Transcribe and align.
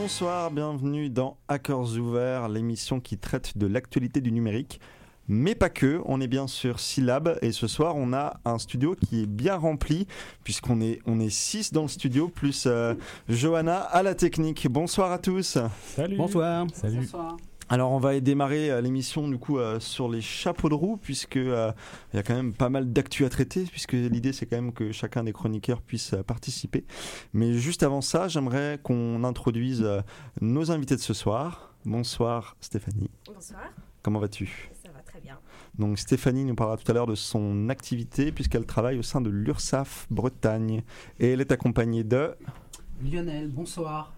Bonsoir, 0.00 0.52
bienvenue 0.52 1.10
dans 1.10 1.38
Hackers 1.48 1.98
Ouverts, 1.98 2.48
l'émission 2.48 3.00
qui 3.00 3.18
traite 3.18 3.58
de 3.58 3.66
l'actualité 3.66 4.20
du 4.20 4.30
numérique. 4.30 4.80
Mais 5.26 5.56
pas 5.56 5.70
que, 5.70 6.00
on 6.04 6.20
est 6.20 6.28
bien 6.28 6.46
sûr 6.46 6.78
Syllab 6.78 7.36
et 7.42 7.50
ce 7.50 7.66
soir 7.66 7.96
on 7.96 8.12
a 8.12 8.38
un 8.44 8.58
studio 8.58 8.94
qui 8.94 9.22
est 9.22 9.26
bien 9.26 9.56
rempli 9.56 10.06
puisqu'on 10.44 10.80
est 10.80 11.00
on 11.04 11.18
est 11.18 11.30
six 11.30 11.72
dans 11.72 11.82
le 11.82 11.88
studio 11.88 12.28
plus 12.28 12.66
euh, 12.66 12.94
Johanna 13.28 13.78
à 13.78 14.04
la 14.04 14.14
technique. 14.14 14.68
Bonsoir 14.70 15.10
à 15.10 15.18
tous. 15.18 15.58
Salut. 15.96 16.16
Bonsoir. 16.16 16.68
Salut. 16.72 16.98
Bonsoir. 16.98 17.36
Alors 17.70 17.92
on 17.92 17.98
va 17.98 18.18
démarrer 18.20 18.70
euh, 18.70 18.80
l'émission 18.80 19.28
du 19.28 19.36
coup 19.36 19.58
euh, 19.58 19.78
sur 19.78 20.08
les 20.08 20.22
chapeaux 20.22 20.70
de 20.70 20.74
roue 20.74 20.96
puisque 20.96 21.36
euh, 21.36 21.70
il 22.12 22.16
y 22.16 22.18
a 22.18 22.22
quand 22.22 22.34
même 22.34 22.54
pas 22.54 22.70
mal 22.70 22.94
d'actu 22.94 23.26
à 23.26 23.28
traiter 23.28 23.64
puisque 23.64 23.92
l'idée 23.92 24.32
c'est 24.32 24.46
quand 24.46 24.56
même 24.56 24.72
que 24.72 24.90
chacun 24.90 25.22
des 25.22 25.34
chroniqueurs 25.34 25.82
puisse 25.82 26.14
euh, 26.14 26.22
participer. 26.22 26.86
Mais 27.34 27.52
juste 27.52 27.82
avant 27.82 28.00
ça, 28.00 28.26
j'aimerais 28.26 28.80
qu'on 28.82 29.22
introduise 29.22 29.82
euh, 29.82 30.00
nos 30.40 30.70
invités 30.70 30.96
de 30.96 31.00
ce 31.02 31.12
soir. 31.12 31.74
Bonsoir 31.84 32.56
Stéphanie. 32.60 33.10
Bonsoir, 33.26 33.60
Comment 34.02 34.20
vas-tu? 34.20 34.70
Ça 34.82 34.90
va 34.90 35.00
très 35.00 35.20
bien. 35.20 35.38
Donc 35.78 35.98
Stéphanie 35.98 36.46
nous 36.46 36.54
parlera 36.54 36.78
tout 36.78 36.90
à 36.90 36.94
l'heure 36.94 37.06
de 37.06 37.14
son 37.14 37.68
activité 37.68 38.32
puisqu'elle 38.32 38.64
travaille 38.64 38.98
au 38.98 39.02
sein 39.02 39.20
de 39.20 39.28
l'URSAF 39.28 40.06
Bretagne 40.10 40.82
et 41.20 41.32
elle 41.32 41.42
est 41.42 41.52
accompagnée 41.52 42.02
de 42.02 42.34
Lionel, 43.02 43.48
bonsoir. 43.48 44.14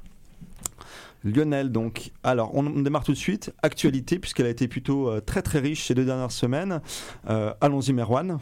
Lionel. 1.25 1.73
Donc 1.73 2.13
alors 2.23 2.55
on 2.55 2.63
démarre 2.63 3.05
tout 3.05 3.13
de 3.13 3.17
suite. 3.17 3.53
Actualité 3.63 4.19
puisqu'elle 4.19 4.47
a 4.47 4.51
été 4.51 4.69
plutôt 4.69 5.09
euh, 5.09 5.21
très 5.21 5.43
très 5.43 5.59
riche 5.59 5.87
ces 5.87 5.95
deux 5.95 6.05
dernières 6.05 6.33
semaines. 6.33 6.81
Euh, 7.29 7.53
Allons-y 7.61 7.93
Merwan. 7.93 8.39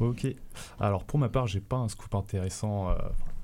Ok. 0.00 0.26
Alors 0.78 1.04
pour 1.04 1.18
ma 1.18 1.28
part, 1.28 1.46
j'ai 1.46 1.60
pas 1.60 1.76
un 1.76 1.88
scoop 1.88 2.14
intéressant, 2.14 2.90
euh, 2.90 2.94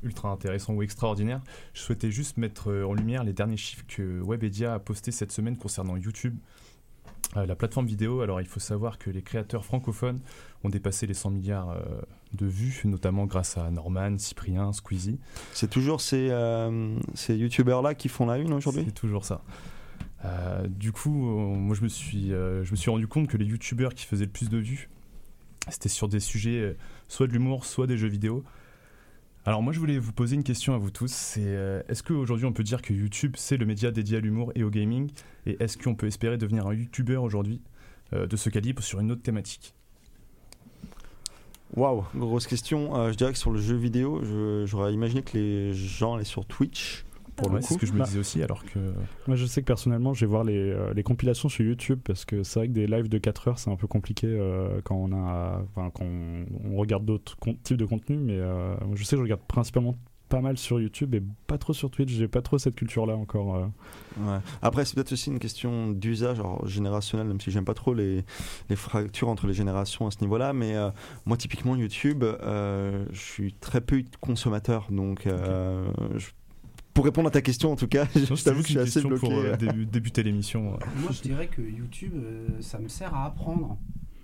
ultra 0.03 0.31
intéressant 0.31 0.75
ou 0.75 0.83
extraordinaire. 0.83 1.41
Je 1.73 1.81
souhaitais 1.81 2.11
juste 2.11 2.37
mettre 2.37 2.73
en 2.73 2.95
lumière 2.95 3.25
les 3.25 3.33
derniers 3.33 3.57
chiffres 3.57 3.85
que 3.89 4.23
Webedia 4.23 4.75
a 4.75 4.79
postés 4.79 5.13
cette 5.13 5.33
semaine 5.33 5.57
concernant 5.57 5.97
YouTube. 5.97 6.37
La 7.35 7.57
plateforme 7.57 7.87
vidéo, 7.87 8.21
alors 8.21 8.41
il 8.41 8.47
faut 8.47 8.61
savoir 8.61 8.97
que 8.97 9.11
les 9.11 9.23
créateurs 9.23 9.65
francophones 9.65 10.21
ont 10.63 10.69
dépassé 10.69 11.09
les 11.09 11.15
100 11.15 11.31
milliards 11.31 11.77
de 12.35 12.47
vues, 12.47 12.83
notamment 12.85 13.27
grâce 13.27 13.57
à 13.57 13.71
Norman, 13.71 14.19
Cyprien, 14.19 14.73
Squeezie. 14.73 15.19
C'est 15.53 15.71
toujours 15.71 16.01
ces, 16.01 16.29
euh, 16.31 16.97
ces 17.15 17.37
youtubeurs 17.37 17.83
là 17.83 17.95
qui 17.95 18.09
font 18.09 18.27
la 18.27 18.39
une 18.39 18.53
aujourd'hui? 18.53 18.85
C'est 18.87 18.95
toujours 18.95 19.25
ça. 19.25 19.43
Euh, 20.25 20.67
du 20.69 20.93
coup, 20.93 21.29
euh, 21.29 21.55
moi 21.55 21.75
je 21.75 21.83
me, 21.83 21.89
suis, 21.89 22.29
je 22.29 22.71
me 22.71 22.77
suis 22.77 22.91
rendu 22.91 23.07
compte 23.07 23.29
que 23.29 23.37
les 23.37 23.45
youtubeurs 23.45 23.95
qui 23.95 24.07
faisaient 24.07 24.25
le 24.25 24.31
plus 24.31 24.49
de 24.49 24.59
vues, 24.59 24.89
c'était 25.69 25.89
sur 25.89 26.09
des 26.09 26.21
sujets 26.21 26.77
soit 27.09 27.27
de 27.27 27.33
l'humour, 27.33 27.65
soit 27.65 27.87
des 27.87 27.97
jeux 27.97 28.09
vidéo. 28.09 28.45
Alors 29.47 29.63
moi 29.63 29.73
je 29.73 29.79
voulais 29.79 29.99
vous 29.99 30.13
poser 30.13 30.37
une 30.37 30.45
question 30.45 30.75
à 30.75 30.79
vous 30.79 30.91
tous, 30.91 31.13
c'est 31.13 31.85
est-ce 31.89 32.03
qu'aujourd'hui 32.03 32.47
on 32.47 32.53
peut 32.53 32.63
dire 32.63 32.81
que 32.81 32.95
YouTube 32.95 33.35
c'est 33.37 33.59
le 33.59 33.67
média 33.67 33.91
dédié 33.91 34.17
à 34.17 34.21
l'humour 34.21 34.53
et 34.55 34.63
au 34.63 34.71
gaming? 34.71 35.11
Et 35.47 35.63
est-ce 35.63 35.77
qu'on 35.77 35.95
peut 35.95 36.07
espérer 36.07 36.39
devenir 36.39 36.67
un 36.67 36.75
youtubeur 36.75 37.23
aujourd'hui 37.23 37.61
de 38.13 38.37
ce 38.37 38.49
calibre 38.49 38.83
sur 38.83 39.01
une 39.01 39.11
autre 39.11 39.23
thématique? 39.23 39.75
Waouh, 41.77 42.05
grosse 42.15 42.47
question. 42.47 42.95
Euh, 42.97 43.11
je 43.13 43.17
dirais 43.17 43.33
que 43.33 43.39
sur 43.39 43.51
le 43.51 43.59
jeu 43.59 43.75
vidéo, 43.77 44.21
je- 44.23 44.65
j'aurais 44.67 44.93
imaginé 44.95 45.23
que 45.23 45.37
les 45.37 45.75
gens 45.75 46.15
allaient 46.15 46.25
sur 46.25 46.45
Twitch. 46.47 47.05
Pour 47.37 47.49
Ouais, 47.49 47.57
le 47.57 47.63
C'est 47.63 47.75
ce 47.75 47.79
que 47.81 47.87
je 47.87 47.93
me 47.93 47.99
Bah. 47.99 48.05
disais 48.05 48.21
aussi 48.21 48.41
alors 48.45 48.65
que... 48.65 48.79
Moi, 49.27 49.35
je 49.37 49.45
sais 49.45 49.61
que 49.61 49.67
personnellement, 49.67 50.15
je 50.15 50.21
vais 50.25 50.31
voir 50.31 50.45
les, 50.45 50.57
euh, 50.71 50.95
les 50.95 51.03
compilations 51.03 51.49
sur 51.49 51.65
YouTube 51.65 51.99
parce 52.05 52.25
que 52.25 52.45
c'est 52.45 52.61
vrai 52.61 52.69
que 52.69 52.73
des 52.73 52.87
lives 52.87 53.09
de 53.09 53.19
4 53.19 53.49
heures, 53.49 53.59
c'est 53.59 53.71
un 53.71 53.77
peu 53.77 53.89
compliqué 53.89 54.29
euh, 54.29 54.81
quand 54.85 54.95
on 54.95 55.11
a, 55.13 55.61
enfin, 55.65 55.91
quand 55.93 56.05
on, 56.05 56.45
on 56.65 56.77
regarde 56.77 57.05
d'autres 57.05 57.37
con- 57.39 57.57
types 57.65 57.77
de 57.77 57.87
contenus. 57.87 58.21
Mais 58.23 58.39
euh, 58.39 58.77
je 58.95 59.03
sais 59.03 59.17
que 59.17 59.19
je 59.19 59.23
regarde 59.25 59.41
principalement 59.49 59.97
pas 60.29 60.41
mal 60.41 60.57
sur 60.59 60.81
YouTube 60.81 61.15
et 61.15 61.23
pas 61.47 61.59
trop 61.59 61.73
sur 61.73 61.91
Twitch. 61.91 62.11
J'ai 62.13 62.29
pas 62.29 62.43
trop 62.43 62.59
cette 62.59 62.75
culture-là 62.75 63.15
encore. 63.17 63.57
euh. 63.57 63.67
Ouais. 64.19 64.39
Après, 64.63 64.85
c'est 64.85 64.95
peut-être 64.95 65.13
aussi 65.13 65.31
une 65.31 65.39
question 65.39 65.91
d'usage 65.91 66.39
générationnel, 66.65 67.27
même 67.27 67.41
si 67.41 67.51
j'aime 67.51 67.65
pas 67.65 67.75
trop 67.75 67.95
les, 67.95 68.25
les 68.71 68.77
fractures 68.77 69.29
entre 69.29 69.47
les 69.47 69.55
générations 69.55 70.07
à 70.07 70.11
ce 70.11 70.21
niveau-là. 70.23 70.53
Mais 70.53 70.75
euh, 70.77 70.91
moi, 71.27 71.37
typiquement, 71.37 71.77
YouTube, 71.77 72.25
euh, 72.25 73.05
je 73.13 73.21
suis 73.21 73.53
très 73.55 73.81
peu 73.81 74.03
consommateur. 74.21 74.87
Donc, 74.91 75.27
euh, 75.27 75.87
je- 76.17 76.31
pour 76.95 77.05
répondre 77.05 77.29
à 77.29 77.31
ta 77.33 77.43
question, 77.43 77.73
en 77.73 77.77
tout 77.77 77.89
cas, 77.89 78.07
je 78.15 78.43
t'avoue 78.45 78.61
que 78.63 78.69
je 78.69 78.73
suis 78.73 78.79
assez 78.79 79.01
bloqué. 79.03 79.21
pour 79.21 79.33
euh, 79.33 79.57
débu- 79.57 79.85
débuter 79.87 80.23
l'émission. 80.23 80.79
Moi, 81.01 81.11
je 81.11 81.23
dirais 81.23 81.49
que 81.49 81.61
YouTube, 81.61 82.13
euh, 82.17 82.47
ça 82.61 82.79
me 82.79 82.89
sert 82.89 83.15
à 83.15 83.27
apprendre. 83.27 83.77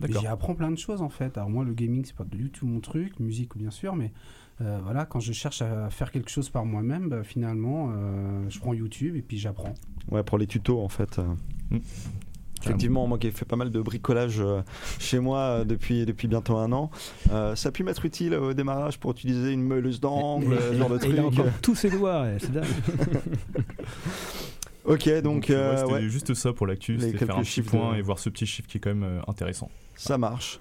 J'y 0.08 0.26
apprends 0.26 0.54
plein 0.54 0.70
de 0.70 0.78
choses 0.78 1.02
en 1.02 1.10
fait. 1.10 1.36
Alors 1.36 1.50
moi, 1.50 1.62
le 1.62 1.74
gaming, 1.74 2.04
c'est 2.06 2.14
pas 2.16 2.24
du 2.24 2.48
tout 2.48 2.66
mon 2.66 2.80
truc, 2.80 3.20
musique 3.20 3.54
bien 3.54 3.70
sûr, 3.70 3.94
mais 3.96 4.12
euh, 4.60 4.78
voilà, 4.82 5.06
quand 5.06 5.20
je 5.20 5.32
cherche 5.32 5.62
à 5.62 5.88
faire 5.90 6.10
quelque 6.10 6.30
chose 6.30 6.50
par 6.50 6.64
moi-même, 6.64 7.08
bah, 7.08 7.22
finalement, 7.24 7.90
euh, 7.94 8.44
je 8.48 8.58
prends 8.58 8.74
YouTube 8.74 9.16
et 9.16 9.22
puis 9.22 9.38
j'apprends. 9.38 9.74
Ouais, 10.10 10.22
pour 10.22 10.38
les 10.38 10.46
tutos, 10.46 10.80
en 10.82 10.88
fait. 10.88 11.18
Mm. 11.70 11.78
Effectivement, 12.62 13.06
moi 13.06 13.16
qui 13.16 13.26
ai 13.26 13.30
fait 13.30 13.46
pas 13.46 13.56
mal 13.56 13.70
de 13.70 13.80
bricolage 13.80 14.38
euh, 14.40 14.60
chez 14.98 15.18
moi 15.18 15.64
depuis, 15.64 16.04
depuis 16.04 16.28
bientôt 16.28 16.58
un 16.58 16.70
an, 16.72 16.90
euh, 17.32 17.56
ça 17.56 17.70
a 17.70 17.72
pu 17.72 17.82
m'être 17.84 18.04
utile 18.04 18.34
au 18.34 18.52
démarrage 18.52 18.98
pour 18.98 19.12
utiliser 19.12 19.52
une 19.52 19.62
meuleuse 19.62 19.98
d'angle, 19.98 20.58
ce 20.60 20.74
genre 20.76 20.90
de 20.90 20.96
Et 20.96 21.08
il 21.08 21.18
a 21.18 21.22
truc. 21.22 21.38
encore 21.40 21.52
tous 21.62 21.74
ses 21.74 21.88
doigts, 21.88 22.20
ouais, 22.20 22.36
c'est 22.38 22.52
dingue. 22.52 22.66
Ok, 24.84 25.08
donc, 25.22 25.46
ouais, 25.48 25.54
euh, 25.54 25.76
c'était 25.76 25.92
ouais, 25.92 26.08
juste 26.08 26.34
ça 26.34 26.52
pour 26.52 26.66
l'actu, 26.66 26.98
c'était 26.98 27.12
faire 27.18 27.28
quelques 27.28 27.38
un 27.38 27.42
petit 27.42 27.50
chiffres 27.50 27.70
point 27.70 27.92
de- 27.92 27.98
et 27.98 28.02
voir 28.02 28.18
ce 28.18 28.28
petit 28.30 28.46
chiffre 28.46 28.68
qui 28.68 28.78
est 28.78 28.80
quand 28.80 28.90
même 28.94 29.04
euh, 29.04 29.20
intéressant. 29.28 29.70
ça 29.94 30.18
marche. 30.18 30.60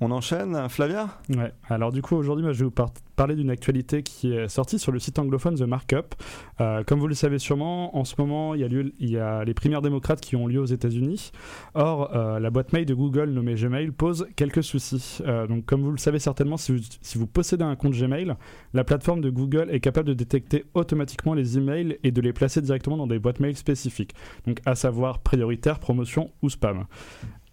On 0.00 0.10
enchaîne, 0.10 0.68
Flavia? 0.68 1.20
Ouais. 1.30 1.52
Alors 1.68 1.92
du 1.92 2.02
coup 2.02 2.16
aujourd'hui 2.16 2.42
moi, 2.44 2.52
je 2.52 2.58
vais 2.60 2.64
vous 2.64 2.70
par- 2.70 2.90
parler 3.14 3.34
d'une 3.34 3.50
actualité 3.50 4.02
qui 4.02 4.32
est 4.32 4.48
sortie 4.48 4.78
sur 4.78 4.92
le 4.92 4.98
site 4.98 5.18
anglophone 5.18 5.54
The 5.56 5.62
Markup. 5.62 6.14
Euh, 6.60 6.82
comme 6.84 7.00
vous 7.00 7.08
le 7.08 7.14
savez 7.14 7.38
sûrement, 7.38 7.96
en 7.96 8.04
ce 8.04 8.14
moment 8.18 8.54
il 8.54 8.60
y 8.60 8.64
a, 8.64 8.68
lieu, 8.68 8.92
il 8.98 9.10
y 9.10 9.18
a 9.18 9.44
les 9.44 9.54
primaires 9.54 9.82
démocrates 9.82 10.20
qui 10.20 10.36
ont 10.36 10.46
lieu 10.46 10.60
aux 10.60 10.66
États-Unis. 10.66 11.30
Or 11.74 12.14
euh, 12.14 12.38
la 12.38 12.50
boîte 12.50 12.72
mail 12.72 12.86
de 12.86 12.94
Google 12.94 13.30
nommée 13.30 13.54
Gmail 13.54 13.90
pose 13.90 14.26
quelques 14.36 14.62
soucis. 14.62 15.18
Euh, 15.26 15.46
donc 15.46 15.64
comme 15.64 15.82
vous 15.82 15.92
le 15.92 15.98
savez 15.98 16.18
certainement, 16.18 16.56
si 16.56 16.72
vous, 17.16 17.26
possédez 17.26 17.64
un 17.64 17.76
compte 17.76 17.94
Gmail, 17.94 18.34
la 18.72 18.84
plateforme 18.84 19.20
de 19.20 19.30
Google 19.30 19.68
est 19.70 19.80
capable 19.80 20.08
de 20.08 20.14
détecter 20.14 20.64
automatiquement 20.74 21.34
les 21.34 21.58
emails 21.58 21.98
et 22.02 22.10
de 22.10 22.20
les 22.20 22.32
placer 22.32 22.60
directement 22.60 22.96
dans 22.96 23.06
des 23.06 23.18
boîtes 23.18 23.40
mail 23.40 23.56
spécifiques. 23.56 24.14
Donc 24.46 24.60
à 24.66 24.74
savoir 24.74 25.20
prioritaire, 25.20 25.78
promotion 25.78 26.30
ou 26.42 26.50
spam. 26.50 26.86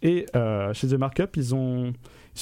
Et 0.02 0.26
euh, 0.36 0.74
chez 0.74 0.88
The 0.88 0.94
Markup, 0.94 1.36
ils 1.36 1.44
se 1.44 1.50
sont 1.50 1.94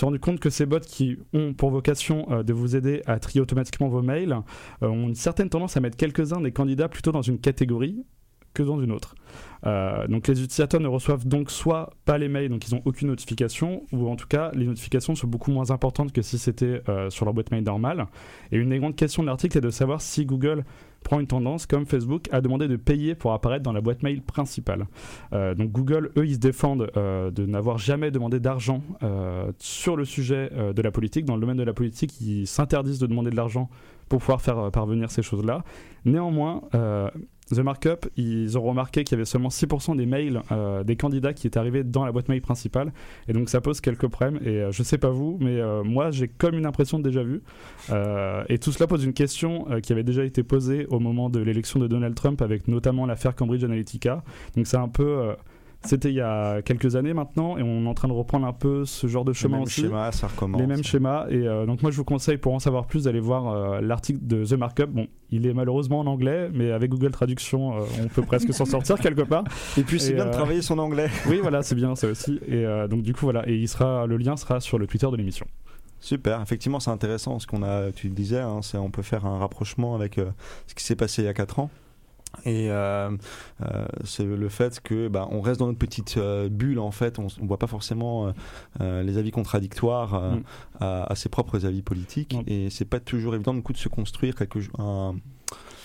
rendus 0.02 0.20
compte 0.20 0.40
que 0.40 0.50
ces 0.50 0.66
bots 0.66 0.80
qui 0.80 1.18
ont 1.34 1.54
pour 1.54 1.72
vocation 1.72 2.26
euh, 2.32 2.44
de 2.44 2.54
vous 2.54 2.76
aider 2.76 3.02
à 3.06 3.20
trier 3.20 3.42
automatiquement 3.42 3.90
vos 3.90 4.02
mails 4.02 4.38
euh, 4.82 4.88
ont 4.88 5.08
une 5.08 5.16
certaine 5.16 5.50
tendance 5.50 5.76
à 5.76 5.80
mettre 5.82 5.98
quelques-uns 5.98 6.42
des 6.42 6.52
candidats 6.52 6.88
plutôt 6.88 7.12
dans 7.12 7.22
une 7.22 7.40
catégorie 7.40 8.04
que 8.54 8.64
dans 8.64 8.82
une 8.82 8.92
autre. 8.92 9.14
Donc 9.64 10.28
les 10.28 10.42
utilisateurs 10.42 10.82
ne 10.82 10.88
reçoivent 10.88 11.28
donc 11.28 11.52
soit 11.52 11.92
pas 12.04 12.18
les 12.18 12.28
mails, 12.28 12.50
donc 12.50 12.68
ils 12.68 12.74
n'ont 12.74 12.82
aucune 12.86 13.10
notification, 13.10 13.84
ou 13.92 14.10
en 14.10 14.16
tout 14.16 14.26
cas 14.26 14.52
les 14.56 14.66
notifications 14.66 15.14
sont 15.14 15.28
beaucoup 15.28 15.52
moins 15.52 15.70
importantes 15.70 16.12
que 16.12 16.24
si 16.24 16.40
c'était 16.40 16.82
sur 17.10 17.26
leur 17.26 17.36
boîte 17.36 17.52
mail 17.52 17.64
normale. 17.64 18.08
Et 18.52 18.58
une 18.58 18.70
des 18.70 18.80
grandes 18.80 18.96
questions 18.96 19.22
de 19.22 19.28
l'article 19.28 19.60
est 19.60 19.62
de 19.62 19.70
savoir 19.70 20.02
si 20.02 20.26
Google 20.26 20.64
prend 21.04 21.20
une 21.20 21.28
tendance, 21.28 21.66
comme 21.66 21.86
Facebook, 21.86 22.28
à 22.32 22.42
demander 22.42 22.68
de 22.68 22.76
payer 22.76 23.16
pour 23.16 23.34
apparaître 23.34 23.64
dans 23.64 23.74
la 23.74 23.82
boîte 23.82 24.04
mail 24.04 24.22
principale. 24.22 24.88
Euh, 25.34 25.56
donc 25.56 25.72
Google, 25.72 26.12
eux, 26.18 26.26
ils 26.26 26.36
se 26.36 26.40
défendent 26.40 26.92
euh, 26.98 27.32
de 27.32 27.46
n'avoir 27.46 27.78
jamais 27.78 28.12
demandé 28.12 28.40
d'argent 28.40 28.82
euh, 29.04 29.52
sur 29.60 29.96
le 29.96 30.06
sujet 30.06 30.50
de 30.50 30.82
la 30.82 30.92
politique. 30.92 31.26
Dans 31.26 31.36
le 31.36 31.42
domaine 31.42 31.58
de 31.58 31.64
la 31.64 31.74
politique, 31.74 32.20
ils 32.22 32.48
s'interdisent 32.48 33.00
de 33.00 33.08
demander 33.08 33.32
de 33.32 33.36
l'argent 33.36 33.70
pour 34.08 34.20
pouvoir 34.20 34.42
faire 34.42 34.72
parvenir 34.72 35.12
ces 35.12 35.22
choses-là. 35.22 35.64
Néanmoins, 36.06 36.62
The 37.54 37.60
Markup, 37.60 38.08
ils 38.16 38.58
ont 38.58 38.62
remarqué 38.62 39.04
qu'il 39.04 39.16
y 39.16 39.20
avait 39.20 39.26
seulement 39.26 39.50
6% 39.50 39.96
des 39.96 40.06
mails 40.06 40.42
euh, 40.52 40.84
des 40.84 40.96
candidats 40.96 41.34
qui 41.34 41.48
étaient 41.48 41.58
arrivés 41.58 41.84
dans 41.84 42.06
la 42.06 42.12
boîte 42.12 42.30
mail 42.30 42.42
principale. 42.42 42.94
Et 43.28 43.34
donc 43.34 43.50
ça 43.50 43.62
pose 43.62 43.82
quelques 43.82 44.08
problèmes. 44.08 44.40
Et 44.44 44.62
euh, 44.62 44.72
je 44.72 44.84
sais 44.84 44.98
pas 44.98 45.10
vous, 45.10 45.38
mais 45.42 45.60
euh, 45.60 45.84
moi 45.84 46.12
j'ai 46.12 46.28
comme 46.28 46.56
une 46.56 46.66
impression 46.66 47.00
de 47.00 47.04
déjà 47.04 47.24
vu. 47.24 47.42
Euh, 47.90 48.44
et 48.50 48.60
tout 48.60 48.72
cela 48.72 48.88
pose 48.88 49.04
une 49.04 49.14
question 49.14 49.66
euh, 49.72 49.80
qui 49.80 49.92
avait 49.92 50.04
déjà 50.04 50.24
été 50.24 50.44
posée 50.44 50.86
au 50.88 51.00
moment 51.00 51.30
de 51.30 51.40
l'élection 51.40 51.80
de 51.80 51.88
Donald 51.88 52.16
Trump 52.16 52.42
avec 52.42 52.68
notamment 52.68 53.06
l'affaire 53.06 53.36
Cambridge 53.36 53.64
Analytica. 53.64 54.24
Donc 54.56 54.68
c'est 54.68 54.78
un 54.78 54.90
peu... 54.90 55.34
c'était 55.86 56.10
il 56.10 56.16
y 56.16 56.22
a 56.22 56.62
quelques 56.62 56.98
années 56.98 57.14
maintenant 57.14 57.58
et 57.58 57.64
on 57.64 57.86
est 57.86 57.88
en 57.88 57.94
train 57.94 58.10
de 58.10 58.14
reprendre 58.14 58.46
un 58.46 58.54
peu 58.54 58.84
ce 58.84 59.08
genre 59.08 59.24
de 59.24 59.32
chemin 59.32 59.58
même 59.58 59.64
aussi 59.64 59.82
schéma, 59.82 60.12
ça 60.12 60.28
recommence. 60.28 60.60
les 60.60 60.68
mêmes 60.68 60.84
schémas. 60.84 61.28
Et 61.30 61.48
euh, 61.48 61.66
donc 61.66 61.82
moi 61.82 61.92
je 61.92 61.98
vous 61.98 62.04
conseille 62.04 62.38
pour 62.38 62.54
en 62.54 62.60
savoir 62.60 62.86
plus 62.86 63.06
d'aller 63.06 63.22
voir 63.22 63.48
euh, 63.48 63.82
l'article 63.82 64.20
de 64.22 64.44
The 64.44 64.54
Markup. 64.54 64.90
Bon, 64.90 65.08
il 65.32 65.48
est 65.48 65.54
malheureusement 65.54 66.00
en 66.00 66.08
anglais, 66.08 66.50
mais 66.54 66.72
avec 66.72 66.92
Google 66.92 67.12
Traduction, 67.12 67.78
euh, 67.78 67.86
on 68.04 68.08
peut 68.08 68.24
presque 68.24 68.54
s'en 68.54 68.66
sortir 68.66 68.96
quelque 69.00 69.22
part. 69.22 69.46
Et 69.78 69.84
puis 69.84 70.00
c'est 70.00 70.14
bien 70.14 70.26
de 70.26 70.32
travailler 70.32 70.62
son 70.62 70.78
anglais. 70.80 71.10
Oui, 71.30 71.40
voilà, 71.42 71.62
c'est 71.62 71.76
bien 71.76 71.96
ça 71.96 72.08
aussi. 72.08 72.40
Et 72.48 72.66
donc 72.90 73.04
du 73.04 73.14
coup 73.14 73.26
voilà, 73.26 73.48
et 73.48 73.56
il 73.56 73.68
sera, 73.68 74.08
le 74.08 74.18
lien 74.18 74.36
sera 74.36 74.60
sur 74.60 74.80
le 74.80 74.88
Twitter 74.88 75.08
de 75.12 75.16
l'émission. 75.16 75.46
Super, 76.00 76.42
effectivement 76.42 76.80
c'est 76.80 76.92
intéressant 76.92 77.40
ce 77.40 77.46
qu'on 77.46 77.62
a, 77.62 77.92
tu 77.92 78.08
le 78.08 78.14
disais, 78.14 78.40
hein, 78.40 78.62
on 78.74 78.90
peut 78.90 79.02
faire 79.02 79.26
un 79.26 79.38
rapprochement 79.38 79.96
avec 79.96 80.20
ce 80.66 80.74
qui 80.74 80.84
s'est 80.84 80.96
passé 80.96 81.22
il 81.22 81.26
y 81.26 81.28
a 81.28 81.34
4 81.34 81.60
ans. 81.60 81.70
Et 82.46 82.70
euh, 82.72 83.10
euh, 83.62 83.86
c'est 84.04 84.24
le 84.24 84.50
fait 84.50 84.80
que 84.82 85.08
bah, 85.08 85.28
on 85.32 85.42
reste 85.42 85.60
dans 85.60 85.68
notre 85.68 85.80
petite 85.80 86.18
euh, 86.18 86.48
bulle 86.48 86.80
en 86.80 86.92
fait, 86.92 87.20
on, 87.20 87.28
on 87.42 87.46
voit 87.46 87.58
pas 87.60 87.68
forcément 87.68 88.34
les 88.80 89.18
avis 89.18 89.32
contradictoires 89.32 90.20
Mm. 90.20 90.44
à, 90.80 91.12
à 91.12 91.16
ses 91.16 91.30
propres 91.30 91.66
avis 91.66 91.82
politiques 91.82 92.34
Non. 92.34 92.44
et 92.48 92.70
c'est 92.70 92.86
pas 92.86 93.00
toujours 93.00 93.36
évident 93.36 93.54
du 93.54 93.62
coup 93.62 93.74
de 93.74 93.78
se 93.78 93.90
construire 93.90 94.36
quelque 94.36 94.60
un, 94.78 95.16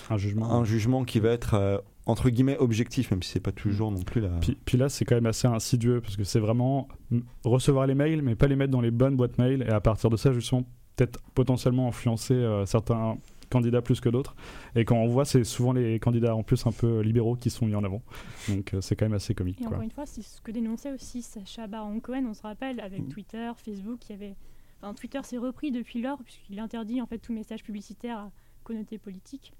un 0.09 0.17
jugement. 0.17 0.51
un 0.51 0.63
jugement 0.63 1.03
qui 1.03 1.19
va 1.19 1.29
être 1.29 1.83
entre 2.05 2.29
guillemets 2.29 2.57
objectif, 2.59 3.09
même 3.11 3.23
si 3.23 3.31
c'est 3.31 3.39
pas 3.39 3.51
toujours 3.51 3.91
non 3.91 4.03
plus 4.03 4.21
la. 4.21 4.29
Puis, 4.41 4.57
puis 4.65 4.77
là, 4.77 4.89
c'est 4.89 5.05
quand 5.05 5.15
même 5.15 5.25
assez 5.25 5.47
insidieux 5.47 6.01
parce 6.01 6.15
que 6.15 6.23
c'est 6.23 6.39
vraiment 6.39 6.87
mm, 7.09 7.19
recevoir 7.43 7.87
les 7.87 7.95
mails, 7.95 8.21
mais 8.21 8.35
pas 8.35 8.47
les 8.47 8.55
mettre 8.55 8.71
dans 8.71 8.81
les 8.81 8.91
bonnes 8.91 9.15
boîtes 9.15 9.37
mail. 9.39 9.63
Et 9.67 9.71
à 9.71 9.81
partir 9.81 10.09
de 10.11 10.17
ça, 10.17 10.31
justement, 10.31 10.63
peut-être 10.95 11.19
potentiellement 11.33 11.87
influencer 11.87 12.63
certains 12.65 13.17
candidats 13.49 13.81
plus 13.81 13.99
que 14.01 14.09
d'autres. 14.09 14.35
Et 14.75 14.85
quand 14.85 14.97
on 14.97 15.07
voit, 15.07 15.25
c'est 15.25 15.43
souvent 15.43 15.73
les 15.73 15.99
candidats 15.99 16.35
en 16.35 16.43
plus 16.43 16.65
un 16.67 16.71
peu 16.71 17.01
libéraux 17.01 17.35
qui 17.35 17.49
sont 17.49 17.65
mis 17.65 17.75
en 17.75 17.83
avant. 17.83 18.01
Donc 18.49 18.73
euh, 18.73 18.81
c'est 18.81 18.95
quand 18.95 19.05
même 19.05 19.13
assez 19.13 19.33
comique. 19.35 19.59
Et 19.61 19.63
Quoi. 19.63 19.73
encore 19.73 19.81
une 19.83 19.91
fois, 19.91 20.05
c'est 20.05 20.21
ce 20.21 20.41
que 20.41 20.51
dénonçait 20.51 20.91
aussi 20.91 21.21
Sacha 21.21 21.67
Baron 21.67 21.99
Cohen, 21.99 22.25
on 22.27 22.33
se 22.33 22.41
rappelle, 22.41 22.79
avec 22.79 23.01
Mm. 23.03 23.09
Twitter, 23.09 23.51
Facebook, 23.57 23.99
il 24.09 24.11
y 24.11 24.15
avait... 24.15 24.35
Enfin, 24.81 24.93
Twitter 24.93 25.19
s'est 25.23 25.37
repris 25.37 25.71
depuis 25.71 26.01
lors, 26.01 26.21
puisqu'il 26.23 26.59
interdit 26.59 27.01
en 27.01 27.05
fait 27.05 27.17
tout 27.19 27.33
message 27.33 27.63
publicitaire 27.63 28.17
à 28.17 28.31
connoté 28.63 28.97
politique, 28.97 29.53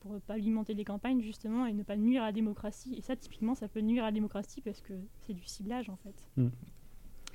pour 0.00 0.12
ne 0.14 0.18
pas 0.18 0.34
alimenter 0.34 0.74
les 0.74 0.84
campagnes, 0.84 1.20
justement, 1.22 1.64
et 1.66 1.72
ne 1.72 1.82
pas 1.82 1.96
nuire 1.96 2.22
à 2.22 2.26
la 2.26 2.32
démocratie. 2.32 2.94
Et 2.96 3.02
ça, 3.02 3.16
typiquement, 3.16 3.54
ça 3.54 3.68
peut 3.68 3.80
nuire 3.80 4.02
à 4.02 4.06
la 4.06 4.12
démocratie, 4.12 4.60
parce 4.60 4.80
que 4.80 4.92
c'est 5.20 5.32
du 5.32 5.44
ciblage, 5.44 5.88
en 5.88 5.96
fait. 5.96 6.42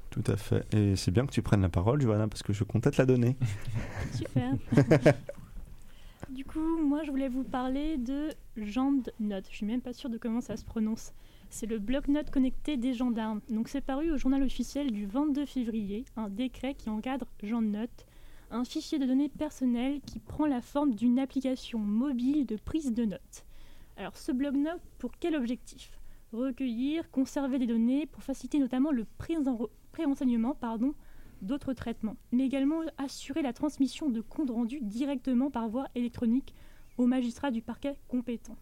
Tout 0.09 0.23
à 0.27 0.35
fait. 0.37 0.65
Et 0.73 0.95
c'est 0.95 1.11
bien 1.11 1.25
que 1.25 1.31
tu 1.31 1.41
prennes 1.41 1.61
la 1.61 1.69
parole, 1.69 2.01
Johanna, 2.01 2.27
parce 2.27 2.43
que 2.43 2.53
je 2.53 2.63
comptais 2.63 2.91
te 2.91 2.97
la 2.97 3.05
donner. 3.05 3.35
Super. 4.13 4.53
moi, 6.57 7.03
je 7.03 7.11
voulais 7.11 7.29
vous 7.29 7.43
parler 7.43 7.97
de 7.97 8.29
GendNote. 8.55 9.47
Je 9.49 9.55
suis 9.55 9.65
même 9.65 9.81
pas 9.81 9.93
sûre 9.93 10.09
de 10.09 10.17
comment 10.17 10.41
ça 10.41 10.57
se 10.57 10.65
prononce. 10.65 11.13
C'est 11.49 11.65
le 11.65 11.79
bloc-notes 11.79 12.31
connecté 12.31 12.77
des 12.77 12.93
gendarmes. 12.93 13.41
Donc, 13.49 13.67
c'est 13.67 13.81
paru 13.81 14.11
au 14.11 14.17
journal 14.17 14.43
officiel 14.43 14.91
du 14.91 15.05
22 15.05 15.45
février, 15.45 16.05
un 16.15 16.29
décret 16.29 16.73
qui 16.73 16.89
encadre 16.89 17.27
GendNote, 17.43 18.05
un 18.51 18.63
fichier 18.63 18.99
de 18.99 19.05
données 19.05 19.29
personnelles 19.29 20.01
qui 20.01 20.19
prend 20.19 20.45
la 20.45 20.61
forme 20.61 20.93
d'une 20.93 21.19
application 21.19 21.79
mobile 21.79 22.45
de 22.45 22.55
prise 22.55 22.93
de 22.93 23.05
notes. 23.05 23.45
Alors, 23.95 24.17
ce 24.17 24.31
bloc-notes, 24.31 24.81
pour 24.97 25.11
quel 25.19 25.35
objectif? 25.35 25.99
Recueillir, 26.33 27.09
conserver 27.11 27.59
des 27.59 27.67
données 27.67 28.05
pour 28.05 28.23
faciliter 28.23 28.59
notamment 28.59 28.91
le 28.91 29.05
pré-renseignement 29.17 30.55
pardon, 30.55 30.93
d'autres 31.41 31.73
traitements, 31.73 32.17
mais 32.31 32.45
également 32.45 32.81
assurer 32.97 33.41
la 33.41 33.53
transmission 33.53 34.09
de 34.09 34.21
comptes 34.21 34.49
rendus 34.49 34.81
directement 34.81 35.49
par 35.49 35.69
voie 35.69 35.87
électronique 35.95 36.53
aux 36.97 37.07
magistrats 37.07 37.51
du 37.51 37.61
parquet 37.61 37.97
compétent. 38.07 38.57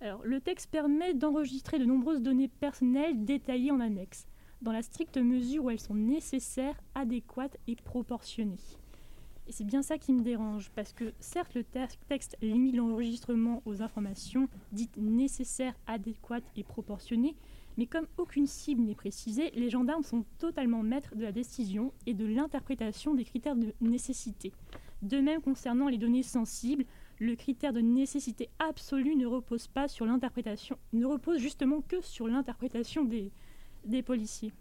Alors, 0.00 0.24
le 0.24 0.40
texte 0.40 0.70
permet 0.70 1.14
d'enregistrer 1.14 1.78
de 1.78 1.84
nombreuses 1.84 2.22
données 2.22 2.48
personnelles 2.48 3.24
détaillées 3.24 3.70
en 3.70 3.80
annexe, 3.80 4.26
dans 4.62 4.72
la 4.72 4.82
stricte 4.82 5.18
mesure 5.18 5.64
où 5.64 5.70
elles 5.70 5.80
sont 5.80 5.94
nécessaires, 5.94 6.80
adéquates 6.94 7.58
et 7.66 7.76
proportionnées. 7.76 8.56
Et 9.46 9.52
c'est 9.52 9.64
bien 9.64 9.82
ça 9.82 9.98
qui 9.98 10.12
me 10.12 10.22
dérange, 10.22 10.70
parce 10.74 10.92
que 10.92 11.12
certes 11.18 11.54
le 11.54 11.64
te- 11.64 11.96
texte 12.08 12.36
limite 12.40 12.76
l'enregistrement 12.76 13.62
aux 13.66 13.82
informations 13.82 14.48
dites 14.72 14.96
nécessaires, 14.96 15.74
adéquates 15.86 16.50
et 16.56 16.62
proportionnées, 16.62 17.36
mais 17.80 17.86
comme 17.86 18.06
aucune 18.18 18.46
cible 18.46 18.82
n'est 18.82 18.94
précisée, 18.94 19.50
les 19.54 19.70
gendarmes 19.70 20.02
sont 20.02 20.26
totalement 20.38 20.82
maîtres 20.82 21.16
de 21.16 21.22
la 21.22 21.32
décision 21.32 21.94
et 22.04 22.12
de 22.12 22.26
l'interprétation 22.26 23.14
des 23.14 23.24
critères 23.24 23.56
de 23.56 23.72
nécessité. 23.80 24.52
De 25.00 25.18
même 25.18 25.40
concernant 25.40 25.88
les 25.88 25.96
données 25.96 26.22
sensibles, 26.22 26.84
le 27.20 27.34
critère 27.36 27.72
de 27.72 27.80
nécessité 27.80 28.50
absolue 28.58 29.16
ne 29.16 29.24
repose 29.24 29.66
pas 29.66 29.88
sur 29.88 30.04
l'interprétation, 30.04 30.76
ne 30.92 31.06
repose 31.06 31.38
justement 31.38 31.80
que 31.80 32.02
sur 32.02 32.28
l'interprétation 32.28 33.02
des, 33.02 34.02
policiers, 34.02 34.52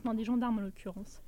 enfin 0.00 0.14
des 0.14 0.24
gendarmes 0.24 0.58
en 0.58 0.62
l'occurrence. 0.62 1.22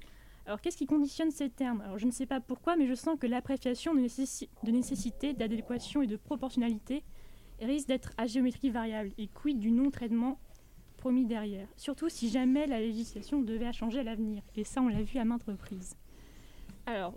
Alors 0.45 0.61
qu'est-ce 0.61 0.77
qui 0.77 0.87
conditionne 0.87 1.31
ces 1.31 1.51
termes? 1.51 1.83
Alors 1.83 1.99
je 1.99 2.07
ne 2.07 2.11
sais 2.11 2.27
pas 2.27 2.41
pourquoi, 2.41 2.75
mais 2.75 2.89
je 2.89 2.95
sens 2.95 3.17
que 3.17 3.29
l'appréciation 3.29 3.95
de, 3.95 4.01
de 4.01 4.71
nécessité, 4.73 5.35
d'adéquation 5.35 6.03
et 6.03 6.09
de 6.09 6.17
proportionnalité 6.17 7.05
risque 7.61 7.87
d'être 7.87 8.11
à 8.19 8.27
géométrie 8.27 8.71
variable 8.71 9.13
et 9.19 9.29
quid 9.29 9.61
du 9.61 9.71
non-traitement 9.71 10.41
promis 11.03 11.27
derrière. 11.27 11.67
Surtout 11.77 12.09
si 12.09 12.29
jamais 12.29 12.65
la 12.69 12.79
législation 12.79 13.43
devait 13.43 13.73
changer 13.73 13.99
à 13.99 14.03
l'avenir. 14.05 14.41
Et 14.55 14.63
ça, 14.63 14.81
on 14.81 14.87
l'a 14.87 15.03
vu 15.03 15.19
à 15.19 15.25
maintes 15.25 15.43
reprises. 15.43 15.97
Alors, 16.87 17.15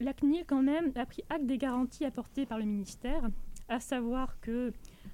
la 0.00 0.12
CNIL, 0.12 0.44
quand 0.48 0.62
même, 0.62 0.90
a 0.96 1.06
pris 1.06 1.22
acte 1.30 1.46
des 1.46 1.56
garanties 1.56 2.04
apportées 2.04 2.44
par 2.44 2.58
le 2.58 2.64
ministère, 2.64 3.22
à 3.68 3.78
savoir 3.78 4.40
que 4.40 4.72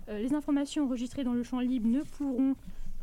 euh, 0.08 0.18
les 0.18 0.32
informations 0.32 0.84
enregistrées 0.84 1.24
dans 1.24 1.34
le 1.34 1.42
champ 1.42 1.60
libre 1.60 1.88
ne 1.88 2.00
pourront 2.00 2.56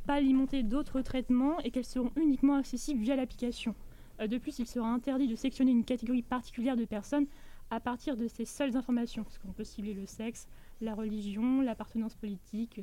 pas 0.08 0.16
alimenter 0.16 0.64
d'autres 0.64 1.02
traitements 1.02 1.60
et 1.60 1.70
qu'elles 1.70 1.86
seront 1.86 2.12
uniquement 2.16 2.56
accessibles 2.56 3.04
via 3.04 3.16
l'application. 3.16 3.76
Euh, 4.20 4.26
de 4.26 4.40
plus, 4.40 4.58
il 4.58 4.66
sera 4.66 4.88
interdit 4.88 5.28
de 5.28 5.36
sectionner 5.36 5.74
une 5.74 5.86
catégorie 5.86 6.24
particulière 6.24 6.76
de 6.76 6.86
personnes 6.86 7.28
à 7.70 7.80
partir 7.80 8.18
de 8.18 8.28
ces 8.28 8.46
seules 8.46 8.76
informations, 8.76 9.24
parce 9.24 9.38
qu'on 9.38 9.54
peut 9.54 9.64
cibler 9.64 9.94
le 9.94 10.08
sexe, 10.08 10.48
la 10.82 10.96
religion, 10.96 11.62
l'appartenance 11.62 12.16
politique, 12.16 12.82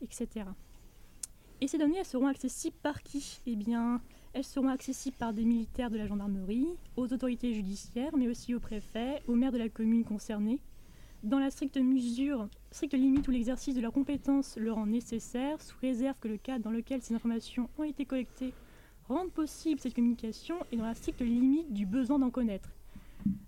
etc. 0.00 0.46
Et 1.62 1.68
ces 1.68 1.78
données, 1.78 1.98
elles 2.00 2.04
seront 2.04 2.26
accessibles 2.26 2.74
par 2.82 3.04
qui? 3.04 3.38
Eh 3.46 3.54
bien, 3.54 4.00
elles 4.32 4.42
seront 4.42 4.66
accessibles 4.66 5.16
par 5.16 5.32
des 5.32 5.44
militaires 5.44 5.90
de 5.90 5.96
la 5.96 6.08
gendarmerie, 6.08 6.66
aux 6.96 7.12
autorités 7.12 7.54
judiciaires, 7.54 8.16
mais 8.16 8.26
aussi 8.26 8.52
aux 8.52 8.58
préfets, 8.58 9.22
aux 9.28 9.36
maires 9.36 9.52
de 9.52 9.58
la 9.58 9.68
commune 9.68 10.02
concernée, 10.02 10.58
dans 11.22 11.38
la 11.38 11.52
stricte 11.52 11.76
mesure, 11.76 12.48
stricte 12.72 12.94
limite 12.94 13.28
où 13.28 13.30
l'exercice 13.30 13.76
de 13.76 13.80
leur 13.80 13.92
compétence 13.92 14.56
le 14.56 14.72
rend 14.72 14.86
nécessaire, 14.86 15.62
sous 15.62 15.76
réserve 15.80 16.16
que 16.18 16.26
le 16.26 16.36
cadre 16.36 16.64
dans 16.64 16.72
lequel 16.72 17.00
ces 17.00 17.14
informations 17.14 17.70
ont 17.78 17.84
été 17.84 18.06
collectées 18.06 18.52
rende 19.06 19.30
possible 19.30 19.78
cette 19.78 19.94
communication 19.94 20.56
et 20.72 20.76
dans 20.76 20.86
la 20.86 20.94
stricte 20.94 21.20
limite 21.20 21.72
du 21.72 21.86
besoin 21.86 22.18
d'en 22.18 22.30
connaître. 22.30 22.70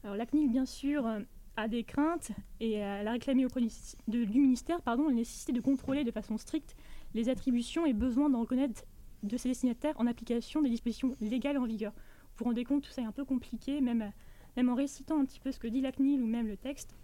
Alors 0.04 0.14
la 0.14 0.26
CNIL, 0.26 0.52
bien 0.52 0.66
sûr, 0.66 1.04
euh, 1.04 1.18
a 1.56 1.66
des 1.66 1.82
craintes 1.82 2.30
et 2.60 2.74
elle 2.74 3.08
a 3.08 3.12
réclamé 3.12 3.44
auprès 3.44 3.60
ministère 4.08 4.82
pardon, 4.82 5.08
la 5.08 5.14
nécessité 5.14 5.52
de 5.52 5.60
contrôler 5.60 6.04
de 6.04 6.12
façon 6.12 6.38
stricte 6.38 6.76
les 7.14 7.28
attributions 7.28 7.86
et 7.86 7.92
besoins 7.92 8.28
d'en 8.28 8.40
reconnaître 8.40 8.84
de 9.22 9.36
ses 9.36 9.48
destinataires 9.48 9.94
en 9.98 10.06
application 10.06 10.60
des 10.60 10.68
dispositions 10.68 11.16
légales 11.20 11.58
en 11.58 11.64
vigueur. 11.64 11.92
Vous 11.92 12.38
vous 12.40 12.44
rendez 12.46 12.64
compte, 12.64 12.82
tout 12.82 12.90
ça 12.90 13.02
est 13.02 13.06
un 13.06 13.12
peu 13.12 13.24
compliqué, 13.24 13.80
même, 13.80 14.12
même 14.56 14.68
en 14.68 14.74
récitant 14.74 15.20
un 15.20 15.24
petit 15.24 15.40
peu 15.40 15.52
ce 15.52 15.58
que 15.58 15.68
dit 15.68 15.80
la 15.80 15.92
CNIL 15.92 16.22
ou 16.22 16.26
même 16.26 16.46
le 16.46 16.56
texte, 16.56 16.96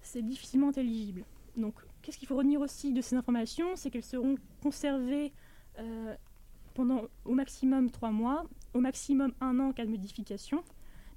c'est 0.00 0.22
difficilement 0.22 0.68
intelligible. 0.68 1.24
Donc, 1.56 1.74
qu'est-ce 2.02 2.18
qu'il 2.18 2.28
faut 2.28 2.36
retenir 2.36 2.60
aussi 2.60 2.92
de 2.92 3.00
ces 3.00 3.16
informations? 3.16 3.76
C'est 3.76 3.90
qu'elles 3.90 4.02
seront 4.02 4.36
conservées 4.62 5.32
euh, 5.78 6.14
pendant 6.74 7.02
au 7.24 7.34
maximum 7.34 7.90
trois 7.90 8.10
mois, 8.10 8.44
au 8.74 8.80
maximum 8.80 9.32
un 9.40 9.60
an 9.60 9.68
en 9.68 9.72
cas 9.72 9.84
de 9.84 9.90
modification. 9.90 10.64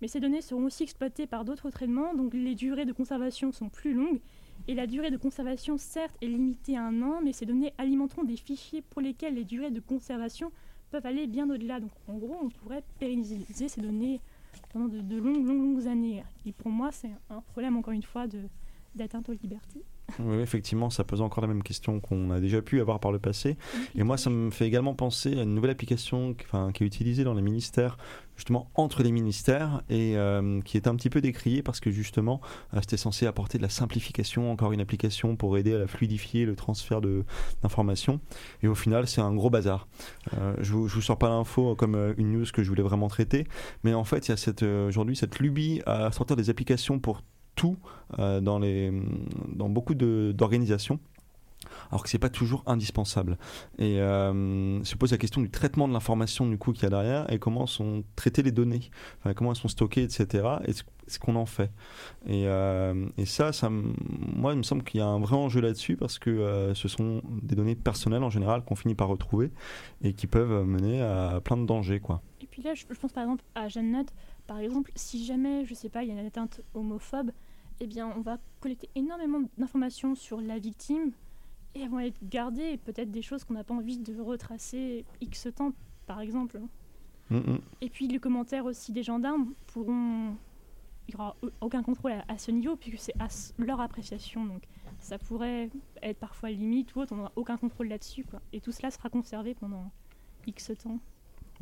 Mais 0.02 0.08
ces 0.08 0.20
données 0.20 0.42
seront 0.42 0.66
aussi 0.66 0.84
exploitées 0.84 1.26
par 1.26 1.44
d'autres 1.44 1.72
traitements, 1.72 2.14
donc 2.14 2.34
les 2.34 2.54
durées 2.54 2.86
de 2.86 2.94
conservation 2.94 3.52
sont 3.52 3.70
plus 3.70 3.94
longues. 3.94 4.22
Et 4.70 4.76
la 4.76 4.86
durée 4.86 5.12
de 5.12 5.18
conservation, 5.18 5.78
certes, 5.78 6.16
est 6.22 6.28
limitée 6.28 6.76
à 6.76 6.84
un 6.84 7.02
an, 7.02 7.22
mais 7.24 7.32
ces 7.32 7.46
données 7.46 7.74
alimenteront 7.78 8.24
des 8.24 8.36
fichiers 8.36 8.82
pour 8.82 9.02
lesquels 9.02 9.36
les 9.36 9.46
durées 9.46 9.72
de 9.72 9.80
conservation 9.80 10.52
peuvent 10.92 11.06
aller 11.06 11.26
bien 11.26 11.50
au-delà. 11.50 11.80
Donc 11.80 11.92
en 12.08 12.18
gros, 12.18 12.38
on 12.42 12.50
pourrait 12.50 12.84
pérenniser 13.00 13.70
ces 13.70 13.82
données 13.82 14.20
pendant 14.74 14.88
de, 14.88 15.18
longues, 15.18 15.48
longues, 15.48 15.78
longues 15.78 15.88
années. 15.88 16.24
Et 16.46 16.52
pour 16.52 16.70
moi, 16.70 16.92
c'est 16.92 17.12
un 17.30 17.42
problème, 17.42 17.78
encore 17.78 17.94
une 17.94 18.04
fois, 18.04 18.26
d'atteinte 18.96 19.30
aux 19.30 19.34
libertés. 19.34 19.84
Oui, 20.20 20.38
effectivement, 20.38 20.90
ça 20.90 21.04
pose 21.04 21.22
encore 21.22 21.42
la 21.42 21.48
même 21.48 21.62
question 21.62 22.00
qu'on 22.00 22.32
a 22.32 22.40
déjà 22.40 22.62
pu 22.62 22.80
avoir 22.80 23.00
par 23.00 23.12
le 23.12 23.20
passé. 23.20 23.58
Et 23.96 24.04
moi, 24.04 24.18
ça 24.18 24.30
me 24.30 24.50
fait 24.50 24.66
également 24.66 24.96
penser 24.96 25.38
à 25.38 25.44
une 25.44 25.54
nouvelle 25.54 25.72
application 25.72 26.34
qui, 26.34 26.46
enfin, 26.46 26.72
qui 26.72 26.84
est 26.84 26.88
utilisée 26.88 27.24
dans 27.24 27.34
les 27.34 27.42
ministères, 27.42 27.98
justement 28.36 28.72
entre 28.76 29.04
les 29.04 29.12
ministères, 29.12 29.84
et 29.90 30.18
euh, 30.18 30.62
qui 30.62 30.78
est 30.78 30.88
un 30.88 30.96
petit 30.96 31.10
peu 31.10 31.20
décriée 31.20 31.62
parce 31.62 31.80
que 31.82 31.92
justement, 31.92 32.42
euh, 32.74 32.80
c'était 32.82 32.98
censé 32.98 33.28
apporter 33.28 33.58
de 33.58 33.64
la 33.64 33.70
simplification, 33.70 34.50
encore 34.52 34.72
une 34.72 34.82
application 34.82 35.36
pour 35.36 35.58
aider 35.58 35.76
à 35.76 35.88
fluidifier 35.88 36.46
le 36.46 36.56
transfert 36.56 37.02
d'informations. 37.62 38.22
Et 38.64 38.68
au 38.68 38.76
final, 38.76 39.08
c'est 39.08 39.22
un 39.22 39.34
gros 39.36 39.50
bazar. 39.50 39.88
Euh, 40.34 40.56
je 40.60 40.68
je 40.88 40.96
vous 40.96 41.02
sors 41.02 41.18
pas 41.18 41.30
l'info 41.30 41.76
comme 41.76 42.14
une 42.18 42.32
news 42.32 42.46
que 42.54 42.64
je 42.64 42.70
voulais 42.70 42.84
vraiment 42.84 43.08
traiter, 43.08 43.46
mais 43.84 43.94
en 43.94 44.04
fait, 44.04 44.28
il 44.28 44.32
y 44.32 44.34
a 44.34 44.86
aujourd'hui 44.86 45.16
cette 45.16 45.40
lubie 45.40 45.82
à 45.86 46.12
sortir 46.12 46.36
des 46.36 46.50
applications 46.50 47.00
pour 47.00 47.24
tout 47.58 47.76
euh, 48.20 48.40
dans, 48.40 48.60
les, 48.60 48.94
dans 49.54 49.68
beaucoup 49.68 49.96
d'organisations 49.96 51.00
alors 51.90 52.04
que 52.04 52.10
c'est 52.10 52.20
pas 52.20 52.30
toujours 52.30 52.64
indispensable. 52.66 53.38
Et 53.78 54.00
euh, 54.00 54.82
se 54.84 54.96
pose 54.96 55.12
la 55.12 55.18
question 55.18 55.42
du 55.42 55.50
traitement 55.50 55.88
de 55.88 55.94
l'information 55.94 56.48
du 56.48 56.58
coup 56.58 56.72
qu'il 56.72 56.84
y 56.84 56.86
a 56.86 56.90
derrière 56.90 57.32
et 57.32 57.40
comment 57.40 57.66
sont 57.66 58.04
traitées 58.16 58.44
les 58.44 58.52
données, 58.52 58.90
comment 59.36 59.52
elles 59.52 59.58
sont 59.58 59.68
stockées, 59.68 60.04
etc. 60.04 60.48
Et 60.66 60.74
ce, 60.74 61.20
qu'on 61.20 61.36
en 61.36 61.46
fait. 61.46 61.72
Et, 62.26 62.48
euh, 62.48 63.08
et 63.18 63.26
ça, 63.26 63.52
ça, 63.54 63.70
moi, 63.70 64.54
il 64.54 64.58
me 64.58 64.64
semble 64.64 64.84
qu'il 64.84 65.00
y 65.00 65.04
a 65.04 65.08
un 65.08 65.20
vrai 65.20 65.36
enjeu 65.36 65.60
là-dessus 65.60 65.98
parce 65.98 66.20
que 66.20 66.72
ce 66.74 66.88
sont 66.88 67.22
des 67.42 67.56
données 67.56 67.76
personnelles 67.76 68.24
en 68.24 68.30
général 68.30 68.64
qu'on 68.64 68.76
finit 68.76 68.96
par 68.96 69.08
retrouver 69.08 69.52
et 70.02 70.14
qui 70.14 70.28
peuvent 70.28 70.66
mener 70.66 71.02
à 71.02 71.42
plein 71.44 71.58
de 71.58 71.66
dangers, 71.66 72.00
quoi. 72.00 72.22
Et 72.42 72.48
puis 72.48 72.62
là, 72.62 72.74
je, 72.74 72.86
pense 72.86 73.12
par 73.12 73.24
exemple 73.24 73.44
à 73.56 73.68
Jeanne 73.68 73.92
Note. 73.92 74.14
Par 74.48 74.60
exemple, 74.60 74.92
si 74.96 75.26
jamais, 75.26 75.66
je 75.66 75.74
sais 75.74 75.90
pas, 75.90 76.04
il 76.04 76.10
y 76.10 76.12
a 76.12 76.20
une 76.20 76.26
atteinte 76.26 76.62
homophobe, 76.74 77.32
eh 77.80 77.88
bien, 77.88 78.08
on 78.16 78.22
va 78.22 78.38
collecter 78.60 78.90
énormément 78.96 79.42
d'informations 79.58 80.16
sur 80.16 80.42
la 80.42 80.60
victime 80.60 81.12
et 81.76 81.82
elles 81.82 81.90
vont 81.90 82.00
être 82.00 82.18
gardées, 82.24 82.72
et 82.74 82.78
peut-être 82.78 83.12
des 83.12 83.22
choses 83.22 83.44
qu'on 83.44 83.54
n'a 83.54 83.64
pas 83.64 83.74
envie 83.74 83.98
de 84.00 84.20
retracer 84.20 85.06
X 85.22 85.48
temps, 85.56 85.74
par 86.08 86.20
exemple. 86.22 86.60
Mm, 87.30 87.38
mm. 87.38 87.60
Et 87.82 87.90
puis, 87.90 88.08
les 88.08 88.20
commentaires 88.20 88.66
aussi 88.66 88.92
des 88.92 89.04
gendarmes 89.04 89.54
pourront. 89.68 90.36
aura 91.14 91.36
au- 91.42 91.50
aucun 91.62 91.84
contrôle 91.84 92.12
à, 92.14 92.26
à 92.28 92.38
ce 92.38 92.52
niveau 92.52 92.76
puisque 92.76 93.00
c'est 93.00 93.22
à 93.22 93.28
leur 93.58 93.80
appréciation. 93.80 94.46
Donc 94.46 94.64
ça 95.00 95.18
pourrait 95.18 95.70
être 96.02 96.18
parfois 96.20 96.50
limite 96.50 96.94
ou 96.96 97.00
autre, 97.00 97.14
on 97.14 97.18
n'aura 97.18 97.32
aucun 97.38 97.58
contrôle 97.58 97.88
là-dessus. 97.88 98.26
Et 98.52 98.60
tout 98.60 98.72
cela 98.74 98.92
sera 98.92 99.10
conservé 99.10 99.54
pendant 99.54 99.90
X 100.48 100.72
temps. 100.84 101.00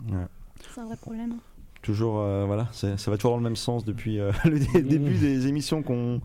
Ouais. 0.10 0.26
C'est 0.62 0.82
un 0.82 0.86
vrai 0.86 0.98
problème. 0.98 1.40
Toujours, 1.86 2.20
euh, 2.20 2.46
voilà, 2.48 2.68
ça 2.72 2.96
va 3.12 3.16
toujours 3.16 3.34
dans 3.34 3.38
le 3.38 3.44
même 3.44 3.56
sens 3.56 3.86
depuis 3.86 4.20
euh, 4.20 4.32
le 4.46 4.58
dé- 4.58 4.82
début 4.82 5.14
des 5.14 5.46
émissions 5.46 5.84
qu'on. 5.84 6.20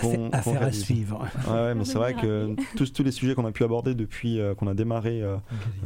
Qu'on 0.00 0.30
affaire 0.30 0.62
à 0.62 0.72
suivre. 0.72 1.26
Ouais, 1.46 1.52
ouais, 1.52 1.74
mais 1.74 1.84
c'est 1.84 1.98
vrai 1.98 2.14
que 2.14 2.56
tous, 2.76 2.94
tous 2.94 3.02
les 3.02 3.10
sujets 3.10 3.34
qu'on 3.34 3.44
a 3.44 3.52
pu 3.52 3.62
aborder 3.62 3.94
depuis 3.94 4.40
euh, 4.40 4.54
qu'on 4.54 4.66
a 4.68 4.74
démarré 4.74 5.20
euh, 5.22 5.36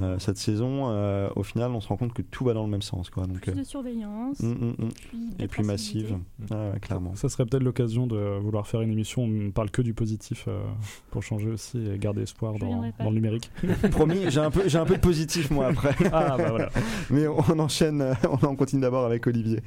euh, 0.01 0.17
cette 0.21 0.37
saison, 0.37 0.91
euh, 0.91 1.29
au 1.35 1.43
final, 1.43 1.73
on 1.73 1.81
se 1.81 1.89
rend 1.89 1.97
compte 1.97 2.13
que 2.13 2.23
tout 2.23 2.45
va 2.45 2.55
dans 2.55 2.63
le 2.63 2.71
même 2.71 2.83
sens, 2.83 3.11
quoi. 3.11 3.27
Donc, 3.27 3.41
Plus 3.41 3.51
euh, 3.51 3.57
de 3.57 3.65
surveillance, 3.65 4.39
mm, 4.41 4.47
mm, 4.47 4.75
mm. 4.79 4.89
puis 5.09 5.19
et 5.41 5.49
puis 5.49 5.63
massive. 5.65 6.17
Ouais, 6.49 6.57
ouais, 6.57 6.81
clairement. 6.81 7.17
Ça 7.17 7.29
serait 7.29 7.47
peut-être 7.47 7.65
l'occasion 7.65 8.07
de 8.07 8.39
vouloir 8.41 8.69
faire 8.69 8.81
une 8.81 8.93
émission 8.93 9.23
où 9.23 9.25
on 9.25 9.29
ne 9.29 9.51
parle 9.51 9.71
que 9.71 9.83
du 9.83 9.93
positif 9.93 10.45
euh, 10.47 10.63
pour 11.11 11.25
changer 11.25 11.51
aussi 11.51 11.79
et 11.91 11.99
garder 11.99 12.23
espoir 12.23 12.55
dans, 12.61 12.83
le 12.83 13.11
numérique. 13.11 13.51
Promis, 13.91 14.31
j'ai 14.31 14.41
un 14.41 14.53
peu, 14.53 14.63
j'ai 14.69 14.79
un 14.79 14.87
peu 14.87 14.95
de 14.95 15.01
positif 15.01 15.51
moi 15.51 15.67
après. 15.67 15.97
Ah 16.13 16.37
bah 16.39 16.51
voilà. 16.51 16.71
Mais 17.11 17.27
on 17.27 17.59
enchaîne, 17.59 18.17
on 18.25 18.47
en 18.47 18.55
continue 18.55 18.83
d'abord 18.83 19.00
avec 19.05 19.27
Olivier. 19.27 19.61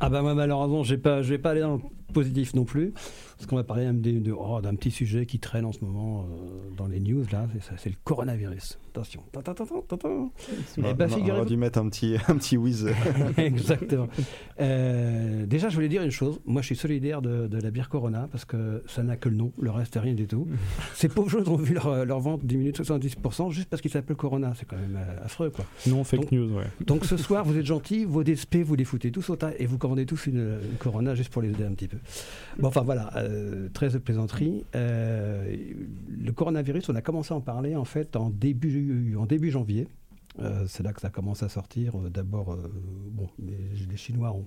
Ah 0.00 0.10
bah 0.10 0.22
moi 0.22 0.34
malheureusement 0.34 0.82
j'ai 0.82 0.98
pas, 0.98 1.22
je 1.22 1.30
vais 1.30 1.38
pas 1.38 1.50
aller 1.50 1.62
dans 1.62 1.74
le 1.74 1.80
positif 2.12 2.54
non 2.54 2.64
plus 2.64 2.92
parce 3.36 3.46
qu'on 3.46 3.56
va 3.56 3.64
parler 3.64 3.84
d'un 3.84 3.92
de- 3.94 4.32
oh, 4.32 4.60
d'un 4.62 4.74
petit 4.74 4.90
sujet 4.90 5.26
qui 5.26 5.38
traîne 5.38 5.64
en 5.64 5.72
ce 5.72 5.84
moment 5.84 6.22
euh, 6.24 6.70
dans 6.76 6.86
les 6.86 7.00
news 7.00 7.24
là, 7.32 7.46
c'est 7.76 7.90
le 7.90 7.96
coronavirus. 8.04 8.78
Attention. 8.90 9.22
Ta, 9.30 9.42
ta, 9.42 9.52
ta. 9.52 9.64
Eh 10.78 10.94
ben, 10.94 11.04
on, 11.04 11.08
figurez-vous- 11.08 11.30
aurait 11.40 11.46
dû 11.46 11.56
mettre 11.58 11.78
un 11.78 11.88
petit, 11.90 12.16
un 12.28 12.36
petit 12.36 12.56
whiz. 12.56 12.88
Exactement. 13.36 14.08
Euh, 14.60 15.44
déjà, 15.46 15.68
je 15.68 15.74
voulais 15.74 15.88
dire 15.88 16.02
une 16.02 16.10
chose. 16.10 16.40
Moi, 16.46 16.62
je 16.62 16.66
suis 16.66 16.76
solidaire 16.76 17.20
de, 17.22 17.46
de 17.46 17.58
la 17.60 17.70
bière 17.70 17.88
Corona 17.90 18.28
parce 18.30 18.44
que 18.46 18.82
ça 18.86 19.02
n'a 19.02 19.16
que 19.16 19.28
le 19.28 19.36
nom. 19.36 19.52
Le 19.60 19.70
reste, 19.70 19.98
rien 20.00 20.14
du 20.14 20.26
tout. 20.26 20.46
Ces 20.94 21.08
pauvres 21.08 21.28
gens 21.28 21.46
ont 21.52 21.56
vu 21.56 21.74
leur, 21.74 22.04
leur 22.06 22.20
vente 22.20 22.44
diminuer 22.44 22.72
de 22.72 22.78
70% 22.82 23.50
juste 23.50 23.68
parce 23.68 23.82
qu'ils 23.82 23.90
s'appellent 23.90 24.16
Corona. 24.16 24.52
C'est 24.56 24.66
quand 24.66 24.76
même 24.78 24.96
euh, 24.98 25.24
affreux, 25.24 25.50
quoi. 25.50 25.64
Non 25.86 26.02
fake 26.04 26.20
Donc- 26.20 26.32
news, 26.32 26.52
ouais. 26.56 26.64
Donc 26.86 27.04
ce 27.04 27.16
soir, 27.16 27.44
vous 27.44 27.56
êtes 27.58 27.66
gentils, 27.76 28.04
vos 28.06 28.24
DSP, 28.24 28.56
vous 28.64 28.76
les 28.76 28.84
foutez 28.84 29.10
tous 29.10 29.28
au 29.30 29.36
tas 29.36 29.50
et 29.58 29.66
vous 29.66 29.76
commandez 29.78 30.06
tous 30.06 30.26
une, 30.26 30.38
une 30.38 30.78
Corona 30.78 31.14
juste 31.14 31.30
pour 31.30 31.42
les 31.42 31.50
aider 31.50 31.64
un 31.64 31.72
petit 31.72 31.88
peu. 31.88 31.98
Bon, 32.58 32.68
enfin 32.68 32.80
voilà, 32.82 33.10
euh, 33.26 33.68
très 33.72 33.90
de 33.90 33.98
plaisanterie. 33.98 34.64
Euh, 34.74 35.54
le 36.08 36.32
coronavirus, 36.32 36.88
on 36.88 36.94
a 36.94 37.02
commencé 37.02 37.34
à 37.34 37.36
en 37.36 37.40
parler 37.40 37.76
en 37.76 37.84
fait 37.84 38.16
en 38.16 38.30
début, 38.30 39.50
janvier. 39.50 39.88
Euh, 40.38 40.64
c'est 40.68 40.82
là 40.82 40.92
que 40.92 41.00
ça 41.00 41.10
commence 41.10 41.42
à 41.42 41.48
sortir. 41.48 41.98
Euh, 41.98 42.10
D'abord, 42.10 42.56
les, 43.38 43.96
Chinois 43.96 44.32
ont, 44.32 44.46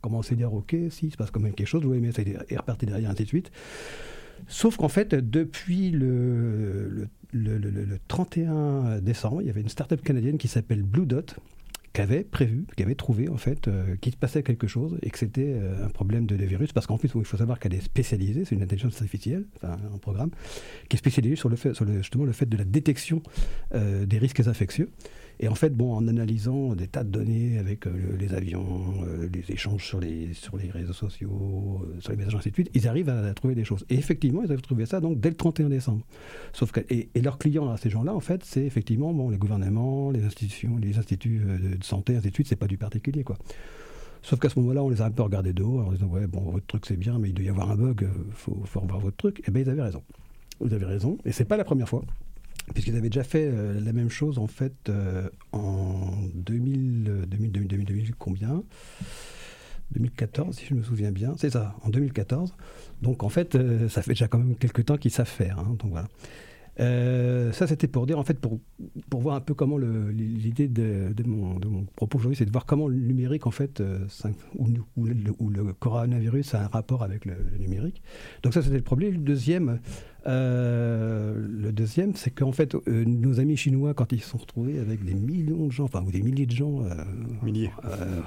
commencé 0.00 0.34
à 0.34 0.36
dire 0.36 0.52
ok, 0.52 0.74
si, 0.90 1.06
il 1.06 1.10
se 1.12 1.16
passe 1.16 1.30
quand 1.30 1.40
même 1.40 1.54
quelque 1.54 1.66
chose. 1.68 1.82
Ça 2.12 2.22
est 2.22 2.56
reparti 2.56 2.86
derrière, 2.86 3.10
ainsi 3.10 3.22
de 3.22 3.28
suite. 3.28 3.50
Sauf 4.46 4.76
qu'en 4.76 4.88
fait, 4.88 5.14
depuis 5.14 5.90
le- 5.90 7.08
le- 7.32 7.58
le 7.58 7.98
31 8.08 9.00
décembre, 9.00 9.42
il 9.42 9.46
y 9.46 9.50
avait 9.50 9.60
une 9.60 9.68
start-up 9.68 10.02
canadienne 10.02 10.38
qui 10.38 10.48
s'appelle 10.48 10.82
Blue 10.82 11.06
Dot 11.06 11.36
qui 11.98 12.02
avait 12.02 12.22
prévu, 12.22 12.64
qui 12.76 12.84
avait 12.84 12.94
trouvé 12.94 13.28
en 13.28 13.38
fait 13.38 13.66
euh, 13.66 13.96
qu'il 13.96 14.12
se 14.12 14.16
passait 14.16 14.44
quelque 14.44 14.68
chose 14.68 14.96
et 15.02 15.10
que 15.10 15.18
c'était 15.18 15.52
euh, 15.56 15.84
un 15.84 15.88
problème 15.88 16.26
de, 16.26 16.36
virus 16.36 16.72
parce 16.72 16.86
qu'en 16.86 16.96
plus 16.96 17.10
il 17.12 17.24
faut 17.24 17.36
savoir 17.36 17.58
qu'elle 17.58 17.74
est 17.74 17.80
spécialisée, 17.80 18.44
c'est 18.44 18.54
une 18.54 18.62
intelligence 18.62 18.94
artificielle, 18.94 19.46
enfin 19.56 19.76
un 19.92 19.98
programme 19.98 20.30
qui 20.88 20.94
est 20.94 20.98
spécialisé 20.98 21.34
sur 21.34 21.48
le 21.48 21.56
fait, 21.56 21.72
justement 21.96 22.24
le 22.24 22.30
fait 22.30 22.46
de 22.46 22.56
la 22.56 22.62
détection 22.62 23.20
euh, 23.74 24.06
des 24.06 24.18
risques 24.18 24.46
infectieux. 24.46 24.90
Et 25.40 25.48
en 25.48 25.54
fait, 25.54 25.70
bon, 25.70 25.94
en 25.94 26.08
analysant 26.08 26.74
des 26.74 26.88
tas 26.88 27.04
de 27.04 27.10
données 27.10 27.58
avec 27.58 27.86
euh, 27.86 27.92
le- 27.92 28.16
les 28.16 28.34
avions, 28.34 29.04
euh, 29.04 29.28
les 29.32 29.52
échanges 29.52 29.84
sur 29.86 30.00
les, 30.00 30.34
sur 30.34 30.56
les 30.56 30.70
réseaux 30.70 30.92
sociaux, 30.92 31.82
euh, 31.84 32.00
sur 32.00 32.10
les 32.10 32.16
messages, 32.16 32.34
ainsi 32.34 32.50
de 32.50 32.64
ils 32.74 32.88
arrivent 32.88 33.08
à, 33.08 33.32
trouver 33.34 33.54
des 33.54 33.64
choses. 33.64 33.84
Et 33.88 33.94
effectivement, 33.94 34.42
ils 34.42 34.50
avaient 34.50 34.60
trouvé 34.60 34.84
ça 34.86 35.00
donc 35.00 35.20
dès 35.20 35.28
le 35.30 35.36
31 35.36 35.68
décembre. 35.68 36.04
Sauf 36.52 36.72
que, 36.72 36.80
et, 36.90 37.08
leurs 37.20 37.38
clients 37.38 37.70
à 37.70 37.76
ces 37.76 37.88
gens-là, 37.90 38.14
en 38.14 38.20
fait, 38.20 38.44
c'est 38.44 38.64
effectivement 38.64 39.12
bon, 39.12 39.30
les 39.30 39.38
gouvernements, 39.38 40.10
les 40.10 40.24
institutions, 40.24 40.76
les 40.76 40.98
instituts 40.98 41.38
de, 41.38 41.84
santé, 41.84 42.16
ainsi 42.16 42.30
de 42.30 42.34
suite, 42.34 42.48
c'est 42.48 42.56
pas 42.56 42.66
du 42.66 42.78
particulier, 42.78 43.22
quoi. 43.22 43.36
Sauf 44.22 44.40
qu'à 44.40 44.48
ce 44.48 44.58
moment-là, 44.58 44.82
on 44.82 44.88
les 44.88 45.00
a 45.00 45.04
un 45.04 45.10
peu 45.12 45.22
regardés 45.22 45.52
de 45.52 45.62
haut 45.62 45.80
en 45.80 45.92
disant 45.92 46.06
Ouais, 46.06 46.26
bon, 46.26 46.40
votre 46.50 46.66
truc 46.66 46.84
c'est 46.86 46.96
bien, 46.96 47.18
mais 47.20 47.28
il 47.28 47.34
doit 47.34 47.44
y 47.44 47.48
avoir 47.48 47.70
un 47.70 47.76
bug, 47.76 48.08
faut, 48.32 48.60
faut 48.64 48.80
revoir 48.80 48.98
votre 48.98 49.16
truc. 49.16 49.42
Et 49.46 49.52
bien, 49.52 49.62
ils 49.62 49.70
avaient 49.70 49.82
raison. 49.82 50.02
Vous 50.58 50.74
avez 50.74 50.86
raison. 50.86 51.18
Et 51.24 51.30
c'est 51.30 51.44
pas 51.44 51.56
la 51.56 51.64
première 51.64 51.88
fois 51.88 52.02
puisqu'ils 52.72 52.96
avaient 52.96 53.08
déjà 53.08 53.24
fait 53.24 53.48
euh, 53.50 53.80
la 53.80 53.92
même 53.92 54.10
chose 54.10 54.38
en 54.38 54.46
fait 54.46 54.74
euh, 54.88 55.28
en 55.52 56.12
2000, 56.34 57.06
euh, 57.08 57.26
2000, 57.26 57.52
2000, 57.52 57.68
2000, 57.68 57.86
2000, 57.86 58.14
combien? 58.16 58.62
2014 59.92 60.54
si 60.54 60.66
je 60.66 60.74
me 60.74 60.82
souviens 60.82 61.12
bien, 61.12 61.34
c'est 61.38 61.50
ça, 61.50 61.74
en 61.82 61.88
2014. 61.88 62.54
Donc 63.02 63.22
en 63.22 63.28
fait, 63.28 63.54
euh, 63.54 63.88
ça 63.88 64.02
fait 64.02 64.10
déjà 64.10 64.28
quand 64.28 64.38
même 64.38 64.56
quelques 64.56 64.84
temps 64.84 64.96
qu'ils 64.96 65.10
savent 65.10 65.26
faire. 65.26 65.58
hein, 65.58 65.76
donc 65.78 65.90
voilà. 65.90 66.08
Ça, 67.52 67.66
c'était 67.66 67.88
pour 67.88 68.06
dire, 68.06 68.20
en 68.20 68.22
fait, 68.22 68.38
pour, 68.38 68.60
pour 69.10 69.20
voir 69.20 69.34
un 69.34 69.40
peu 69.40 69.52
comment 69.52 69.78
l'idée 69.78 70.68
de, 70.68 71.12
mon, 71.26 71.58
propos 71.96 72.18
aujourd'hui, 72.18 72.36
c'est 72.36 72.44
de 72.44 72.52
voir 72.52 72.66
comment 72.66 72.86
le 72.86 72.94
numérique, 72.94 73.48
en 73.48 73.50
fait, 73.50 73.82
ou 74.54 74.68
le 75.04 75.72
coronavirus 75.72 76.54
a 76.54 76.62
un 76.62 76.68
rapport 76.68 77.02
avec 77.02 77.24
le, 77.24 77.34
le 77.50 77.58
numérique. 77.58 78.00
Donc 78.44 78.54
ça, 78.54 78.62
c'était 78.62 78.76
le 78.76 78.82
premier. 78.82 79.10
Le 79.10 79.18
deuxième, 79.18 79.80
euh, 80.28 81.34
le 81.48 81.72
deuxième, 81.72 82.14
c'est 82.14 82.30
qu'en 82.30 82.52
fait, 82.52 82.74
euh, 82.74 82.80
nos 83.06 83.40
amis 83.40 83.56
chinois, 83.56 83.94
quand 83.94 84.12
ils 84.12 84.20
se 84.20 84.28
sont 84.30 84.38
retrouvés 84.38 84.78
avec 84.78 85.04
des 85.04 85.14
millions 85.14 85.66
de 85.66 85.72
gens, 85.72 85.84
enfin, 85.84 86.04
ou 86.06 86.10
des 86.10 86.20
milliers 86.22 86.46
de 86.46 86.52
gens, 86.52 86.82
euh, 86.84 86.94
Milliers. 87.42 87.70
euh, 87.84 88.20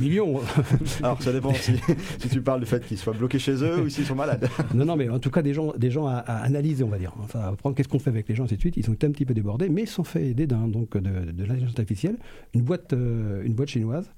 millions, 0.00 0.40
Alors 1.02 1.22
ça 1.22 1.32
dépend 1.32 1.52
si, 1.54 1.72
si 2.18 2.28
tu 2.28 2.40
parles 2.40 2.60
du 2.60 2.66
fait 2.66 2.84
qu'ils 2.86 2.98
soient 2.98 3.12
bloqués 3.12 3.38
chez 3.38 3.62
eux 3.62 3.82
ou 3.82 3.88
s'ils 3.88 4.06
sont 4.06 4.14
malades. 4.14 4.48
non, 4.74 4.84
non, 4.86 4.96
mais 4.96 5.08
en 5.08 5.18
tout 5.18 5.30
cas, 5.30 5.42
des 5.42 5.52
gens, 5.54 5.72
des 5.76 5.90
gens 5.90 6.06
à, 6.06 6.14
à 6.16 6.38
analyser, 6.42 6.82
on 6.84 6.88
va 6.88 6.98
dire. 6.98 7.12
Enfin, 7.22 7.40
à 7.40 7.52
prendre 7.52 7.76
qu'est-ce 7.76 7.88
qu'on 7.88 7.98
fait 7.98 8.10
avec 8.10 8.28
les 8.28 8.34
gens, 8.34 8.44
ainsi 8.44 8.56
de 8.56 8.60
suite. 8.60 8.76
Ils 8.76 8.88
ont 8.88 8.94
été 8.94 9.06
un 9.06 9.10
petit 9.10 9.26
peu 9.26 9.34
débordés, 9.34 9.68
mais 9.68 9.82
ils 9.82 9.88
sont 9.88 10.04
fait 10.04 10.26
aider 10.28 10.46
d'un, 10.46 10.68
donc, 10.68 10.96
de, 10.96 11.00
de 11.32 11.44
l'intelligence 11.44 11.78
artificielle, 11.78 12.16
une 12.54 12.62
boîte, 12.62 12.92
une 12.92 13.52
boîte 13.54 13.68
chinoise 13.68 14.10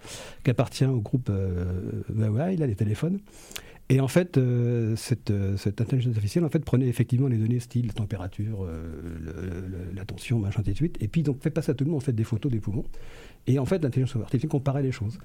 qui 0.45 0.51
appartient 0.51 0.85
au 0.87 1.01
groupe 1.01 1.31
Huawei, 2.15 2.57
là, 2.57 2.67
les 2.67 2.75
téléphones. 2.77 3.19
Et 3.91 4.01
en 4.01 4.09
fait, 4.09 4.37
euh, 4.37 4.97
cette, 4.97 5.31
euh, 5.31 5.57
cette 5.57 5.81
intelligence 5.81 6.15
artificielle 6.15 6.45
en 6.45 6.51
fait, 6.51 6.63
prenait 6.63 6.89
effectivement 6.89 7.27
les 7.27 7.39
données 7.39 7.59
style, 7.59 7.95
température, 7.95 8.65
euh, 8.65 9.91
la 9.95 10.05
tension, 10.05 10.39
machin, 10.39 10.61
ainsi 10.61 10.73
de 10.73 10.77
suite. 10.77 10.97
Et 11.01 11.09
puis, 11.09 11.23
donc, 11.23 11.43
fait 11.43 11.51
passer 11.51 11.71
à 11.71 11.75
tout 11.75 11.85
le 11.85 11.91
monde 11.91 11.99
en 11.99 12.05
fait, 12.05 12.13
des 12.13 12.25
photos 12.25 12.53
des 12.53 12.61
poumons. 12.61 12.85
Et 13.47 13.59
en 13.59 13.65
fait, 13.65 13.83
l'intelligence 13.83 14.21
artificielle 14.21 14.51
comparait 14.51 14.83
les 14.83 14.93
choses. 14.93 15.19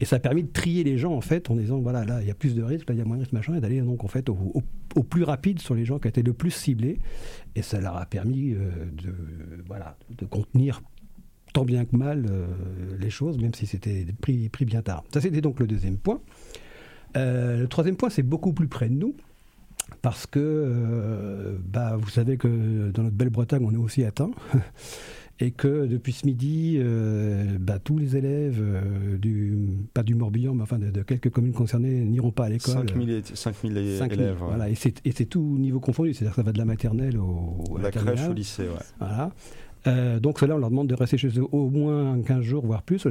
Et 0.00 0.04
ça 0.04 0.16
a 0.16 0.18
permis 0.18 0.42
de 0.42 0.50
trier 0.50 0.82
les 0.82 0.98
gens, 0.98 1.12
en 1.12 1.20
fait, 1.20 1.48
en 1.48 1.54
disant, 1.54 1.78
voilà, 1.78 2.04
là, 2.04 2.20
il 2.20 2.26
y 2.26 2.30
a 2.30 2.34
plus 2.34 2.56
de 2.56 2.62
risques, 2.62 2.88
là, 2.88 2.96
il 2.96 2.98
y 2.98 3.00
a 3.00 3.04
moins 3.04 3.18
de 3.18 3.22
risques, 3.22 3.32
machin, 3.32 3.54
et 3.54 3.60
d'aller, 3.60 3.80
donc, 3.82 4.02
en 4.02 4.08
fait, 4.08 4.28
au, 4.28 4.62
plus 5.08 5.22
rapide 5.22 5.60
sur 5.60 5.76
les 5.76 5.84
gens 5.84 6.00
qui 6.00 6.08
étaient 6.08 6.22
le 6.22 6.32
plus 6.32 6.50
ciblés. 6.50 6.98
Et 7.54 7.62
ça 7.62 7.80
leur 7.80 7.96
a 7.96 8.06
permis 8.06 8.50
de, 8.50 9.14
voilà, 9.66 9.96
de 10.18 10.26
contenir 10.26 10.82
tant 11.54 11.64
bien 11.64 11.84
que 11.84 11.96
mal 11.96 12.26
les 12.98 13.10
choses, 13.10 13.38
même 13.38 13.54
si 13.54 13.66
c'était 13.66 14.06
pris, 14.20 14.48
pris 14.48 14.64
bien 14.64 14.82
tard. 14.82 15.04
Ça, 15.14 15.20
c'était 15.20 15.40
donc 15.40 15.60
le 15.60 15.68
deuxième 15.68 15.98
point. 15.98 16.20
Euh, 17.16 17.60
le 17.60 17.68
troisième 17.68 17.96
point, 17.96 18.10
c'est 18.10 18.22
beaucoup 18.22 18.52
plus 18.52 18.68
près 18.68 18.88
de 18.88 18.94
nous. 18.94 19.14
Parce 20.02 20.26
que 20.26 20.38
euh, 20.38 21.56
bah, 21.66 21.96
vous 21.98 22.10
savez 22.10 22.36
que 22.36 22.90
dans 22.92 23.02
notre 23.04 23.16
belle 23.16 23.30
Bretagne, 23.30 23.64
on 23.64 23.72
est 23.72 23.76
aussi 23.76 24.04
atteint. 24.04 24.30
Et 25.40 25.52
que 25.52 25.86
depuis 25.86 26.12
ce 26.12 26.26
midi, 26.26 26.78
euh, 26.78 27.56
bah, 27.60 27.78
tous 27.78 27.96
les 27.96 28.16
élèves, 28.16 28.58
euh, 28.60 29.16
du, 29.18 29.56
pas 29.94 30.02
du 30.02 30.16
Morbihan, 30.16 30.52
mais 30.52 30.62
enfin 30.64 30.78
de, 30.80 30.90
de 30.90 31.02
quelques 31.02 31.30
communes 31.30 31.52
concernées, 31.52 32.00
n'iront 32.04 32.32
pas 32.32 32.46
à 32.46 32.48
l'école. 32.48 32.74
5000 32.88 33.10
é- 33.10 33.22
5000 33.34 33.76
é- 33.78 33.96
5 33.98 34.10
000, 34.10 34.20
élèves. 34.20 34.42
ouais. 34.42 34.48
Voilà, 34.48 34.68
et 34.68 34.74
c'est 34.74 35.24
tout 35.26 35.56
niveau 35.58 35.78
confondu, 35.78 36.12
c'est-à-dire 36.12 36.32
que 36.34 36.40
ça 36.40 36.42
va 36.42 36.52
de 36.52 36.58
la 36.58 36.64
maternelle 36.64 37.16
au, 37.18 37.54
à 37.76 37.78
La 37.78 37.82
la 37.84 37.90
crèche 37.92 38.28
au 38.28 38.32
lycée, 38.32 38.64
ouais. 38.64 38.84
Voilà. 38.98 39.30
Donc 40.18 40.40
cela, 40.40 40.56
on 40.56 40.58
leur 40.58 40.70
demande 40.70 40.88
de 40.88 40.94
rester 40.96 41.16
chez 41.16 41.28
eux 41.38 41.46
au 41.52 41.70
moins 41.70 42.20
15 42.20 42.42
jours, 42.42 42.66
voire 42.66 42.82
plus, 42.82 43.06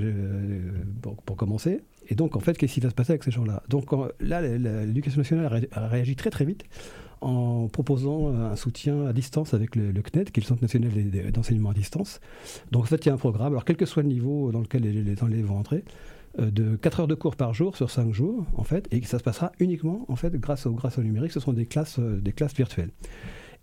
pour, 1.01 1.15
pour 1.23 1.35
commencer. 1.37 1.79
Et 2.07 2.15
donc, 2.15 2.35
en 2.35 2.39
fait, 2.39 2.57
qu'est-ce 2.57 2.73
qui 2.73 2.79
va 2.79 2.89
se 2.89 2.95
passer 2.95 3.11
avec 3.11 3.23
ces 3.23 3.31
gens-là? 3.31 3.63
Donc 3.69 3.85
là, 4.19 4.41
l'éducation 4.41 5.19
nationale 5.19 5.45
a 5.45 5.49
ré- 5.49 5.69
a 5.71 5.87
réagi 5.87 6.15
très 6.15 6.29
très 6.29 6.45
vite 6.45 6.63
en 7.21 7.67
proposant 7.67 8.27
un 8.35 8.55
soutien 8.55 9.05
à 9.07 9.13
distance 9.13 9.53
avec 9.53 9.75
le, 9.75 9.91
le 9.91 10.01
CNED, 10.01 10.29
qui 10.31 10.39
est 10.39 10.43
le 10.43 10.47
Centre 10.47 10.61
national 10.61 10.91
d'enseignement 11.31 11.71
à 11.71 11.73
distance. 11.73 12.19
Donc 12.71 12.83
en 12.83 12.85
fait, 12.85 13.05
il 13.05 13.09
y 13.09 13.11
a 13.11 13.15
un 13.15 13.17
programme, 13.17 13.53
alors 13.53 13.65
quel 13.65 13.75
que 13.75 13.85
soit 13.85 14.03
le 14.03 14.09
niveau 14.09 14.51
dans 14.51 14.59
lequel 14.61 14.83
les, 14.83 14.91
les 15.03 15.41
vont 15.41 15.57
entrer, 15.57 15.83
euh, 16.39 16.51
de 16.51 16.75
4 16.75 16.99
heures 17.01 17.07
de 17.07 17.15
cours 17.15 17.35
par 17.35 17.53
jour 17.55 17.75
sur 17.75 17.89
5 17.89 18.13
jours, 18.13 18.45
en 18.55 18.63
fait, 18.63 18.87
et 18.91 19.01
ça 19.03 19.17
se 19.17 19.23
passera 19.23 19.51
uniquement, 19.59 20.05
en 20.09 20.15
fait, 20.15 20.35
grâce 20.35 20.67
au, 20.67 20.73
grâce 20.73 20.99
au 20.99 21.01
numérique, 21.03 21.31
ce 21.31 21.39
sont 21.39 21.53
des 21.53 21.65
classes, 21.65 21.97
euh, 21.97 22.19
des 22.21 22.31
classes 22.33 22.53
virtuelles. 22.55 22.91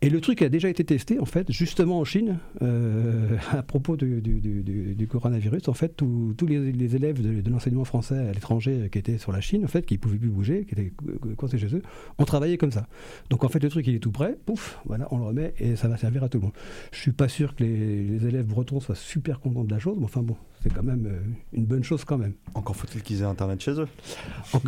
Et 0.00 0.10
le 0.10 0.20
truc 0.20 0.42
a 0.42 0.48
déjà 0.48 0.68
été 0.68 0.84
testé, 0.84 1.18
en 1.18 1.24
fait, 1.24 1.50
justement 1.50 1.98
en 1.98 2.04
Chine, 2.04 2.38
euh, 2.62 3.36
à 3.52 3.62
propos 3.62 3.96
du, 3.96 5.08
coronavirus. 5.08 5.68
En 5.68 5.72
fait, 5.74 5.96
tous 5.96 6.46
les, 6.46 6.96
élèves 6.96 7.22
de, 7.22 7.50
l'enseignement 7.50 7.84
français 7.84 8.18
à 8.18 8.32
l'étranger 8.32 8.88
qui 8.92 8.98
étaient 8.98 9.18
sur 9.18 9.32
la 9.32 9.40
Chine, 9.40 9.64
en 9.64 9.68
fait, 9.68 9.86
qui 9.86 9.94
ne 9.94 9.98
pouvaient 9.98 10.18
plus 10.18 10.28
bouger, 10.28 10.66
qui 10.66 10.72
étaient 10.74 10.90
co- 10.90 11.28
coincés 11.36 11.58
chez 11.58 11.74
eux, 11.74 11.82
ont 12.18 12.24
travaillé 12.24 12.58
comme 12.58 12.72
ça. 12.72 12.86
Donc, 13.30 13.44
en 13.44 13.48
fait, 13.48 13.62
le 13.62 13.70
truc, 13.70 13.86
il 13.86 13.94
est 13.94 14.00
tout 14.00 14.12
prêt, 14.12 14.36
pouf, 14.44 14.78
voilà, 14.84 15.08
on 15.10 15.18
le 15.18 15.24
remet 15.24 15.54
et 15.58 15.76
ça 15.76 15.88
va 15.88 15.96
servir 15.96 16.24
à 16.24 16.28
tout 16.28 16.38
le 16.38 16.44
monde. 16.44 16.54
Je 16.92 16.98
suis 16.98 17.12
pas 17.12 17.28
sûr 17.28 17.54
que 17.54 17.64
les, 17.64 18.02
les 18.02 18.26
élèves 18.26 18.46
bretons 18.46 18.80
soient 18.80 18.94
super 18.94 19.40
contents 19.40 19.64
de 19.64 19.70
la 19.70 19.78
chose, 19.78 19.96
mais 19.98 20.04
enfin 20.04 20.22
bon, 20.22 20.36
c'est 20.64 20.72
quand 20.74 20.82
même 20.82 21.06
euh, 21.06 21.20
une 21.52 21.66
bonne 21.66 21.84
chose 21.84 22.04
quand 22.04 22.16
même. 22.18 22.32
Encore 22.54 22.74
faut-il 22.74 23.02
qu'ils 23.02 23.20
aient 23.20 23.24
Internet 23.26 23.60
chez 23.60 23.72
eux. 23.72 23.86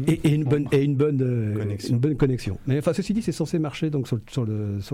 Et, 0.06 0.12
et 0.28 0.34
une 0.34 0.44
bonne, 0.44 0.68
et 0.70 0.84
une 0.84 0.94
bonne, 0.94 1.20
euh, 1.22 1.56
Connexion. 1.56 1.94
une 1.94 2.00
bonne 2.00 2.16
connexion. 2.16 2.58
Mais 2.66 2.78
enfin, 2.78 2.92
ceci 2.92 3.14
dit, 3.14 3.22
c'est 3.22 3.32
censé 3.32 3.58
marcher 3.58 3.88
donc 3.90 4.06
sur, 4.06 4.44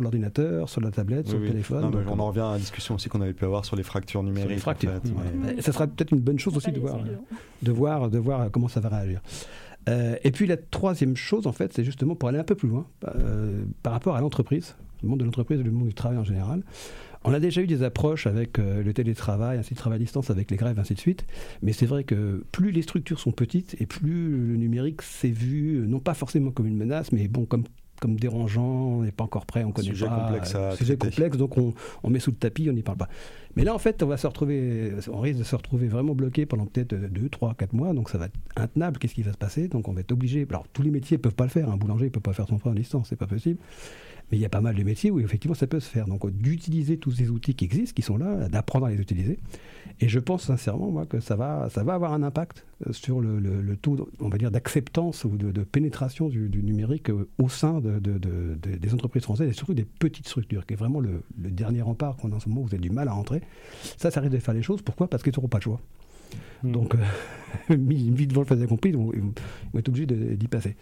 l'ordinateur, 0.00 0.68
sur 0.68 0.80
la 0.80 0.90
tablette, 0.92 1.26
sur 1.28 1.35
Oui, 1.38 1.40
le 1.42 1.47
oui. 1.47 1.52
téléphone. 1.52 1.80
Non, 1.82 1.90
mais 1.90 2.04
donc, 2.04 2.14
on 2.14 2.21
en 2.21 2.28
revient 2.28 2.40
à 2.40 2.52
la 2.52 2.59
discussion 2.59 2.94
aussi 2.94 3.09
qu'on 3.09 3.21
avait 3.21 3.32
pu 3.32 3.44
avoir 3.44 3.64
sur 3.64 3.75
les 3.76 3.82
fractures 3.82 4.23
numériques. 4.23 4.44
sur 4.49 4.54
les 4.54 4.61
fractures. 4.61 4.90
en 4.90 5.00
fait, 5.00 5.09
Voilà. 5.12 5.30
mais- 5.42 5.59
Euh, 5.59 5.62
Ça 5.62 5.73
sera 5.73 5.87
peut-être 5.88 6.12
une 6.12 6.21
bonne 6.21 6.38
chose 6.38 6.56
aussi 6.56 6.71
de 6.73 6.78
voir, 6.80 6.99
de 7.62 7.73
voir, 7.73 8.09
de 8.09 8.18
voir 8.18 8.50
comment 8.50 8.68
ça 8.68 8.80
va 8.80 8.88
réagir. 8.88 9.21
Euh, 9.88 10.14
et 10.23 10.30
puis 10.30 10.47
la 10.47 10.56
troisième 10.56 11.16
chose, 11.16 11.49
en 11.49 11.52
fait, 11.52 11.73
c'est 11.73 11.82
justement 11.82 12.14
pour 12.14 12.28
aller 12.28 12.38
un 12.38 12.44
peu 12.44 12.54
plus 12.54 12.68
loin 12.68 12.87
euh, 13.16 13.64
par 13.82 13.92
rapport 13.92 14.14
à 14.14 14.21
l'entreprise, 14.21 14.76
le 15.02 15.09
monde 15.09 15.18
de 15.18 15.25
l'entreprise 15.25 15.59
et 15.59 15.64
le 15.64 15.73
monde 15.73 15.88
du 15.88 15.94
travail 15.94 16.18
en 16.18 16.25
général. 16.25 16.62
On 17.25 17.33
a 17.33 17.41
déjà 17.41 17.61
eu 17.62 17.67
des 17.67 17.83
approches 17.83 18.26
avec 18.26 18.59
euh, 18.59 18.83
le 18.83 18.93
télétravail, 18.93 19.59
ainsi 19.59 19.75
de 19.75 19.79
travail 19.79 19.97
à 19.97 20.00
distance, 20.00 20.31
avec 20.31 20.50
les 20.50 20.57
grèves, 20.57 20.79
ainsi 20.79 20.95
de 20.95 20.99
suite. 21.00 21.25
Mais 21.62 21.73
c'est 21.73 21.87
vrai 21.87 22.05
que 22.05 22.45
plus 22.52 22.71
les 22.73 22.83
structures 22.83 23.21
sont 23.21 23.33
petites 23.33 23.76
et 23.81 23.87
plus 23.87 24.31
le 24.49 24.57
numérique 24.57 25.02
s'est 25.02 25.29
vu, 25.29 25.76
euh, 25.76 25.87
non 25.87 26.00
pas 26.00 26.14
forcément 26.14 26.50
comme 26.50 26.67
une 26.67 26.76
menace, 26.76 27.12
mais 27.12 27.29
bon, 27.29 27.45
comme 27.45 27.64
comme 28.00 28.17
dérangeant, 28.17 28.64
on 28.64 29.02
n'est 29.05 29.12
pas 29.12 29.23
encore 29.23 29.47
prêt, 29.47 29.62
on 29.62 29.71
connaît 29.71 29.91
Sujet 29.91 30.07
pas. 30.07 30.25
complexe 30.25 30.57
à 30.57 30.59
euh, 30.59 30.75
sujet 30.75 30.97
traiter. 30.97 31.14
complexe, 31.14 31.37
donc 31.37 31.57
on, 31.57 31.73
on 32.02 32.11
met 32.11 32.19
sous 32.19 32.33
le 32.33 32.37
tapis, 32.37 32.69
on 32.69 32.73
n'y 32.73 32.83
parle 32.83 32.99
pas. 32.99 33.09
Mais 33.55 33.62
là, 33.62 33.73
en 33.73 33.79
fait, 33.79 34.02
on 34.02 34.07
va 34.09 34.17
se 34.17 34.26
retrouver, 34.26 34.93
on 35.09 35.21
risque 35.21 35.38
de 35.38 35.45
se 35.45 35.55
retrouver 35.55 35.87
vraiment 35.87 36.17
bloqué 36.17 36.45
pendant 36.45 36.67
peut-être 36.67 36.97
2, 36.97 37.29
3, 37.29 37.55
4 37.55 37.73
mois, 37.75 37.93
donc 37.93 38.11
ça 38.11 38.19
va 38.19 38.25
être 38.26 38.35
intenable. 38.57 38.99
Qu'est-ce 38.99 39.14
qui 39.14 39.23
va 39.23 39.31
se 39.33 39.38
passer 39.38 39.69
Donc 39.69 39.87
on 39.87 39.93
va 39.93 40.00
être 40.00 40.11
obligé. 40.11 40.45
Alors 40.49 40.67
tous 40.73 40.83
les 40.83 40.91
métiers 40.91 41.17
ne 41.17 41.23
peuvent 41.23 41.37
pas 41.37 41.45
le 41.45 41.50
faire. 41.50 41.71
Un 41.71 41.76
boulanger 41.76 42.07
ne 42.07 42.11
peut 42.11 42.19
pas 42.19 42.33
faire 42.33 42.49
son 42.49 42.59
pain 42.59 42.73
à 42.73 42.75
distance, 42.75 43.07
c'est 43.11 43.14
pas 43.17 43.29
possible. 43.29 43.61
Mais 44.33 44.39
il 44.39 44.41
y 44.41 44.47
a 44.47 44.49
pas 44.49 44.62
mal 44.62 44.75
de 44.75 44.83
métiers 44.83 45.11
où 45.11 45.21
effectivement 45.21 45.55
ça 45.55 45.67
peut 45.67 45.79
se 45.79 45.89
faire. 45.91 46.07
Donc 46.07 46.29
d'utiliser 46.31 46.97
tous 46.97 47.12
ces 47.12 47.29
outils 47.29 47.55
qui 47.55 47.67
existent, 47.67 47.95
qui 47.95 48.01
sont 48.03 48.17
là, 48.17 48.49
d'apprendre 48.49 48.87
à 48.87 48.91
les 48.91 48.97
utiliser. 48.99 49.39
Et 50.01 50.09
je 50.09 50.19
pense 50.19 50.45
sincèrement 50.45 50.91
moi 50.91 51.05
que 51.05 51.21
ça 51.21 51.37
va, 51.37 51.69
ça 51.71 51.85
va 51.85 51.93
avoir 51.95 52.15
un 52.15 52.23
impact 52.23 52.65
euh, 52.87 52.93
sur 52.95 53.21
le, 53.21 53.39
le- 53.39 53.61
le 53.61 53.77
taux, 53.77 54.09
on 54.21 54.29
va 54.31 54.39
dire, 54.39 54.51
d'acceptance 54.51 55.25
ou 55.27 55.37
de, 55.37 55.51
de 55.53 55.62
pénétration 55.65 56.31
du, 56.31 56.49
du 56.49 56.62
numérique 56.62 57.11
euh, 57.11 57.29
au 57.39 57.51
sein 57.51 57.81
de, 57.81 57.99
de- 57.99 58.17
de- 58.19 58.57
de- 58.62 58.77
des 58.77 58.95
entreprises 58.95 59.23
françaises 59.25 59.51
et 59.51 59.53
surtout 59.53 59.75
des 59.75 59.85
petites 59.85 60.27
structures, 60.27 60.65
qui 60.65 60.73
est 60.73 60.77
vraiment 60.79 61.01
le, 61.01 61.23
le 61.39 61.51
dernier 61.51 61.83
rempart 61.83 62.17
qu'on 62.17 62.33
a 62.33 62.37
en 62.37 62.41
ce 62.41 62.49
moment 62.49 62.62
où 62.62 62.65
vous 62.65 62.75
avez 62.75 62.83
du 62.83 62.91
mal 62.91 63.09
à 63.09 63.12
rentrer. 63.12 63.43
Ça, 63.99 64.11
ça 64.11 64.21
risque 64.23 64.33
de 64.33 64.39
faire 64.39 64.55
les 64.55 64.62
choses. 64.62 64.81
Pourquoi? 64.81 65.09
Parce 65.09 65.23
qu'ils 65.23 65.35
n'auront 65.37 65.49
pas 65.49 65.59
le 65.59 65.62
choix. 65.65 65.81
Donc, 66.65 66.95
euh, 66.95 67.77
mis, 67.77 68.11
mis 68.11 68.27
devant 68.27 68.41
le 68.41 68.47
fait 68.47 68.62
accompli, 68.62 68.91
ils 68.93 68.97
vont, 68.97 69.12
être 69.77 69.89
obligés 69.91 70.07
de- 70.07 70.35
d'y 70.35 70.49
passer. 70.49 70.77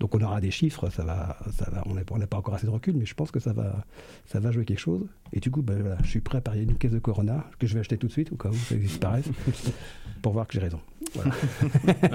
Donc, 0.00 0.14
on 0.14 0.20
aura 0.20 0.40
des 0.40 0.50
chiffres, 0.50 0.90
ça 0.90 1.04
va, 1.04 1.38
ça 1.56 1.70
va, 1.70 1.82
on 1.86 1.94
n'a 1.94 2.02
on 2.10 2.18
pas 2.20 2.36
encore 2.36 2.54
assez 2.54 2.66
de 2.66 2.70
recul, 2.70 2.96
mais 2.96 3.06
je 3.06 3.14
pense 3.14 3.30
que 3.30 3.40
ça 3.40 3.52
va, 3.52 3.84
ça 4.26 4.40
va 4.40 4.50
jouer 4.50 4.64
quelque 4.64 4.80
chose. 4.80 5.06
Et 5.32 5.40
du 5.40 5.50
coup, 5.50 5.62
ben, 5.62 5.80
voilà, 5.80 5.98
je 6.02 6.08
suis 6.08 6.20
prêt 6.20 6.38
à 6.38 6.40
parier 6.40 6.62
une 6.62 6.76
caisse 6.76 6.92
de 6.92 6.98
Corona 6.98 7.44
que 7.58 7.66
je 7.66 7.74
vais 7.74 7.80
acheter 7.80 7.96
tout 7.96 8.08
de 8.08 8.12
suite, 8.12 8.32
au 8.32 8.36
cas 8.36 8.48
où 8.48 8.54
ça 8.54 8.74
disparaisse, 8.74 9.28
pour 10.22 10.32
voir 10.32 10.46
que 10.46 10.54
j'ai 10.54 10.60
raison. 10.60 10.80
Voilà. 11.14 11.32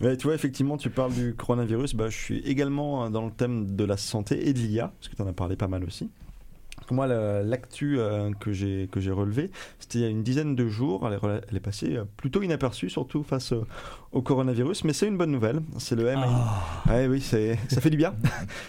Mais 0.00 0.16
tu 0.16 0.26
vois, 0.26 0.34
effectivement, 0.34 0.76
tu 0.76 0.90
parles 0.90 1.12
du 1.12 1.34
coronavirus. 1.34 1.94
Bah, 1.94 2.08
je 2.08 2.16
suis 2.16 2.38
également 2.40 3.04
euh, 3.04 3.08
dans 3.08 3.24
le 3.24 3.30
thème 3.30 3.74
de 3.74 3.84
la 3.84 3.96
santé 3.96 4.48
et 4.48 4.52
de 4.52 4.58
l'IA, 4.58 4.92
parce 4.98 5.08
que 5.08 5.16
tu 5.16 5.22
en 5.22 5.26
as 5.26 5.32
parlé 5.32 5.56
pas 5.56 5.68
mal 5.68 5.84
aussi. 5.84 6.10
Moi, 6.90 7.06
la- 7.06 7.42
l'actu 7.42 7.98
euh, 7.98 8.30
que 8.40 8.52
j'ai 8.52 8.88
que 8.90 9.00
j'ai 9.00 9.10
relevé, 9.10 9.50
c'était 9.78 9.98
il 9.98 10.02
y 10.02 10.04
a 10.04 10.08
une 10.08 10.22
dizaine 10.22 10.54
de 10.56 10.68
jours. 10.68 11.06
Elle 11.06 11.14
est, 11.14 11.16
rela- 11.18 11.40
elle 11.50 11.56
est 11.56 11.60
passée 11.60 11.96
euh, 11.96 12.04
plutôt 12.16 12.42
inaperçue, 12.42 12.90
surtout 12.90 13.22
face 13.22 13.52
euh, 13.52 13.64
au 14.12 14.22
coronavirus. 14.22 14.84
Mais 14.84 14.92
c'est 14.92 15.06
une 15.06 15.16
bonne 15.18 15.30
nouvelle. 15.30 15.60
C'est 15.78 15.96
le 15.96 16.04
MIT. 16.04 16.90
Ouais, 16.90 17.06
oui, 17.06 17.20
ça 17.68 17.80
fait 17.80 17.90
du 17.90 17.96
bien. 17.96 18.14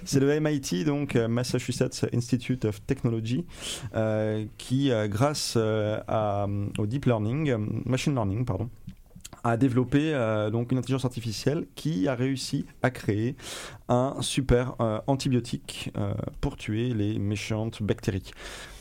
c'est 0.06 0.20
le 0.20 0.40
MIT, 0.40 0.84
donc 0.86 1.16
Massachusetts 1.16 2.06
Institute 2.14 2.66
of 2.66 2.86
Technology, 2.86 3.46
euh, 3.96 4.46
qui, 4.58 4.92
grâce 5.10 5.58
à, 6.08 6.48
au 6.78 6.86
deep 6.86 7.06
learning, 7.06 7.56
machine 7.86 8.14
learning, 8.14 8.46
pardon, 8.46 8.70
a 9.44 9.58
développé 9.58 10.14
euh, 10.14 10.50
donc 10.50 10.72
une 10.72 10.78
intelligence 10.78 11.06
artificielle 11.06 11.66
qui 11.76 12.08
a 12.08 12.16
réussi 12.16 12.66
à 12.82 12.92
créer 12.92 13.36
un 13.90 14.16
super 14.22 14.76
euh, 14.80 15.00
antibiotique 15.08 15.92
euh, 15.98 16.14
pour 16.40 16.56
tuer 16.56 16.94
les 16.94 17.20
méchantes 17.20 17.84
bactéries. 17.84 18.32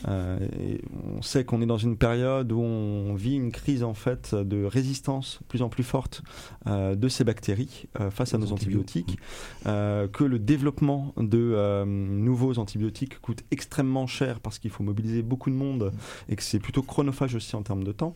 Et 0.09 0.81
on 1.15 1.21
sait 1.21 1.45
qu'on 1.45 1.61
est 1.61 1.67
dans 1.67 1.77
une 1.77 1.99
période 1.99 2.53
où 2.53 2.61
on 2.61 3.15
vit 3.15 3.35
une 3.35 3.53
crise 3.53 3.83
en 3.83 3.93
fait 3.93 4.35
de 4.35 4.65
résistance 4.65 5.41
de 5.43 5.47
plus 5.47 5.61
en 5.61 5.69
plus 5.69 5.83
forte 5.83 6.23
de 6.67 7.09
ces 7.09 7.23
bactéries 7.23 7.85
face 8.09 8.33
à 8.33 8.39
nos 8.39 8.51
antibiotiques. 8.53 9.19
antibiotiques, 9.67 10.13
que 10.13 10.25
le 10.25 10.39
développement 10.39 11.13
de 11.19 11.85
nouveaux 11.85 12.59
antibiotiques 12.59 13.21
coûte 13.21 13.43
extrêmement 13.51 14.07
cher 14.07 14.41
parce 14.41 14.59
qu'il 14.59 14.71
faut 14.71 14.85
mobiliser 14.85 15.21
beaucoup 15.21 15.51
de 15.51 15.57
monde 15.57 15.93
et 16.31 16.37
que 16.37 16.43
c'est 16.43 16.61
plutôt 16.61 16.83
chronophage 16.83 17.35
aussi 17.35 17.55
en 17.55 17.63
termes 17.63 17.85
de 17.85 17.93
temps. 17.93 18.15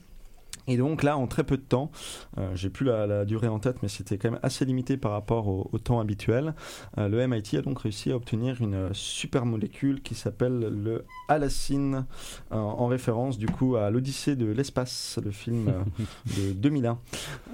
Et 0.66 0.76
donc 0.76 1.02
là, 1.02 1.16
en 1.18 1.26
très 1.26 1.44
peu 1.44 1.56
de 1.56 1.62
temps, 1.62 1.90
euh, 2.38 2.50
j'ai 2.54 2.70
plus 2.70 2.86
la, 2.86 3.06
la 3.06 3.24
durée 3.24 3.48
en 3.48 3.58
tête, 3.58 3.76
mais 3.82 3.88
c'était 3.88 4.16
quand 4.18 4.30
même 4.30 4.40
assez 4.42 4.64
limité 4.64 4.96
par 4.96 5.12
rapport 5.12 5.48
au, 5.48 5.68
au 5.72 5.78
temps 5.78 6.00
habituel. 6.00 6.54
euh, 6.98 7.08
le 7.08 7.26
MIT 7.26 7.56
a 7.58 7.62
donc 7.62 7.80
réussi 7.80 8.10
à 8.12 8.16
obtenir 8.16 8.60
une 8.62 8.88
super 8.92 9.44
molécule 9.46 10.00
qui 10.02 10.14
s'appelle 10.14 10.58
le 10.58 11.04
halacine, 11.28 12.06
euh, 12.52 12.56
en 12.56 12.86
référence 12.86 13.38
du 13.38 13.46
coup 13.46 13.76
à 13.76 13.90
l'Odyssée 13.90 14.36
de 14.36 14.46
l'espace, 14.46 15.18
le 15.22 15.30
film 15.30 15.72
de 16.36 16.52
2001. 16.52 16.98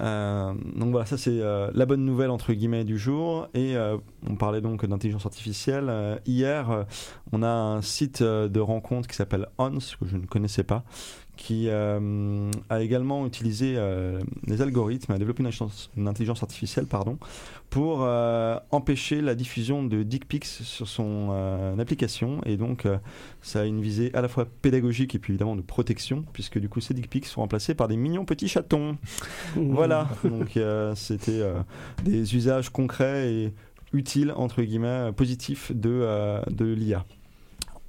Euh, 0.01 0.55
donc 0.77 0.91
voilà, 0.93 1.07
ça 1.07 1.19
c'est 1.19 1.41
la 1.41 1.87
bonne 1.87 2.05
nouvelle 2.05 2.31
entre 2.31 2.53
guillemets 2.53 2.85
du 2.85 2.99
jour. 2.99 3.49
Et 3.55 3.75
on 4.29 4.37
parlait 4.37 4.61
donc 4.61 4.85
d'intelligence 4.87 5.27
artificielle. 5.27 6.21
Hier, 6.27 6.87
on 7.33 7.43
a 7.43 7.49
un 7.49 7.83
site 7.83 8.23
de 8.23 8.61
rencontre 8.61 9.09
qui 9.09 9.17
s'appelle 9.17 9.49
ONS, 9.59 9.79
que 10.01 10.07
je 10.07 10.17
ne 10.17 10.27
connaissais 10.27 10.65
pas, 10.65 10.85
qui 11.41 11.69
euh, 11.69 12.51
a 12.69 12.83
également 12.83 13.27
utilisé 13.27 13.75
euh, 13.79 14.21
les 14.47 14.61
algorithmes, 14.61 15.13
a 15.13 15.19
développé 15.19 15.41
une 15.41 15.47
intelligence, 15.47 15.91
une 15.97 16.07
intelligence 16.07 16.43
artificielle 16.43 16.85
pardon, 16.85 17.17
pour 17.71 18.01
euh, 18.03 18.59
empêcher 18.71 19.23
la 19.23 19.35
diffusion 19.35 19.83
de 19.83 20.03
dick 20.03 20.29
pics 20.29 20.45
sur 20.45 20.87
son 20.87 21.29
euh, 21.31 21.79
application. 21.79 22.43
Et 22.45 22.59
donc, 22.59 22.87
ça 23.41 23.63
a 23.63 23.65
une 23.65 23.81
visée 23.81 24.11
à 24.15 24.21
la 24.21 24.29
fois 24.29 24.45
pédagogique 24.61 25.15
et 25.15 25.19
puis 25.19 25.33
évidemment 25.33 25.57
de 25.57 25.63
protection, 25.63 26.27
puisque 26.35 26.59
du 26.59 26.69
coup, 26.69 26.83
ces 26.83 26.93
dick 26.93 27.09
pics 27.09 27.25
sont 27.25 27.41
remplacés 27.41 27.75
par 27.75 27.89
des 27.89 27.97
mignons 27.97 28.27
petits 28.27 28.49
chatons. 28.49 28.99
Voilà, 29.57 30.11
donc 30.25 30.59
c'était 30.95 31.43
des 32.05 32.37
usages 32.37 32.69
concrets 32.69 33.33
et 33.33 33.55
utiles, 33.95 34.35
entre 34.37 34.61
guillemets, 34.63 35.11
positifs 35.17 35.73
de, 35.73 36.43
de 36.51 36.67
l'IA. 36.67 37.07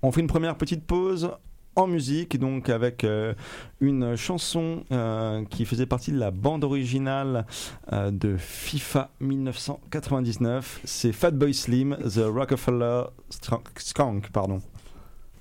On 0.04 0.14
fait 0.14 0.22
une 0.22 0.28
première 0.28 0.56
petite 0.56 0.86
pause 0.86 1.32
en 1.76 1.88
musique, 1.88 2.38
donc 2.38 2.70
avec 2.70 3.04
euh, 3.04 3.34
une 3.80 4.16
chanson 4.16 4.84
euh, 4.92 5.46
qui 5.46 5.66
faisait 5.66 5.86
partie 5.86 6.12
de 6.12 6.20
la 6.20 6.32
bande 6.32 6.64
originale 6.64 7.46
euh, 7.94 8.12
de 8.12 8.38
FIFA 8.38 9.10
1999. 9.20 10.82
C'est 10.84 11.12
Fatboy 11.14 11.54
Slim, 11.54 11.98
The 11.98 12.26
Rockefeller 12.26 13.04
Skunk, 13.78 14.32
pardon. 14.32 14.62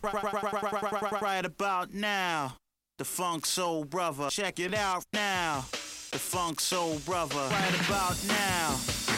Right 0.02 1.44
about 1.44 1.92
now, 1.92 2.52
the 2.98 3.04
funk 3.04 3.44
soul 3.44 3.84
brother. 3.84 4.28
Check 4.30 4.58
it 4.58 4.74
out 4.74 5.04
now. 5.12 5.64
The 6.12 6.18
funk 6.18 6.60
soul 6.60 6.98
brother. 7.04 7.36
Right 7.50 7.74
about 7.86 8.16
now, 8.26 8.72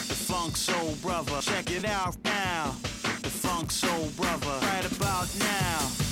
the 0.08 0.14
funk 0.14 0.56
soul 0.56 0.94
brother. 1.00 1.40
Check 1.40 1.70
it 1.70 1.84
out 1.84 2.16
now. 2.24 2.74
The 3.22 3.30
funk 3.30 3.70
soul 3.70 4.10
brother. 4.16 4.58
Right 4.66 4.84
about 4.90 5.28
now, 5.38 6.11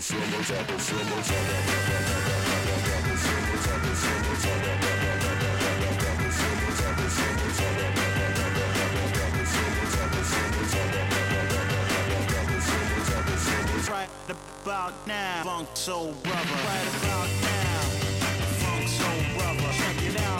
Right 0.00 0.08
about 14.62 14.94
now, 15.06 15.42
Funk 15.44 15.68
Soul 15.74 16.14
Brother. 16.22 16.48
Right 16.48 16.96
about 16.96 17.28
now, 17.42 17.80
Funk 18.56 18.88
Soul 18.88 19.22
Brother. 19.36 19.70
Check 19.74 20.02
it 20.02 20.18
out 20.22 20.39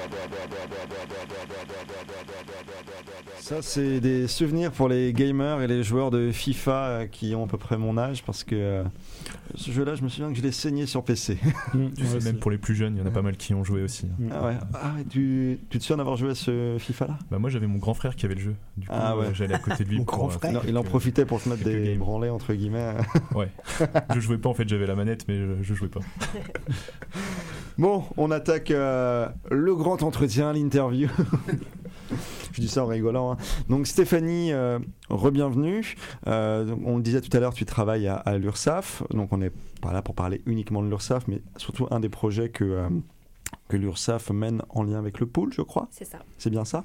Ça, 3.51 3.57
c'est 3.61 3.99
des 3.99 4.27
souvenirs 4.29 4.71
pour 4.71 4.87
les 4.87 5.11
gamers 5.11 5.61
et 5.61 5.67
les 5.67 5.83
joueurs 5.83 6.09
de 6.09 6.31
FIFA 6.31 6.71
euh, 6.85 7.05
qui 7.07 7.35
ont 7.35 7.43
à 7.43 7.47
peu 7.47 7.57
près 7.57 7.77
mon 7.77 7.97
âge 7.97 8.23
parce 8.23 8.45
que 8.45 8.55
euh, 8.55 8.83
ce 9.55 9.71
jeu-là, 9.71 9.95
je 9.95 10.03
me 10.03 10.07
souviens 10.07 10.29
que 10.31 10.37
je 10.37 10.41
l'ai 10.41 10.53
saigné 10.53 10.85
sur 10.85 11.03
PC. 11.03 11.37
Tu 11.97 12.05
sais, 12.05 12.19
même 12.21 12.39
pour 12.39 12.49
les 12.49 12.57
plus 12.57 12.75
jeunes, 12.75 12.95
il 12.95 12.99
y 12.99 13.03
en 13.03 13.07
a 13.07 13.11
pas 13.11 13.21
mal 13.21 13.35
qui 13.35 13.53
ont 13.53 13.65
joué 13.65 13.83
aussi. 13.83 14.05
Mm. 14.05 14.29
Ah 14.31 14.45
ouais. 14.45 14.53
Ah, 14.73 14.93
tu, 15.09 15.59
tu 15.69 15.79
te 15.79 15.83
souviens 15.83 15.97
d'avoir 15.97 16.15
joué 16.15 16.29
à 16.31 16.35
ce 16.35 16.77
FIFA-là? 16.79 17.17
Bah 17.29 17.39
moi 17.39 17.49
j'avais 17.49 17.67
mon 17.67 17.77
grand 17.77 17.93
frère 17.93 18.15
qui 18.15 18.25
avait 18.25 18.35
le 18.35 18.41
jeu. 18.41 18.55
Du 18.77 18.87
coup 18.87 18.93
Ah 18.97 19.17
ouais. 19.17 19.25
euh, 19.25 19.33
j'allais 19.33 19.55
à 19.55 19.59
côté 19.59 19.83
de 19.83 19.89
lui 19.89 19.97
Mon 19.99 20.05
pour. 20.05 20.17
grand 20.17 20.29
frère. 20.29 20.51
il, 20.51 20.57
en- 20.57 20.61
il 20.69 20.77
en 20.77 20.81
quelques- 20.81 20.89
profitait 20.91 21.25
pour 21.25 21.41
se 21.41 21.49
mettre 21.49 21.63
des 21.65 21.95
branlés 21.95 22.29
entre 22.29 22.53
guillemets. 22.53 22.93
Ouais. 23.35 23.49
je 24.15 24.19
jouais 24.21 24.37
pas 24.37 24.47
en 24.49 24.53
fait, 24.53 24.67
j'avais 24.69 24.87
la 24.87 24.95
manette 24.95 25.25
mais 25.27 25.35
je, 25.37 25.61
je 25.61 25.73
jouais 25.73 25.89
pas. 25.89 25.99
Bon, 27.77 28.03
on 28.15 28.31
attaque 28.31 28.71
euh, 28.71 29.27
le 29.49 29.75
grand 29.75 30.03
entretien, 30.03 30.53
l'interview. 30.53 31.09
Je 32.53 32.61
dis 32.61 32.67
ça 32.67 32.83
en 32.83 32.87
rigolant. 32.87 33.31
hein. 33.33 33.37
Donc 33.69 33.87
Stéphanie, 33.87 34.51
euh, 34.51 34.79
re-bienvenue. 35.09 35.95
Euh, 36.27 36.75
on 36.85 36.97
le 36.97 37.03
disait 37.03 37.21
tout 37.21 37.35
à 37.35 37.39
l'heure, 37.39 37.53
tu 37.53 37.65
travailles 37.65 38.07
à, 38.07 38.15
à 38.15 38.37
l'URSSAF. 38.37 39.03
Donc 39.11 39.31
on 39.33 39.37
n'est 39.37 39.51
pas 39.81 39.93
là 39.93 40.01
pour 40.01 40.15
parler 40.15 40.41
uniquement 40.45 40.81
de 40.81 40.87
l'URSSAF, 40.87 41.27
mais 41.27 41.41
surtout 41.57 41.87
un 41.91 41.99
des 41.99 42.09
projets 42.09 42.49
que, 42.49 42.63
euh, 42.63 42.89
que 43.69 43.77
l'URSSAF 43.77 44.29
mène 44.31 44.61
en 44.69 44.83
lien 44.83 44.99
avec 44.99 45.19
le 45.19 45.25
pôle, 45.25 45.53
je 45.53 45.61
crois. 45.61 45.87
C'est 45.91 46.05
ça. 46.05 46.19
C'est 46.37 46.49
bien 46.49 46.65
ça 46.65 46.83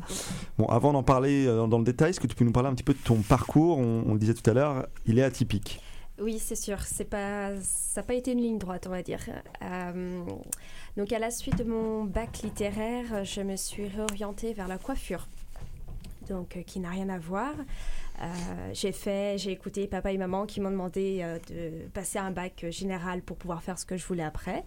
Bon, 0.59 0.67
avant 0.67 0.93
d'en 0.93 1.03
parler 1.03 1.47
euh, 1.47 1.67
dans 1.67 1.79
le 1.79 1.85
détail, 1.85 2.11
est-ce 2.11 2.21
que 2.21 2.27
tu 2.27 2.37
peux 2.37 2.45
nous 2.45 2.53
parler 2.53 2.69
un 2.69 2.75
petit 2.75 2.85
peu 2.85 2.93
de 2.95 2.99
ton 3.05 3.17
parcours? 3.23 3.79
On, 3.79 4.05
on 4.07 4.13
le 4.13 4.19
disait 4.19 4.35
tout 4.35 4.49
à 4.49 4.55
l'heure, 4.55 4.87
il 5.07 5.19
est 5.19 5.23
atypique. 5.25 5.81
Oui, 6.19 6.39
c'est 6.39 6.57
sûr. 6.57 6.81
C'est 6.83 7.05
pas, 7.05 7.51
ça 7.61 8.01
n'a 8.01 8.07
pas 8.07 8.15
été 8.15 8.33
une 8.33 8.41
ligne 8.41 8.59
droite, 8.59 8.87
on 8.87 8.91
va 8.91 9.03
dire. 9.03 9.21
Euh, 9.63 10.25
donc, 10.97 11.13
à 11.13 11.19
la 11.19 11.31
suite 11.31 11.59
de 11.59 11.65
mon 11.65 12.05
bac 12.05 12.41
littéraire, 12.43 13.25
je 13.25 13.43
me 13.43 13.57
suis 13.57 13.87
réorientée 13.87 14.55
vers 14.55 14.69
la 14.69 14.79
coiffure. 14.79 15.29
Donc, 16.29 16.57
euh, 16.57 16.63
qui 16.63 16.81
n'a 16.81 16.91
rien 16.91 17.11
à 17.11 17.19
voir. 17.19 17.53
Euh, 18.23 18.25
j'ai 18.73 18.93
fait, 18.93 19.37
j'ai 19.37 19.51
écouté 19.51 19.87
papa 19.87 20.11
et 20.11 20.17
maman 20.17 20.47
qui 20.47 20.63
m'ont 20.63 20.71
demandé 20.71 21.23
de 21.51 21.87
passer 21.89 22.19
un 22.19 22.31
bac 22.31 22.65
général 22.71 23.21
pour 23.21 23.37
pouvoir 23.37 23.63
faire 23.63 23.79
ce 23.79 23.85
que 23.85 23.99
je 23.99 24.07
voulais 24.07 24.25
après. 24.25 24.65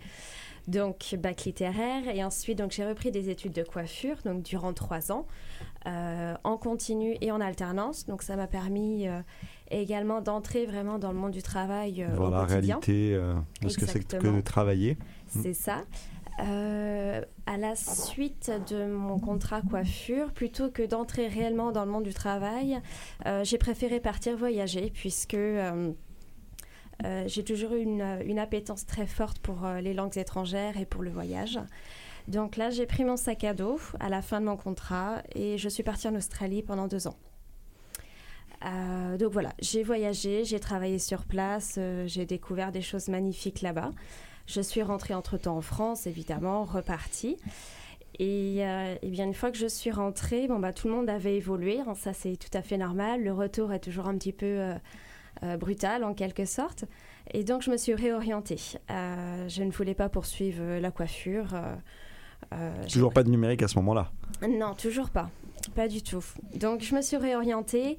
Donc, 0.70 1.16
bac 1.18 1.46
littéraire. 1.46 2.08
Et 2.14 2.24
ensuite, 2.24 2.60
donc, 2.60 2.72
j'ai 2.72 2.86
repris 2.86 3.10
des 3.10 3.30
études 3.30 3.54
de 3.54 3.64
coiffure, 3.64 4.18
donc 4.24 4.44
durant 4.44 4.72
trois 4.72 5.12
ans, 5.12 5.26
euh, 5.88 6.36
en 6.44 6.58
continu 6.58 7.18
et 7.22 7.32
en 7.32 7.42
alternance. 7.42 8.06
Donc, 8.06 8.22
ça 8.22 8.36
m'a 8.36 8.46
permis 8.46 9.08
euh, 9.08 9.22
également 9.72 10.22
d'entrer 10.22 10.68
vraiment 10.68 11.00
dans 11.00 11.12
le 11.12 11.18
monde 11.18 11.32
du 11.32 11.42
travail 11.42 12.04
euh, 12.04 12.14
Voir 12.16 12.30
la 12.30 12.44
réalité 12.44 13.16
euh, 13.16 13.34
de 13.64 13.70
ce 13.70 13.80
que 13.80 13.88
c'est 13.88 14.00
que 14.00 14.28
de 14.28 14.42
travailler. 14.42 14.98
C'est 15.28 15.56
ça. 15.56 15.86
À 16.38 17.58
la 17.58 17.76
suite 17.76 18.52
de 18.70 18.86
mon 18.86 19.20
contrat 19.20 19.62
coiffure, 19.62 20.32
plutôt 20.32 20.70
que 20.70 20.84
d'entrer 20.84 21.28
réellement 21.28 21.72
dans 21.72 21.84
le 21.84 21.92
monde 21.92 22.04
du 22.04 22.14
travail, 22.14 22.80
j'ai 23.44 23.58
préféré 23.58 24.00
partir 24.00 24.38
voyager 24.38 24.92
puisque 24.94 25.36
euh, 27.04 27.08
euh, 27.10 27.24
j'ai 27.28 27.44
toujours 27.44 27.74
eu 27.74 27.82
une, 27.82 28.20
une 28.26 28.40
appétence 28.40 28.86
très 28.86 29.08
forte 29.08 29.40
pour 29.40 29.66
euh, 29.66 29.82
les 29.82 29.94
langues 29.94 30.18
étrangères 30.18 30.78
et 30.78 30.86
pour 30.86 31.02
le 31.02 31.10
voyage. 31.10 31.60
Donc 32.28 32.58
là, 32.58 32.70
j'ai 32.70 32.86
pris 32.86 33.04
mon 33.04 33.18
sac 33.18 33.44
à 33.44 33.54
dos 33.54 33.80
à 34.00 34.10
la 34.10 34.22
fin 34.22 34.40
de 34.40 34.46
mon 34.46 34.58
contrat 34.58 35.24
et 35.34 35.58
je 35.58 35.70
suis 35.70 35.84
partie 35.84 36.08
en 36.08 36.16
Australie 36.16 36.62
pendant 36.62 36.88
deux 36.88 37.08
ans. 37.08 37.18
Euh, 38.66 39.18
donc 39.18 39.32
voilà, 39.32 39.54
j'ai 39.60 39.84
voyagé, 39.84 40.44
j'ai 40.44 40.60
travaillé 40.60 41.00
sur 41.00 41.24
place, 41.24 41.76
euh, 41.78 42.06
j'ai 42.08 42.26
découvert 42.26 42.72
des 42.72 42.82
choses 42.82 43.08
magnifiques 43.08 43.62
là-bas. 43.62 43.92
Je 44.48 44.62
suis 44.62 44.82
rentrée 44.82 45.14
entre-temps 45.14 45.58
en 45.58 45.62
France, 45.62 46.08
évidemment, 46.08 46.64
repartie. 46.64 47.38
Et, 48.18 48.58
euh, 48.66 48.96
bien, 49.04 49.26
une 49.26 49.34
fois 49.34 49.52
que 49.52 49.58
je 49.58 49.68
suis 49.68 49.92
rentrée, 49.92 50.48
bon, 50.48 50.60
bah, 50.60 50.74
tout 50.74 50.88
le 50.88 50.94
monde 50.94 51.10
avait 51.10 51.38
évolué. 51.38 51.80
hein, 51.80 51.94
ça, 51.96 52.14
c'est 52.14 52.36
tout 52.36 52.56
à 52.58 52.62
fait 52.62 52.78
normal. 52.78 53.24
Le 53.24 53.32
retour 53.32 53.72
est 53.72 53.80
toujours 53.80 54.08
un 54.08 54.18
petit 54.18 54.34
peu 54.34 54.46
euh, 54.46 54.74
euh, 55.44 55.58
brutal, 55.58 56.04
en 56.04 56.14
quelque 56.14 56.46
sorte. 56.46 56.86
Et 57.32 57.44
donc, 57.44 57.62
je 57.62 57.72
me 57.72 57.78
suis 57.78 57.94
réorientée. 57.94 58.60
Euh, 58.90 59.48
je 59.48 59.64
ne 59.64 59.72
voulais 59.72 59.94
pas 59.94 60.10
poursuivre 60.10 60.62
euh, 60.62 60.80
la 60.80 60.92
coiffure. 60.92 61.56
Toujours 62.92 63.14
pas 63.14 63.24
de 63.24 63.30
numérique 63.30 63.62
à 63.62 63.68
ce 63.68 63.76
moment-là. 63.78 64.12
non, 64.48 64.74
toujours 64.74 65.10
pas. 65.10 65.30
pas 65.76 65.88
du 65.88 66.02
tout. 66.02 66.24
Donc 66.56 66.82
je 66.82 66.96
me 66.96 67.02
suis 67.02 67.18
réorientée 67.18 67.98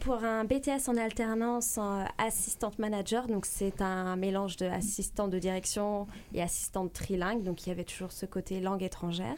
pour 0.00 0.24
un 0.24 0.44
BTS 0.44 0.88
en 0.88 0.96
alternance 0.96 1.76
en 1.76 2.04
assistante 2.16 2.78
manager. 2.78 3.26
Donc 3.26 3.44
c'est 3.44 3.82
un 3.82 4.16
mélange 4.16 4.56
de 4.56 4.66
assistant 4.66 5.28
de 5.28 5.38
direction 5.38 6.06
et 6.32 6.40
assistante 6.40 6.92
trilingue. 6.92 7.42
Donc 7.42 7.66
il 7.66 7.70
y 7.70 7.72
avait 7.72 7.84
toujours 7.84 8.12
ce 8.12 8.24
côté 8.24 8.60
langue 8.60 8.84
étrangère. 8.84 9.36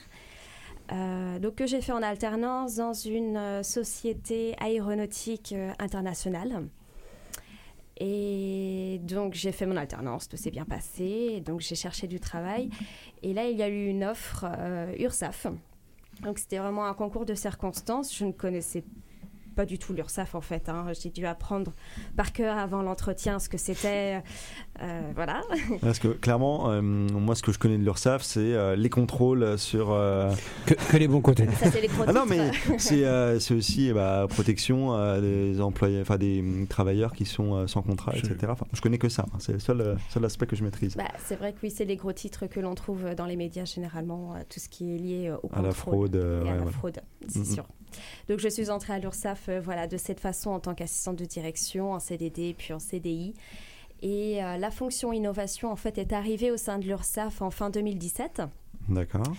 Euh, 0.91 1.39
donc 1.39 1.55
que 1.55 1.67
j'ai 1.67 1.81
fait 1.81 1.93
en 1.93 2.03
alternance 2.03 2.77
dans 2.77 2.93
une 2.93 3.37
euh, 3.37 3.63
société 3.63 4.55
aéronautique 4.59 5.55
euh, 5.57 5.73
internationale. 5.79 6.67
Et 8.05 8.99
donc 9.05 9.35
j'ai 9.35 9.53
fait 9.53 9.65
mon 9.65 9.77
alternance, 9.77 10.29
tout 10.29 10.37
s'est 10.37 10.51
bien 10.51 10.65
passé. 10.65 11.41
Donc 11.47 11.61
j'ai 11.61 11.77
cherché 11.77 12.09
du 12.09 12.19
travail. 12.19 12.69
Et 13.23 13.33
là 13.33 13.49
il 13.49 13.57
y 13.57 13.63
a 13.63 13.69
eu 13.69 13.87
une 13.87 14.03
offre 14.03 14.45
euh, 14.45 14.93
URSAF. 14.99 15.47
Donc 16.25 16.41
c'était 16.41 16.59
vraiment 16.59 16.85
un 16.87 16.95
concours 16.95 17.25
de 17.25 17.35
circonstances. 17.35 18.13
Je 18.13 18.25
ne 18.25 18.33
connaissais 18.33 18.83
pas 19.55 19.65
du 19.67 19.79
tout 19.79 19.93
l'URSAF 19.93 20.35
en 20.35 20.41
fait. 20.41 20.69
hein. 20.69 20.87
J'ai 21.01 21.11
dû 21.11 21.27
apprendre 21.27 21.73
par 22.17 22.33
cœur 22.33 22.57
avant 22.59 22.83
l'entretien 22.83 23.39
ce 23.39 23.49
que 23.49 23.59
c'était. 23.59 24.23
Euh, 24.83 25.01
voilà. 25.15 25.43
Parce 25.81 25.99
que 25.99 26.09
clairement, 26.09 26.71
euh, 26.71 26.81
moi, 26.83 27.35
ce 27.35 27.43
que 27.43 27.53
je 27.53 27.59
connais 27.59 27.79
de 27.79 27.85
l'URSSAF, 27.85 28.23
c'est 28.23 28.41
euh, 28.41 28.77
les 28.77 28.91
contrôles 28.91 29.59
sur. 29.59 29.91
euh, 29.93 30.31
Que, 30.67 30.75
que 30.75 30.97
les 30.97 31.09
bons 31.09 31.21
côtés. 31.21 31.47
Ça 31.59 31.71
c'est 31.71 31.81
les 31.81 31.89
Ah 32.07 32.13
non, 32.13 32.25
mais 32.27 32.51
c'est 32.79 33.05
euh, 33.05 33.37
aussi 33.51 33.89
eh 33.89 33.93
bah, 33.93 34.27
protection 34.29 34.95
euh, 34.95 35.21
des 35.21 35.61
employés, 35.61 36.01
enfin 36.01 36.17
des 36.19 36.45
travailleurs 36.69 37.13
qui 37.13 37.25
sont 37.25 37.55
euh, 37.55 37.67
sans 37.67 37.83
contrat, 37.83 38.13
etc. 38.17 38.37
Enfin, 38.49 38.67
je 38.73 38.81
connais 38.81 38.99
que 38.99 39.09
ça. 39.09 39.27
hein. 39.33 39.37
C'est 39.41 39.53
le 39.53 39.59
seul, 39.61 39.97
seul 40.11 40.25
aspect 40.25 40.47
que 40.47 40.57
je 40.57 40.65
maîtrise. 40.65 40.97
Bah, 40.97 41.05
c'est 41.25 41.37
vrai 41.37 41.53
que 41.53 41.59
oui, 41.63 41.71
c'est 41.71 41.85
les 41.85 41.97
gros 41.97 42.13
titres 42.13 42.47
que 42.47 42.61
l'on 42.61 42.75
trouve 42.75 43.15
dans 43.15 43.27
les 43.27 43.37
médias 43.37 43.65
généralement, 43.65 44.35
tout 44.49 44.61
ce 44.61 44.69
qui 44.69 44.95
est 44.95 44.99
lié 44.99 45.31
au 45.43 45.49
à 45.53 45.63
la 45.63 45.69
contrôle 45.69 45.75
fraude. 45.75 46.17
euh, 46.17 46.43
ouais, 46.45 46.51
à 46.51 46.57
la 46.57 46.67
fraude, 46.67 46.99
c'est 47.29 47.45
sûr. 47.45 47.65
Donc 48.29 48.39
je 48.39 48.49
suis 48.49 48.71
entrée 48.71 48.95
à 48.95 48.99
l'URSSAF 48.99 49.42
euh, 49.49 49.61
voilà, 49.61 49.87
de 49.87 49.97
cette 49.97 50.21
façon 50.21 50.51
en 50.51 50.61
tant 50.61 50.75
qu'assistante 50.75 51.17
de 51.17 51.25
direction, 51.25 51.93
en 51.93 51.99
CDD 51.99 52.55
puis 52.57 52.73
en 52.73 52.79
CDI. 52.79 53.35
Et 54.03 54.43
euh, 54.43 54.57
la 54.59 54.71
fonction 54.73 55.13
innovation 55.13 55.71
en 55.71 55.77
fait 55.77 55.97
est 55.97 56.13
arrivée 56.13 56.51
au 56.51 56.57
sein 56.57 56.79
de 56.79 56.87
l'URSSAF 56.87 57.41
en 57.41 57.51
fin 57.51 57.71
2017. 57.71 58.43
D'accord. 58.89 59.33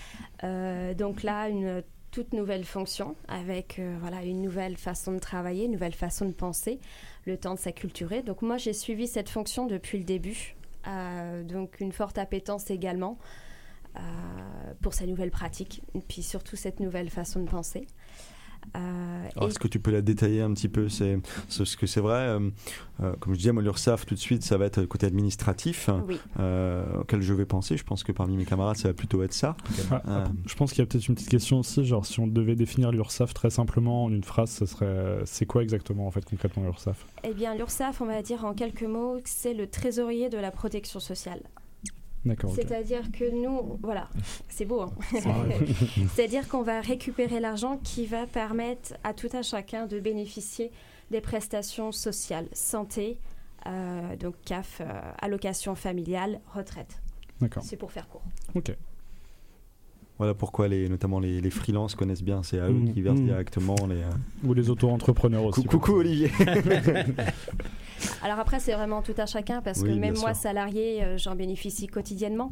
Euh, 0.46 0.94
donc 0.94 1.22
là, 1.22 1.50
une 1.50 1.84
toute 2.12 2.32
nouvelle 2.32 2.64
fonction 2.64 3.16
avec 3.28 3.78
euh, 3.78 3.98
voilà, 4.00 4.24
une 4.24 4.42
nouvelle 4.42 4.78
façon 4.78 5.12
de 5.12 5.20
travailler, 5.20 5.66
une 5.66 5.74
nouvelle 5.74 5.94
façon 5.94 6.26
de 6.26 6.32
penser, 6.32 6.80
le 7.26 7.38
temps 7.38 7.56
de 7.56 7.60
s'acculturer. 7.60 8.24
Donc 8.24 8.42
moi, 8.42 8.56
j'ai 8.56 8.72
suivi 8.72 9.06
cette 9.08 9.30
fonction 9.30 9.68
depuis 9.68 9.98
le 9.98 10.06
début. 10.06 10.56
Donc 11.46 11.80
une 11.80 11.94
forte 11.94 12.18
appétence 12.18 12.70
également 12.70 13.18
pour 14.82 14.94
ces 14.94 15.08
nouvelles 15.08 15.32
pratiques, 15.32 15.82
et 15.96 16.02
puis 16.02 16.22
surtout 16.22 16.58
cette 16.58 16.82
nouvelle 16.82 17.10
façon 17.10 17.40
de 17.40 17.50
penser. 17.50 17.88
Euh, 18.76 19.28
Alors, 19.36 19.48
et- 19.48 19.52
est-ce 19.52 19.60
que 19.60 19.68
tu 19.68 19.80
peux 19.80 19.92
la 19.92 20.02
détailler 20.02 20.42
un 20.42 20.54
petit 20.54 20.70
peu? 20.70 20.90
C'est 20.90 21.20
ce 21.48 21.78
que 21.78 21.86
c'est 21.88 22.00
vrai. 22.02 22.14
euh, 22.28 22.50
euh, 23.02 23.14
comme 23.20 23.34
je 23.34 23.40
disais, 23.40 23.52
moi, 23.52 23.64
l'URSSAF, 23.64 24.06
tout 24.06 24.14
de 24.16 24.20
suite, 24.20 24.44
ça 24.44 24.58
va 24.58 24.66
être 24.66 24.80
le 24.80 24.88
côté 24.88 25.06
administratif 25.08 25.90
oui. 26.08 26.20
euh, 26.40 27.02
auquel 27.02 27.22
je 27.22 27.34
vais 27.34 27.46
penser. 27.46 27.76
Je 27.78 27.84
pense 27.84 28.04
que 28.04 28.12
parmi 28.12 28.38
mes 28.38 28.46
camarades, 28.46 28.78
ça 28.78 28.88
va 28.90 28.94
plutôt 28.94 29.24
être 29.24 29.34
ça. 29.34 29.56
Ah, 29.92 30.02
Euh, 30.08 30.26
Je 30.46 30.56
pense 30.56 30.72
qu'il 30.72 30.80
y 30.80 30.84
a 30.84 30.86
peut-être 30.86 31.08
une 31.08 31.16
petite 31.16 31.30
question 31.30 31.60
aussi, 31.60 31.84
genre 31.86 32.06
si 32.06 32.20
on 32.20 32.28
devait 32.28 32.56
définir 32.56 32.92
l'URSSAF 32.92 33.34
très 33.34 33.50
simplement 33.50 34.06
en 34.06 34.12
une 34.12 34.24
phrase, 34.24 34.52
ce 34.52 34.66
serait 34.66 35.22
c'est 35.26 35.46
quoi 35.46 35.64
exactement 35.64 36.06
en 36.08 36.12
fait 36.12 36.24
concrètement 36.26 36.64
l'URSSAF? 36.64 37.06
Eh 37.24 37.34
bien, 37.34 37.56
l'URSSAF, 37.56 38.02
on 38.02 38.06
va 38.06 38.22
dire 38.22 38.46
en 38.46 38.54
quelques 38.54 38.84
mots, 38.84 39.20
c'est 39.26 39.54
le 39.54 39.68
trésorier 39.68 40.30
de 40.30 40.38
la 40.38 40.52
protection 40.52 41.00
sociale. 41.00 41.42
C'est-à-dire 42.56 43.12
que 43.12 43.30
nous, 43.30 43.78
voilà, 43.82 44.10
c'est 44.50 44.66
beau. 44.66 44.82
hein. 44.82 44.94
C'est-à-dire 46.16 46.48
qu'on 46.48 46.62
va 46.64 46.80
récupérer 46.82 47.40
l'argent 47.40 47.78
qui 47.84 48.06
va 48.06 48.26
permettre 48.28 48.94
à 49.04 49.14
tout 49.14 49.30
un 49.34 49.42
chacun 49.42 49.86
de 49.88 50.00
bénéficier 50.00 50.72
des 51.12 51.22
prestations 51.22 51.92
sociales, 51.92 52.48
santé, 52.54 53.18
euh, 53.68 54.16
donc 54.16 54.36
CAF, 54.46 54.82
euh, 54.82 54.86
allocation 55.22 55.76
familiale, 55.76 56.40
retraite. 56.54 57.02
D'accord. 57.42 57.64
C'est 57.64 57.76
pour 57.78 57.92
faire 57.92 58.08
court. 58.08 58.24
Ok. 58.56 58.76
Voilà 60.20 60.34
pourquoi 60.36 60.68
les, 60.68 60.88
notamment 60.88 61.20
les, 61.20 61.42
les 61.42 61.50
freelances 61.50 61.96
connaissent 61.96 62.22
bien. 62.24 62.44
C'est 62.44 62.60
à 62.60 62.68
eux 62.70 62.74
Mhm. 62.74 62.94
qui 62.94 63.02
versent 63.02 63.20
Mhm. 63.20 63.26
directement 63.26 63.76
les. 63.90 63.96
euh, 64.04 64.10
Ou 64.46 64.54
les 64.54 64.70
auto-entrepreneurs 64.70 65.44
aussi. 65.44 65.64
Cou- 65.66 65.80
Coucou 65.80 65.98
Olivier. 66.00 66.32
Alors 68.24 68.40
après, 68.40 68.60
c'est 68.60 68.74
vraiment 68.74 69.02
tout 69.02 69.14
un 69.18 69.26
chacun 69.26 69.62
parce 69.62 69.80
Oui, 69.82 69.90
que 69.90 69.94
même 70.00 70.16
moi, 70.18 70.34
sûr. 70.34 70.42
salarié, 70.44 71.04
euh, 71.04 71.18
j'en 71.18 71.36
bénéficie 71.36 71.88
quotidiennement. 71.88 72.52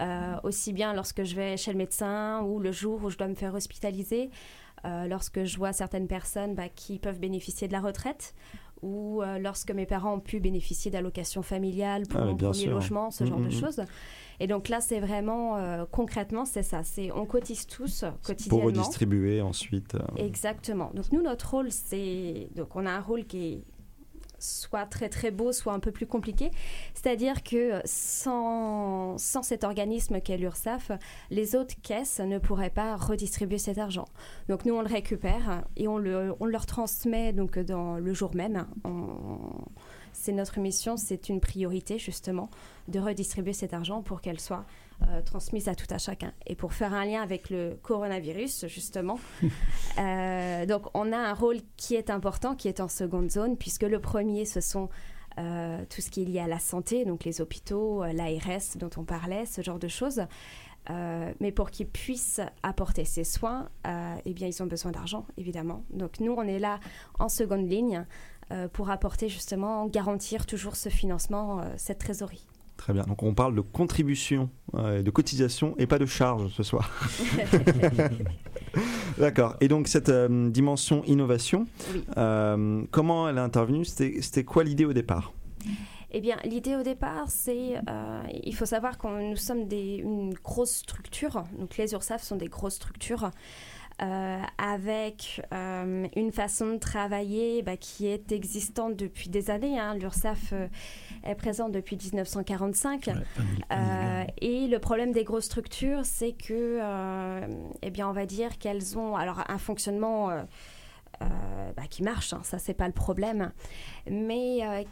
Euh, 0.00 0.36
aussi 0.44 0.72
bien 0.72 0.94
lorsque 0.94 1.24
je 1.24 1.34
vais 1.34 1.56
chez 1.56 1.72
le 1.72 1.78
médecin 1.78 2.42
ou 2.42 2.60
le 2.60 2.70
jour 2.70 3.02
où 3.02 3.10
je 3.10 3.18
dois 3.18 3.26
me 3.26 3.34
faire 3.34 3.52
hospitaliser, 3.54 4.30
euh, 4.84 5.08
lorsque 5.08 5.42
je 5.42 5.56
vois 5.58 5.72
certaines 5.72 6.06
personnes 6.06 6.54
bah, 6.54 6.68
qui 6.72 7.00
peuvent 7.00 7.18
bénéficier 7.18 7.66
de 7.66 7.72
la 7.72 7.80
retraite 7.80 8.32
ou 8.80 9.22
euh, 9.24 9.40
lorsque 9.40 9.72
mes 9.72 9.86
parents 9.86 10.14
ont 10.14 10.20
pu 10.20 10.38
bénéficier 10.38 10.92
d'allocations 10.92 11.42
familiales 11.42 12.06
pour 12.06 12.20
Ah, 12.20 12.26
mon 12.26 12.34
bien 12.34 12.50
premier 12.50 12.62
sûr. 12.64 12.72
logement, 12.74 13.10
ce 13.10 13.24
genre 13.24 13.40
Mm, 13.40 13.48
de 13.48 13.52
mm, 13.52 13.56
mm. 13.56 13.60
choses. 13.60 13.82
Et 14.38 14.46
donc 14.46 14.68
là, 14.68 14.80
c'est 14.80 15.00
vraiment 15.00 15.56
euh, 15.56 15.84
concrètement, 15.90 16.44
c'est 16.44 16.62
ça. 16.62 16.84
C'est 16.84 17.10
on 17.10 17.26
cotise 17.26 17.66
tous 17.66 18.02
pour 18.04 18.20
quotidiennement. 18.22 18.66
redistribuer 18.66 19.40
ensuite. 19.40 19.96
euh, 19.96 19.98
Exactement. 20.16 20.92
Donc 20.94 21.10
nous, 21.10 21.22
notre 21.22 21.50
rôle, 21.50 21.72
c'est... 21.72 22.50
Donc 22.54 22.76
on 22.76 22.86
a 22.86 22.90
un 22.92 23.00
rôle 23.00 23.24
qui 23.24 23.46
est 23.54 23.64
soit 24.38 24.86
très 24.86 25.08
très 25.08 25.30
beau, 25.30 25.52
soit 25.52 25.72
un 25.72 25.80
peu 25.80 25.92
plus 25.92 26.06
compliqué. 26.06 26.50
C'est-à-dire 26.94 27.42
que 27.42 27.80
sans, 27.84 29.18
sans 29.18 29.42
cet 29.42 29.64
organisme 29.64 30.20
qu'est 30.20 30.36
l'URSSAF, 30.36 30.92
les 31.30 31.56
autres 31.56 31.74
caisses 31.82 32.20
ne 32.20 32.38
pourraient 32.38 32.70
pas 32.70 32.96
redistribuer 32.96 33.58
cet 33.58 33.78
argent. 33.78 34.06
Donc 34.48 34.64
nous, 34.64 34.74
on 34.74 34.82
le 34.82 34.88
récupère 34.88 35.64
et 35.76 35.88
on, 35.88 35.98
le, 35.98 36.34
on 36.40 36.46
leur 36.46 36.66
transmet 36.66 37.32
donc 37.32 37.58
dans 37.58 37.96
le 37.96 38.14
jour 38.14 38.34
même. 38.34 38.66
C'est 40.12 40.32
notre 40.32 40.58
mission, 40.58 40.96
c'est 40.96 41.28
une 41.28 41.40
priorité 41.40 41.98
justement 41.98 42.50
de 42.88 42.98
redistribuer 42.98 43.52
cet 43.52 43.72
argent 43.72 44.02
pour 44.02 44.20
qu'elle 44.20 44.40
soit 44.40 44.64
euh, 45.06 45.22
transmise 45.22 45.68
à 45.68 45.74
tout 45.74 45.86
à 45.90 45.98
chacun. 45.98 46.32
Et 46.46 46.54
pour 46.54 46.72
faire 46.72 46.94
un 46.94 47.04
lien 47.04 47.22
avec 47.22 47.50
le 47.50 47.78
coronavirus, 47.82 48.66
justement, 48.66 49.18
euh, 49.98 50.66
donc 50.66 50.86
on 50.94 51.12
a 51.12 51.18
un 51.18 51.34
rôle 51.34 51.58
qui 51.76 51.94
est 51.94 52.10
important, 52.10 52.54
qui 52.54 52.68
est 52.68 52.80
en 52.80 52.88
seconde 52.88 53.30
zone, 53.30 53.56
puisque 53.56 53.84
le 53.84 54.00
premier, 54.00 54.44
ce 54.44 54.60
sont 54.60 54.88
euh, 55.38 55.84
tout 55.88 56.00
ce 56.00 56.10
qui 56.10 56.22
est 56.22 56.24
lié 56.24 56.40
à 56.40 56.48
la 56.48 56.58
santé, 56.58 57.04
donc 57.04 57.24
les 57.24 57.40
hôpitaux, 57.40 58.02
euh, 58.02 58.12
l'ARS 58.12 58.76
dont 58.76 58.90
on 58.96 59.04
parlait, 59.04 59.46
ce 59.46 59.62
genre 59.62 59.78
de 59.78 59.88
choses. 59.88 60.22
Euh, 60.90 61.32
mais 61.40 61.52
pour 61.52 61.70
qu'ils 61.70 61.88
puissent 61.88 62.40
apporter 62.62 63.04
ces 63.04 63.24
soins, 63.24 63.68
euh, 63.86 64.16
eh 64.24 64.32
bien, 64.32 64.48
ils 64.48 64.62
ont 64.62 64.66
besoin 64.66 64.90
d'argent, 64.90 65.26
évidemment. 65.36 65.84
Donc 65.90 66.20
nous, 66.20 66.32
on 66.32 66.42
est 66.42 66.58
là 66.58 66.80
en 67.18 67.28
seconde 67.28 67.68
ligne 67.68 68.06
euh, 68.50 68.68
pour 68.68 68.90
apporter 68.90 69.28
justement, 69.28 69.86
garantir 69.86 70.46
toujours 70.46 70.76
ce 70.76 70.88
financement, 70.88 71.62
cette 71.76 71.98
trésorerie. 71.98 72.46
Très 72.78 72.94
bien. 72.94 73.02
Donc 73.02 73.22
on 73.22 73.34
parle 73.34 73.54
de 73.54 73.60
contribution, 73.60 74.48
euh, 74.74 75.02
de 75.02 75.10
cotisation 75.10 75.74
et 75.78 75.86
pas 75.86 75.98
de 75.98 76.06
charge 76.06 76.48
ce 76.54 76.62
soir. 76.62 76.88
D'accord. 79.18 79.56
Et 79.60 79.68
donc 79.68 79.88
cette 79.88 80.08
euh, 80.08 80.48
dimension 80.48 81.02
innovation, 81.04 81.66
Oui. 81.92 82.04
euh, 82.16 82.84
comment 82.90 83.28
elle 83.28 83.36
est 83.36 83.40
intervenue? 83.40 83.84
C'était 83.84 84.44
quoi 84.44 84.64
l'idée 84.64 84.84
au 84.84 84.92
départ? 84.92 85.32
Eh 86.10 86.20
bien, 86.22 86.36
l'idée 86.44 86.74
au 86.76 86.82
départ, 86.82 87.24
c'est, 87.28 87.76
euh, 87.88 88.22
il 88.44 88.54
faut 88.54 88.64
savoir 88.64 88.96
que 88.96 89.30
nous 89.30 89.36
sommes 89.36 89.66
des, 89.68 89.96
une 89.96 90.32
grosse 90.34 90.76
structure, 90.76 91.44
donc 91.58 91.76
les 91.76 91.92
URSAF 91.92 92.22
sont 92.22 92.36
des 92.36 92.46
grosses 92.48 92.76
structures, 92.76 93.30
euh, 94.00 94.38
avec 94.56 95.42
euh, 95.52 96.06
une 96.16 96.32
façon 96.32 96.74
de 96.74 96.78
travailler 96.78 97.60
bah, 97.62 97.76
qui 97.76 98.06
est 98.06 98.32
existante 98.32 98.96
depuis 98.96 99.28
des 99.28 99.50
années. 99.50 99.78
hein. 99.78 99.94
L'URSAF 99.96 100.54
est 101.24 101.34
présente 101.34 101.72
depuis 101.72 101.96
1945. 101.96 103.08
Euh, 103.70 104.24
et 104.40 104.66
le 104.66 104.78
problème 104.78 105.12
des 105.12 105.24
grosses 105.24 105.44
structures, 105.46 106.04
c'est 106.04 106.32
que, 106.32 106.78
euh, 106.82 107.46
eh 107.82 107.90
bien, 107.90 108.08
on 108.08 108.12
va 108.12 108.26
dire 108.26 108.58
qu'elles 108.58 108.98
ont 108.98 109.16
alors 109.16 109.42
un 109.48 109.58
fonctionnement 109.58 110.30
euh, 110.30 110.42
euh, 111.22 111.26
bah, 111.76 111.82
qui 111.88 112.02
marche. 112.02 112.32
hein, 112.32 112.40
ça, 112.44 112.58
c'est 112.58 112.74
pas 112.74 112.86
le 112.86 112.92
problème, 112.92 113.52
mais 114.10 114.60
euh, 114.62 114.82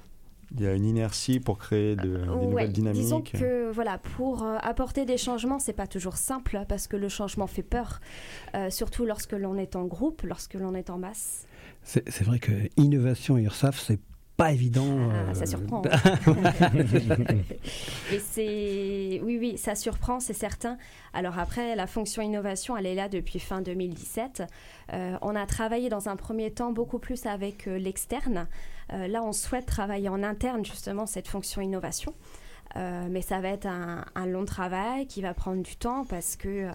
Il 0.54 0.60
y 0.62 0.66
a 0.66 0.74
une 0.74 0.84
inertie 0.84 1.40
pour 1.40 1.58
créer 1.58 1.96
de, 1.96 2.18
des 2.18 2.28
Ouais, 2.28 2.46
nouvelles 2.46 2.72
dynamiques. 2.72 3.02
Disons 3.02 3.20
que 3.22 3.70
voilà, 3.70 3.98
pour 3.98 4.42
euh, 4.44 4.56
apporter 4.62 5.04
des 5.04 5.16
changements, 5.18 5.58
c'est 5.58 5.72
pas 5.72 5.86
toujours 5.86 6.16
simple 6.16 6.64
parce 6.68 6.86
que 6.86 6.96
le 6.96 7.08
changement 7.08 7.46
fait 7.46 7.62
peur, 7.62 8.00
euh, 8.54 8.70
surtout 8.70 9.04
lorsque 9.06 9.32
l'on 9.32 9.56
est 9.56 9.76
en 9.76 9.84
groupe, 9.84 10.22
lorsque 10.22 10.54
l'on 10.54 10.74
est 10.74 10.90
en 10.90 10.98
masse. 10.98 11.46
C'est 11.82 12.08
c'est 12.08 12.24
vrai 12.24 12.38
que 12.40 12.52
innovation 12.76 13.38
et 13.38 13.42
URSAF, 13.42 13.78
c'est 13.80 14.00
pas 14.36 14.52
évident. 14.52 14.86
Ah, 15.10 15.30
euh, 15.30 15.34
ça 15.34 15.46
surprend. 15.46 15.82
Et 18.12 18.18
c'est 18.18 19.20
oui, 19.22 19.38
oui, 19.40 19.56
ça 19.56 19.74
surprend, 19.74 20.20
c'est 20.20 20.34
certain. 20.34 20.76
Alors 21.14 21.38
après, 21.38 21.74
la 21.74 21.86
fonction 21.86 22.20
innovation, 22.22 22.76
elle 22.76 22.86
est 22.86 22.94
là 22.94 23.08
depuis 23.08 23.38
fin 23.38 23.62
2017. 23.62 24.42
Euh, 24.92 25.16
on 25.22 25.34
a 25.34 25.46
travaillé 25.46 25.88
dans 25.88 26.08
un 26.08 26.16
premier 26.16 26.50
temps 26.50 26.72
beaucoup 26.72 26.98
plus 26.98 27.24
avec 27.26 27.66
euh, 27.66 27.78
l'externe. 27.78 28.46
Euh, 28.92 29.08
là, 29.08 29.22
on 29.22 29.32
souhaite 29.32 29.66
travailler 29.66 30.10
en 30.10 30.22
interne 30.22 30.64
justement 30.64 31.06
cette 31.06 31.28
fonction 31.28 31.62
innovation. 31.62 32.14
Mais 33.08 33.22
ça 33.22 33.40
va 33.40 33.48
être 33.48 33.64
un, 33.64 34.04
un 34.14 34.26
long 34.26 34.44
travail 34.44 35.06
qui 35.06 35.22
va 35.22 35.32
prendre 35.32 35.62
du 35.62 35.76
temps 35.76 36.04
parce 36.04 36.36
que 36.36 36.68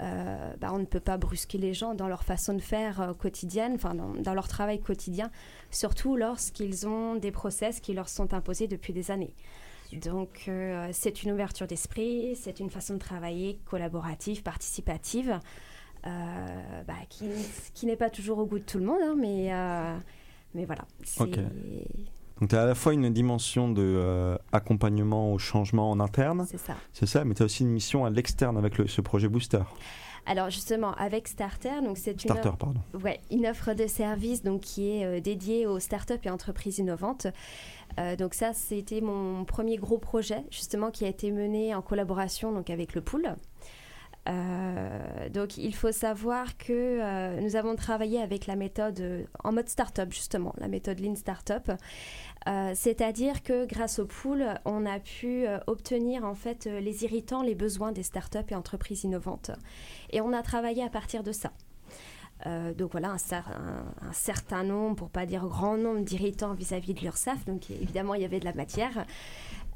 euh, 0.00 0.54
bah, 0.60 0.70
on 0.72 0.78
ne 0.78 0.84
peut 0.84 1.00
pas 1.00 1.18
brusquer 1.18 1.58
les 1.58 1.74
gens 1.74 1.94
dans 1.94 2.08
leur 2.08 2.24
façon 2.24 2.54
de 2.54 2.60
faire 2.60 3.00
euh, 3.00 3.14
quotidienne, 3.14 3.72
enfin 3.74 3.94
dans, 3.94 4.34
leur 4.34 4.48
travail 4.48 4.80
quotidien, 4.80 5.30
surtout 5.70 6.16
lorsqu'ils 6.16 6.86
ont 6.86 7.16
des 7.16 7.30
process 7.30 7.80
qui 7.80 7.92
leur 7.92 8.08
sont 8.08 8.32
imposés 8.32 8.66
depuis 8.66 8.92
des 8.92 9.10
années. 9.10 9.34
Donc 9.92 10.44
euh, 10.48 10.88
c'est 10.92 11.22
une 11.22 11.32
ouverture 11.32 11.66
d'esprit, 11.66 12.36
c'est 12.36 12.60
une 12.60 12.70
façon 12.70 12.94
de 12.94 12.98
travailler 12.98 13.58
collaborative, 13.66 14.42
participative, 14.42 15.38
bah, 16.04 16.94
qui, 17.10 17.86
n'est 17.86 17.96
pas 17.96 18.08
toujours 18.08 18.38
au 18.38 18.46
goût 18.46 18.58
de 18.58 18.64
tout 18.64 18.78
le 18.78 18.86
monde, 18.86 19.02
hein, 19.02 19.16
mais, 19.18 19.50
mais 20.54 20.64
voilà. 20.64 20.86
c'est- 21.04 21.22
Ok. 21.22 21.38
Donc 22.40 22.50
tu 22.50 22.56
as 22.56 22.62
à 22.62 22.66
la 22.66 22.74
fois 22.74 22.94
une 22.94 23.10
dimension 23.12 23.70
de 23.70 23.82
euh, 23.82 24.36
accompagnement 24.52 25.32
au 25.32 25.38
changement 25.38 25.90
en 25.90 26.00
interne, 26.00 26.46
C'est 26.48 26.58
ça. 26.58 26.74
c'est 26.92 27.06
ça, 27.06 27.24
mais 27.24 27.34
tu 27.34 27.42
as 27.42 27.44
aussi 27.46 27.62
une 27.64 27.70
mission 27.70 28.04
à 28.04 28.10
l'externe 28.10 28.56
avec 28.56 28.78
le- 28.78 28.86
ce 28.86 29.00
projet 29.00 29.28
Booster. 29.28 29.60
Alors 30.26 30.50
justement, 30.50 30.92
avec 30.94 31.28
Starter, 31.28 31.80
donc 31.82 31.96
c'est 31.98 32.12
une, 32.12 32.30
Starter, 32.30 32.50
pardon. 32.58 32.80
ouais, 33.02 33.20
une 33.30 33.46
offre 33.46 33.72
de 33.74 33.86
service 33.86 34.42
donc, 34.42 34.60
qui 34.60 34.90
est 34.90 35.04
euh, 35.04 35.20
dédiée 35.20 35.66
aux 35.66 35.80
startups 35.80 36.14
et 36.24 36.30
entreprises 36.30 36.78
innovantes. 36.78 37.26
Euh, 37.98 38.16
donc 38.16 38.34
ça, 38.34 38.52
c'était 38.52 39.00
mon 39.00 39.44
premier 39.44 39.76
gros 39.76 39.98
projet, 39.98 40.44
justement, 40.50 40.90
qui 40.90 41.04
a 41.04 41.08
été 41.08 41.30
mené 41.32 41.74
en 41.74 41.82
collaboration 41.82 42.52
donc, 42.52 42.70
avec 42.70 42.94
le 42.94 43.00
pool. 43.00 43.34
Euh, 44.28 45.28
donc 45.30 45.56
il 45.56 45.74
faut 45.74 45.92
savoir 45.92 46.58
que 46.58 46.72
euh, 46.72 47.40
nous 47.40 47.56
avons 47.56 47.74
travaillé 47.74 48.20
avec 48.20 48.46
la 48.46 48.54
méthode 48.54 49.00
euh, 49.00 49.24
en 49.44 49.52
mode 49.52 49.68
startup 49.68 50.12
justement, 50.12 50.54
la 50.58 50.68
méthode 50.68 51.00
Lean 51.00 51.14
Startup. 51.16 51.72
C'est-à-dire 52.74 53.42
que 53.42 53.66
grâce 53.66 53.98
au 53.98 54.06
pool, 54.06 54.46
on 54.64 54.86
a 54.86 54.98
pu 54.98 55.44
obtenir 55.66 56.24
en 56.24 56.34
fait 56.34 56.64
les 56.64 57.04
irritants, 57.04 57.42
les 57.42 57.54
besoins 57.54 57.92
des 57.92 58.02
startups 58.02 58.38
et 58.48 58.54
entreprises 58.54 59.04
innovantes. 59.04 59.50
Et 60.10 60.22
on 60.22 60.32
a 60.32 60.42
travaillé 60.42 60.82
à 60.82 60.88
partir 60.88 61.22
de 61.22 61.32
ça. 61.32 61.52
Donc 62.78 62.92
voilà, 62.92 63.10
un, 63.10 63.16
cer- 63.16 63.44
un- 63.54 64.08
un 64.08 64.12
certain 64.14 64.64
nombre, 64.64 64.96
pour 64.96 65.10
pas 65.10 65.26
dire 65.26 65.46
grand 65.46 65.76
nombre 65.76 66.00
d'irritants 66.00 66.54
vis-à-vis 66.54 66.94
de 66.94 67.00
l'URSSAF. 67.00 67.44
Donc 67.44 67.70
évidemment, 67.70 68.14
il 68.14 68.22
y 68.22 68.24
avait 68.24 68.40
de 68.40 68.46
la 68.46 68.54
matière. 68.54 69.04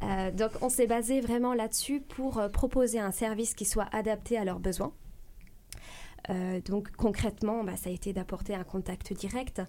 Euh, 0.05 0.31
donc 0.31 0.51
on 0.61 0.69
s'est 0.69 0.87
basé 0.87 1.21
vraiment 1.21 1.55
là-dessus 1.55 2.01
pour 2.01 2.38
euh, 2.38 2.49
proposer 2.49 2.99
un 2.99 3.11
service 3.11 3.55
qui 3.55 3.64
soit 3.64 3.88
adapté 3.93 4.37
à 4.37 4.45
leurs 4.45 4.61
besoins. 4.61 4.93
Euh, 6.31 6.61
donc 6.61 6.90
concrètement, 6.93 7.64
bah, 7.64 7.77
ça 7.77 7.90
a 7.90 7.93
été 7.93 8.12
d'apporter 8.12 8.55
un 8.55 8.64
contact 8.64 9.12
direct, 9.12 9.62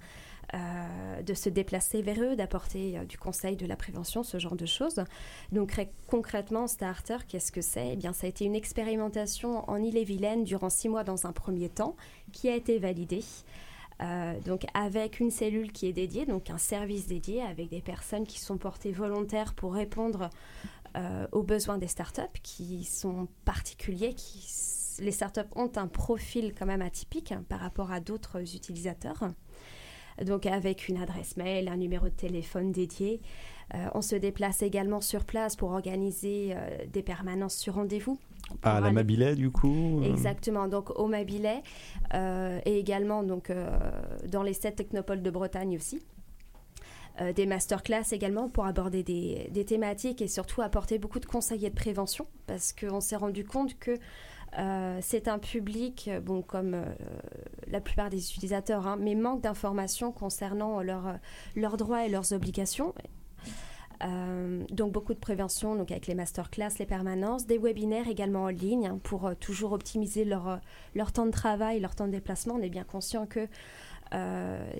de 1.26 1.34
se 1.34 1.50
déplacer 1.50 2.04
vers 2.04 2.22
eux, 2.22 2.36
d'apporter 2.36 3.00
du 3.10 3.18
conseil, 3.18 3.58
de 3.58 3.66
la 3.66 3.76
prévention, 3.76 4.24
ce 4.24 4.38
genre 4.38 4.56
de 4.56 4.68
choses. 4.68 5.04
Donc 5.52 5.74
concrètement, 6.08 6.68
Starter, 6.68 7.18
qu'est-ce 7.28 7.52
que 7.52 7.62
c'est? 7.62 7.94
Eh 7.94 7.96
bien, 7.96 8.14
ça 8.14 8.28
a 8.28 8.30
été 8.30 8.46
une 8.46 8.56
expérimentation 8.56 9.70
en 9.70 9.78
Ille-et-Vilaine 9.78 10.44
durant 10.44 10.70
six 10.70 10.88
mois 10.88 11.04
dans 11.04 11.26
un 11.26 11.34
premier 11.34 11.68
temps, 11.68 11.96
qui 12.32 12.48
a 12.48 12.56
été 12.56 12.78
validée. 12.78 13.24
Euh, 14.02 14.40
donc 14.42 14.66
avec 14.74 15.20
une 15.20 15.32
cellule 15.32 15.72
qui 15.72 15.88
est 15.88 15.94
dédiée, 15.94 16.26
donc 16.26 16.50
un 16.50 16.58
service 16.58 17.08
dédié 17.08 17.42
avec 17.42 17.70
des 17.70 17.82
personnes 17.82 18.26
qui 18.26 18.40
sont 18.40 18.58
portées 18.58 18.92
volontaires 18.92 19.54
pour 19.54 19.74
répondre 19.74 20.30
euh, 20.98 21.28
aux 21.32 21.44
besoins 21.44 21.78
des 21.78 21.88
startups 21.88 22.22
qui 22.44 22.84
sont 22.84 23.28
particuliers, 23.46 24.14
qui 24.14 24.46
les 25.00 25.12
startups 25.12 25.42
ont 25.56 25.72
un 25.76 25.88
profil 25.88 26.54
quand 26.58 26.66
même 26.66 26.82
atypique 26.82 27.32
hein, 27.32 27.44
par 27.50 27.60
rapport 27.60 27.92
à 27.92 28.00
d'autres 28.00 28.56
utilisateurs. 28.56 29.30
Donc 30.24 30.46
avec 30.46 30.88
une 30.88 30.96
adresse 30.98 31.36
mail, 31.36 31.68
un 31.68 31.76
numéro 31.76 32.06
de 32.06 32.14
téléphone 32.14 32.72
dédié. 32.72 33.22
Euh, 33.74 33.88
on 33.94 34.02
se 34.02 34.16
déplace 34.16 34.62
également 34.62 35.02
sur 35.02 35.26
place 35.26 35.58
pour 35.58 35.72
organiser 35.72 36.56
des 36.94 37.04
permanences 37.04 37.58
sur 37.58 37.76
rendez-vous. 37.76 38.18
À 38.62 38.74
Pour 38.74 38.82
la 38.82 38.92
Mabilet, 38.92 39.36
du 39.36 39.52
coup 39.52 40.02
euh, 40.02 40.10
Exactement, 40.10 40.68
donc 40.68 40.98
au 41.00 41.08
Mabilet 41.08 41.64
euh, 42.14 42.60
et 42.66 42.78
également 42.78 43.24
donc, 43.24 43.50
euh, 43.50 43.78
dans 44.28 44.44
les 44.44 44.54
sept 44.54 44.76
technopoles 44.76 45.22
de 45.22 45.30
Bretagne 45.30 45.76
aussi. 45.76 46.02
Euh, 47.22 47.32
des 47.32 47.46
masterclass 47.46 48.12
également 48.12 48.50
pour 48.50 48.66
aborder 48.66 49.02
des, 49.02 49.48
des 49.50 49.64
thématiques 49.64 50.22
et 50.22 50.28
surtout 50.28 50.62
apporter 50.62 51.00
beaucoup 51.00 51.20
de 51.20 51.26
conseils 51.26 51.66
et 51.66 51.70
de 51.70 51.76
prévention 51.76 52.28
parce 52.46 52.74
qu'on 52.74 53.00
s'est 53.00 53.16
rendu 53.16 53.46
compte 53.46 53.78
que 53.80 53.98
c'est 55.02 55.28
un 55.28 55.38
public, 55.38 56.10
bon, 56.24 56.42
comme 56.42 56.78
la 57.68 57.82
plupart 57.82 58.10
des 58.10 58.32
utilisateurs, 58.32 58.88
hein, 58.88 58.96
mais 58.98 59.14
manque 59.14 59.42
d'informations 59.42 60.14
concernant 60.14 60.82
leurs 60.82 61.18
leurs 61.58 61.76
droits 61.76 62.06
et 62.06 62.10
leurs 62.10 62.32
obligations. 62.32 62.94
Euh, 64.04 64.64
donc 64.72 64.92
beaucoup 64.92 65.14
de 65.14 65.20
prévention 65.20 65.76
donc 65.76 65.92
avec 65.92 66.08
les 66.08 66.16
masterclass, 66.16 66.72
les 66.80 66.86
permanences, 66.86 67.46
des 67.46 67.58
webinaires 67.58 68.08
également 68.08 68.44
en 68.44 68.50
ligne 68.50 68.98
pour 69.04 69.28
euh, 69.28 69.34
toujours 69.36 69.72
optimiser 69.72 70.26
leur, 70.26 70.48
euh, 70.48 70.58
leur 70.96 71.12
temps 71.12 71.26
de 71.26 71.32
travail, 71.32 71.80
leur 71.80 71.96
temps 71.96 72.08
de 72.08 72.12
déplacement. 72.12 72.56
On 72.56 72.62
est 72.62 72.70
bien 72.70 72.84
conscient 72.84 73.26
que 73.26 73.48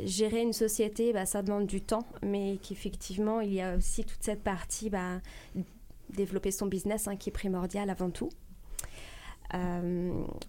gérer 0.06 0.44
une 0.44 0.54
société, 0.54 1.12
bah, 1.12 1.26
ça 1.26 1.42
demande 1.42 1.66
du 1.66 1.82
temps, 1.82 2.08
mais 2.22 2.58
qu'effectivement, 2.62 3.42
il 3.42 3.54
y 3.54 3.62
a 3.62 3.76
aussi 3.76 4.06
toute 4.06 4.24
cette 4.24 4.44
partie, 4.44 4.90
bah, 4.90 5.20
développer 6.10 6.52
son 6.52 6.68
business 6.68 7.10
hein, 7.10 7.18
qui 7.18 7.32
est 7.32 7.34
primordial 7.34 7.90
avant 7.90 8.12
tout. 8.12 8.30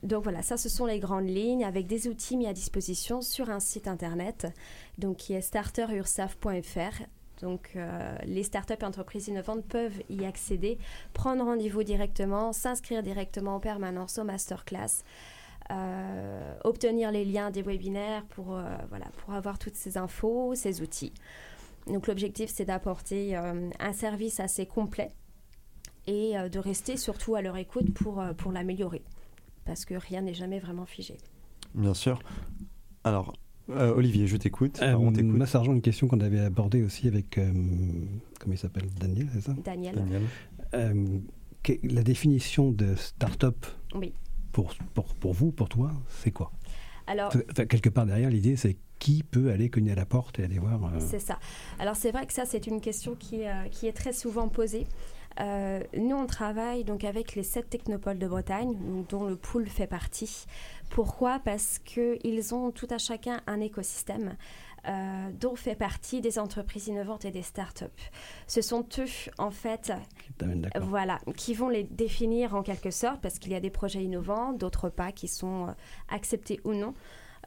Donc 0.02 0.22
voilà, 0.22 0.42
ça 0.42 0.57
ce 0.57 0.68
sont 0.68 0.87
les 0.87 1.00
grandes 1.00 1.29
lignes 1.29 1.64
avec 1.64 1.87
des 1.87 2.07
outils 2.07 2.37
mis 2.37 2.46
à 2.46 2.52
disposition 2.52 3.22
sur 3.22 3.50
un 3.50 3.61
site 3.61 3.88
internet 3.88 4.46
donc 4.98 5.16
qui 5.16 5.33
est 5.33 5.40
starterursaf.fr. 5.40 7.02
Donc 7.40 7.72
euh, 7.77 8.16
les 8.25 8.42
startups 8.42 8.75
et 8.81 8.85
entreprises 8.85 9.29
innovantes 9.29 9.64
peuvent 9.66 10.03
y 10.09 10.25
accéder, 10.25 10.79
prendre 11.12 11.44
rendez-vous 11.44 11.83
directement, 11.83 12.53
s'inscrire 12.53 13.03
directement 13.03 13.57
en 13.57 13.61
permanence 13.61 14.18
aux 14.18 14.25
masterclass, 14.25 15.03
euh, 15.70 16.55
obtenir 16.64 17.11
les 17.11 17.25
liens 17.25 17.51
des 17.51 17.62
webinaires 17.62 18.25
pour, 18.27 18.57
euh, 18.57 18.64
voilà, 18.88 19.07
pour 19.18 19.35
avoir 19.35 19.59
toutes 19.59 19.77
ces 19.77 19.99
infos, 19.99 20.55
ces 20.55 20.81
outils. 20.81 21.12
Donc 21.87 22.07
l'objectif 22.07 22.51
c'est 22.51 22.64
d'apporter 22.64 23.37
un 23.37 23.92
service 23.92 24.40
assez 24.40 24.66
complet 24.66 25.12
et 26.09 26.35
de 26.51 26.59
rester 26.59 26.96
surtout 26.96 27.37
à 27.37 27.42
leur 27.42 27.57
écoute 27.57 27.94
pour, 27.94 28.25
pour 28.38 28.51
l'améliorer. 28.51 29.05
Parce 29.64 29.85
que 29.85 29.94
rien 29.94 30.22
n'est 30.22 30.35
jamais 30.35 30.59
vraiment 30.59 30.87
figé. 30.87 31.16
Bien 31.75 31.94
sûr. 31.94 32.18
Alors, 33.05 33.35
euh, 33.70 33.94
Olivier, 33.94 34.26
je 34.26 34.37
t'écoute. 34.37 34.79
Euh, 34.83 34.94
on 34.94 35.12
t'écoute. 35.12 35.31
moi, 35.35 35.46
ça 35.46 35.59
rejoint 35.59 35.74
une 35.74 35.83
question 35.83 36.07
qu'on 36.09 36.20
avait 36.20 36.40
abordée 36.40 36.83
aussi 36.83 37.09
avec. 37.09 37.38
euh, 37.38 37.50
comment 38.40 38.55
il 38.55 38.59
s'appelle 38.59 38.87
Daniel, 38.98 39.29
c'est 39.33 39.40
ça 39.42 39.55
Daniel. 39.64 40.02
Euh, 40.74 41.05
La 41.83 42.02
définition 42.02 42.70
de 42.70 42.94
start-up 42.94 43.66
Oui. 43.94 44.12
pour, 44.52 44.74
pour, 44.94 45.14
pour 45.14 45.33
vous, 45.33 45.50
pour 45.52 45.68
toi, 45.68 45.90
c'est 46.09 46.31
quoi 46.31 46.52
Alors, 47.07 47.33
Enfin, 47.50 47.66
Quelque 47.66 47.88
part 47.88 48.07
derrière, 48.07 48.31
l'idée, 48.31 48.57
c'est 48.57 48.76
qui 48.98 49.22
peut 49.22 49.50
aller 49.50 49.68
cogner 49.68 49.92
à 49.92 49.94
la 49.94 50.07
porte 50.07 50.38
et 50.38 50.44
aller 50.44 50.59
voir. 50.59 50.83
euh, 50.87 50.98
C'est 51.00 51.18
ça. 51.18 51.38
Alors 51.79 51.96
c'est 51.96 52.12
vrai 52.12 52.24
que 52.26 52.33
ça 52.33 52.44
c'est 52.46 52.66
une 52.66 52.81
question 52.81 53.14
qui, 53.14 53.46
euh, 53.46 53.68
qui 53.70 53.87
est 53.88 53.92
très 53.92 54.12
souvent 54.14 54.48
posée. 54.48 54.87
Euh, 55.40 55.83
nous 55.96 56.16
on 56.16 56.27
travaille 56.27 56.85
donc 56.85 57.05
avec 57.05 57.35
les 57.35 57.42
sept 57.42 57.68
technopoles 57.68 58.18
de 58.18 58.27
Bretagne, 58.27 58.77
dont 59.09 59.25
le 59.25 59.37
pool 59.37 59.66
fait 59.68 59.87
partie. 59.87 60.46
Pourquoi? 60.90 61.40
Parce 61.40 61.79
qu'ils 61.79 62.55
ont 62.55 62.70
tout 62.70 62.88
à 62.90 62.99
chacun 62.99 63.40
un 63.46 63.61
écosystème. 63.61 64.37
euh, 64.88 65.31
dont 65.33 65.57
fait 65.57 65.75
partie 65.75 66.20
des 66.20 66.38
entreprises 66.38 66.87
innovantes 66.88 67.25
et 67.25 67.31
des 67.31 67.42
startups. 67.42 67.85
Ce 68.46 68.62
sont 68.62 68.87
eux, 68.99 69.07
en 69.38 69.51
fait, 69.51 69.92
qui 70.38 70.46
voilà, 70.81 71.18
qui 71.37 71.55
vont 71.55 71.68
les 71.68 71.85
définir 71.85 72.55
en 72.55 72.62
quelque 72.62 72.90
sorte, 72.90 73.20
parce 73.20 73.38
qu'il 73.38 73.53
y 73.53 73.55
a 73.55 73.61
des 73.61 73.70
projets 73.70 74.03
innovants, 74.03 74.53
d'autres 74.53 74.88
pas 74.88 75.12
qui 75.12 75.29
sont 75.29 75.68
euh, 75.68 75.72
acceptés 76.09 76.61
ou 76.64 76.72
non. 76.72 76.94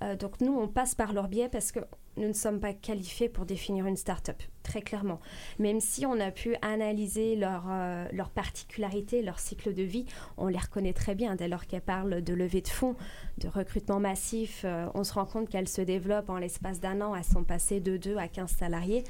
Euh, 0.01 0.15
donc 0.15 0.41
nous, 0.41 0.53
on 0.53 0.67
passe 0.67 0.95
par 0.95 1.13
leur 1.13 1.27
biais 1.27 1.49
parce 1.49 1.71
que 1.71 1.79
nous 2.17 2.27
ne 2.27 2.33
sommes 2.33 2.59
pas 2.59 2.73
qualifiés 2.73 3.29
pour 3.29 3.45
définir 3.45 3.85
une 3.85 3.95
start-up, 3.95 4.41
très 4.63 4.81
clairement. 4.81 5.19
Même 5.57 5.79
si 5.79 6.05
on 6.05 6.19
a 6.19 6.31
pu 6.31 6.55
analyser 6.61 7.35
leurs 7.35 7.65
euh, 7.69 8.05
particularités, 8.35 9.21
leur 9.21 9.39
cycle 9.39 9.73
de 9.73 9.83
vie, 9.83 10.05
on 10.37 10.47
les 10.47 10.57
reconnaît 10.57 10.93
très 10.93 11.15
bien. 11.15 11.35
Dès 11.35 11.47
lors 11.47 11.65
qu'elles 11.65 11.81
parlent 11.81 12.21
de 12.21 12.33
levée 12.33 12.61
de 12.61 12.67
fonds, 12.67 12.95
de 13.37 13.47
recrutement 13.47 13.99
massif, 13.99 14.63
euh, 14.65 14.87
on 14.93 15.03
se 15.03 15.13
rend 15.13 15.25
compte 15.25 15.49
qu'elles 15.49 15.69
se 15.69 15.81
développent 15.81 16.29
en 16.29 16.37
l'espace 16.37 16.79
d'un 16.79 17.01
an. 17.01 17.15
Elles 17.15 17.23
sont 17.23 17.43
passées 17.43 17.79
de 17.79 17.97
2 17.97 18.17
à 18.17 18.27
15 18.27 18.49
salariés, 18.51 19.03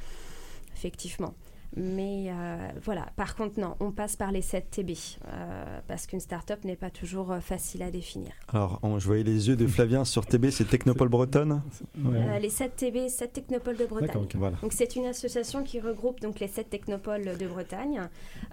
effectivement. 0.76 1.34
Mais 1.78 2.26
euh, 2.30 2.68
voilà, 2.84 3.06
par 3.16 3.36
contre, 3.36 3.60
non, 3.60 3.76
on 3.80 3.92
passe 3.92 4.16
par 4.16 4.32
les 4.32 4.42
7 4.42 4.72
TB, 4.72 4.90
euh, 5.28 5.80
parce 5.88 6.08
qu'une 6.08 6.20
start-up 6.20 6.64
n'est 6.66 6.76
pas 6.76 6.90
toujours 6.90 7.32
euh, 7.32 7.40
facile 7.42 7.84
à 7.84 7.92
définir. 7.92 8.32
Alors, 8.48 8.80
on- 8.82 8.98
je 8.98 9.06
voyais 9.06 9.24
les 9.24 9.48
yeux 9.50 9.56
de 9.56 9.68
Flavien 9.68 10.04
sur 10.04 10.26
TB, 10.26 10.50
c'est 10.50 10.66
Technopole 10.66 11.10
Bretonne. 11.10 11.62
Euh, 12.06 12.40
les 12.40 12.50
7 12.50 12.76
TB, 12.76 13.08
7 13.08 13.34
technopoles 13.34 13.78
de 13.78 13.86
Bretagne. 13.86 14.08
D'accord, 14.08 14.24
ok. 14.24 14.36
Voilà. 14.36 14.58
Donc 14.62 14.74
c'est 14.74 14.96
une 14.96 15.06
association 15.06 15.64
qui 15.64 15.80
regroupe 15.80 16.20
donc 16.22 16.40
les 16.40 16.48
sept 16.48 16.70
technopoles 16.70 17.38
de 17.38 17.48
Bretagne. 17.48 18.02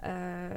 Euh, 0.03 0.49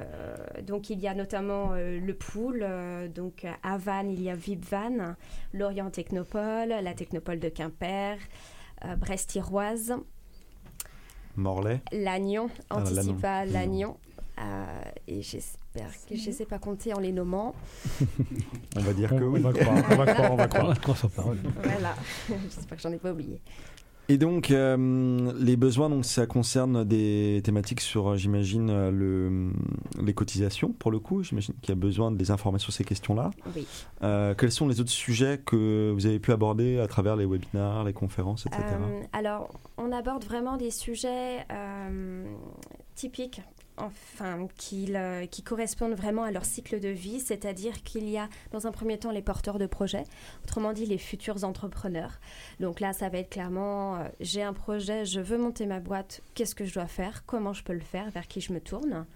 donc 0.66 0.90
il 0.90 1.00
y 1.00 1.08
a 1.08 1.14
notamment 1.14 1.70
euh, 1.72 1.98
le 1.98 2.14
Pool, 2.14 2.60
euh, 2.62 3.08
donc 3.08 3.46
à 3.62 3.78
Vannes 3.78 4.10
il 4.10 4.22
y 4.22 4.28
a 4.30 4.34
Vipvan, 4.34 5.14
l'Orient 5.54 5.90
Technopole, 5.90 6.68
la 6.68 6.94
Technopole 6.94 7.40
de 7.40 7.48
Quimper, 7.48 8.18
euh, 8.84 8.96
Brest-Iroise, 8.96 9.94
Morlaix. 11.40 11.80
Lannion, 11.92 12.48
Ah, 12.70 12.76
Lannion. 12.80 12.90
Anticipa 12.90 13.44
Lannion. 13.46 13.96
Euh, 14.38 14.64
et 15.06 15.20
j'espère 15.22 15.90
que 16.08 16.16
je 16.16 16.28
ne 16.30 16.34
sais 16.34 16.46
pas 16.46 16.58
compter 16.58 16.94
en 16.94 16.98
les 16.98 17.12
nommant. 17.12 17.54
On 18.76 18.80
va 18.80 18.92
dire 18.94 19.10
On, 19.12 19.18
que 19.18 19.24
on 19.24 19.28
oui. 19.32 19.40
va 19.42 19.52
croire, 19.52 19.76
on 19.90 19.96
va 19.96 20.06
croire, 20.14 20.32
on 20.32 20.36
va 20.36 20.44
On 20.44 20.48
croire. 20.48 20.66
va 20.68 20.74
croire 20.76 20.96
sur 20.98 21.10
parole. 21.10 21.38
voilà, 21.62 21.94
j'espère 22.28 22.76
que 22.76 22.82
j'en 22.82 22.92
ai 22.92 22.96
pas 22.98 23.12
oublié. 23.12 23.40
Et 24.10 24.18
donc, 24.18 24.50
euh, 24.50 25.32
les 25.38 25.56
besoins, 25.56 25.88
donc, 25.88 26.04
ça 26.04 26.26
concerne 26.26 26.82
des 26.82 27.42
thématiques 27.44 27.80
sur, 27.80 28.08
euh, 28.08 28.16
j'imagine, 28.16 28.68
euh, 28.68 28.90
le, 28.90 29.52
les 30.02 30.14
cotisations, 30.14 30.72
pour 30.72 30.90
le 30.90 30.98
coup. 30.98 31.22
J'imagine 31.22 31.54
qu'il 31.62 31.68
y 31.68 31.78
a 31.78 31.80
besoin 31.80 32.10
des 32.10 32.32
informations 32.32 32.72
sur 32.72 32.78
ces 32.78 32.82
questions-là. 32.82 33.30
Oui. 33.54 33.68
Euh, 34.02 34.34
quels 34.34 34.50
sont 34.50 34.66
les 34.66 34.80
autres 34.80 34.90
sujets 34.90 35.38
que 35.38 35.92
vous 35.94 36.06
avez 36.06 36.18
pu 36.18 36.32
aborder 36.32 36.80
à 36.80 36.88
travers 36.88 37.14
les 37.14 37.24
webinars, 37.24 37.84
les 37.84 37.92
conférences, 37.92 38.46
etc. 38.46 38.64
Euh, 38.80 39.02
alors, 39.12 39.48
on 39.78 39.92
aborde 39.92 40.24
vraiment 40.24 40.56
des 40.56 40.72
sujets 40.72 41.46
typiques, 42.96 43.42
enfin, 43.80 44.46
qui, 44.56 44.92
correspondent 45.44 45.94
vraiment 45.94 46.22
à 46.22 46.30
leur 46.30 46.44
cycle 46.44 46.80
de 46.80 46.88
vie, 46.88 47.20
c'est-à-dire 47.20 47.82
qu'il 47.82 48.08
y 48.08 48.16
a, 48.18 48.28
dans 48.52 48.66
un 48.66 48.72
premier 48.72 48.98
temps, 48.98 49.10
les 49.10 49.22
porteurs 49.22 49.58
de 49.58 49.66
projets, 49.66 50.04
autrement 50.44 50.72
dit, 50.72 50.86
les 50.86 50.98
futurs 50.98 51.44
entrepreneurs. 51.44 52.20
Donc 52.60 52.80
là, 52.80 52.92
ça 52.92 53.08
va 53.08 53.18
être 53.18 53.30
clairement, 53.30 53.96
euh, 53.96 54.08
j'ai 54.20 54.42
un 54.42 54.52
projet, 54.52 55.04
je 55.04 55.20
veux 55.20 55.38
monter 55.38 55.66
ma 55.66 55.80
boîte, 55.80 56.22
qu'est-ce 56.34 56.54
que 56.54 56.64
je 56.64 56.74
dois 56.74 56.86
faire, 56.86 57.24
comment 57.26 57.52
je 57.52 57.62
peux 57.64 57.72
le 57.74 57.80
faire, 57.80 58.10
vers 58.10 58.28
qui 58.28 58.40
je 58.40 58.52
me 58.52 58.60
tourne. 58.60 59.06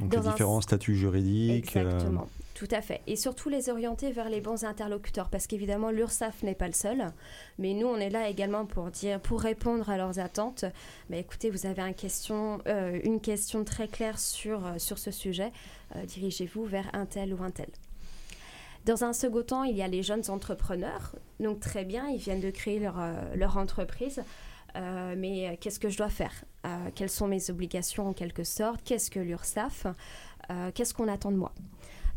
donc, 0.00 0.10
dans 0.10 0.20
les 0.20 0.26
un- 0.28 0.30
différents 0.32 0.60
statuts 0.60 0.96
juridiques. 0.96 1.76
euh, 1.76 1.80
Exactement, 1.82 2.28
tout 2.54 2.68
à 2.70 2.80
fait. 2.80 3.02
Et 3.08 3.16
surtout 3.16 3.48
les 3.48 3.68
orienter 3.68 4.12
vers 4.12 4.28
les 4.28 4.40
bons 4.40 4.64
interlocuteurs, 4.64 5.28
parce 5.28 5.48
qu'évidemment 5.48 5.90
l'URSSAF 5.90 6.44
n'est 6.44 6.54
pas 6.54 6.68
le 6.68 6.72
seul, 6.72 7.12
mais 7.58 7.74
nous 7.74 7.88
on 7.88 7.96
est 7.96 8.10
là 8.10 8.28
également 8.28 8.64
pour 8.64 8.90
dire, 8.90 9.20
pour 9.20 9.40
répondre 9.40 9.90
à 9.90 9.96
leurs 9.96 10.20
attentes. 10.20 10.64
Mais 11.10 11.18
écoutez, 11.18 11.50
vous 11.50 11.66
avez 11.66 11.82
euh, 11.82 13.00
une 13.02 13.20
question 13.20 13.64
très 13.64 13.88
claire 13.88 14.20
sur 14.20 14.66
euh, 14.66 14.78
ce 14.78 15.10
sujet, 15.10 15.50
euh, 15.96 16.04
dirigez-vous 16.04 16.64
vers 16.64 16.88
un 16.92 17.06
tel 17.06 17.34
ou 17.34 17.42
un 17.42 17.50
tel. 17.50 17.68
Dans 18.84 19.02
un 19.02 19.12
second 19.12 19.42
temps, 19.42 19.64
il 19.64 19.76
y 19.76 19.82
a 19.82 19.88
les 19.88 20.02
jeunes 20.02 20.28
entrepreneurs. 20.28 21.16
Donc 21.40 21.58
très 21.58 21.84
bien, 21.84 22.06
ils 22.08 22.18
viennent 22.18 22.40
de 22.40 22.50
créer 22.50 22.78
leur, 22.78 23.56
entreprise. 23.56 24.22
Mais 24.74 25.56
qu'est-ce 25.58 25.80
que 25.80 25.88
je 25.88 25.96
dois 25.96 26.10
faire? 26.10 26.44
Quelles 26.94 27.08
sont 27.08 27.26
mes 27.26 27.48
obligations 27.48 28.08
en 28.08 28.12
quelque 28.12 28.44
sorte? 28.44 28.82
Qu'est-ce 28.84 29.10
que 29.10 29.20
l'URSSAF? 29.20 29.86
Euh, 30.50 30.70
Qu'est-ce 30.74 30.94
qu'on 30.94 31.08
attend 31.08 31.30
de 31.30 31.36
moi? 31.36 31.52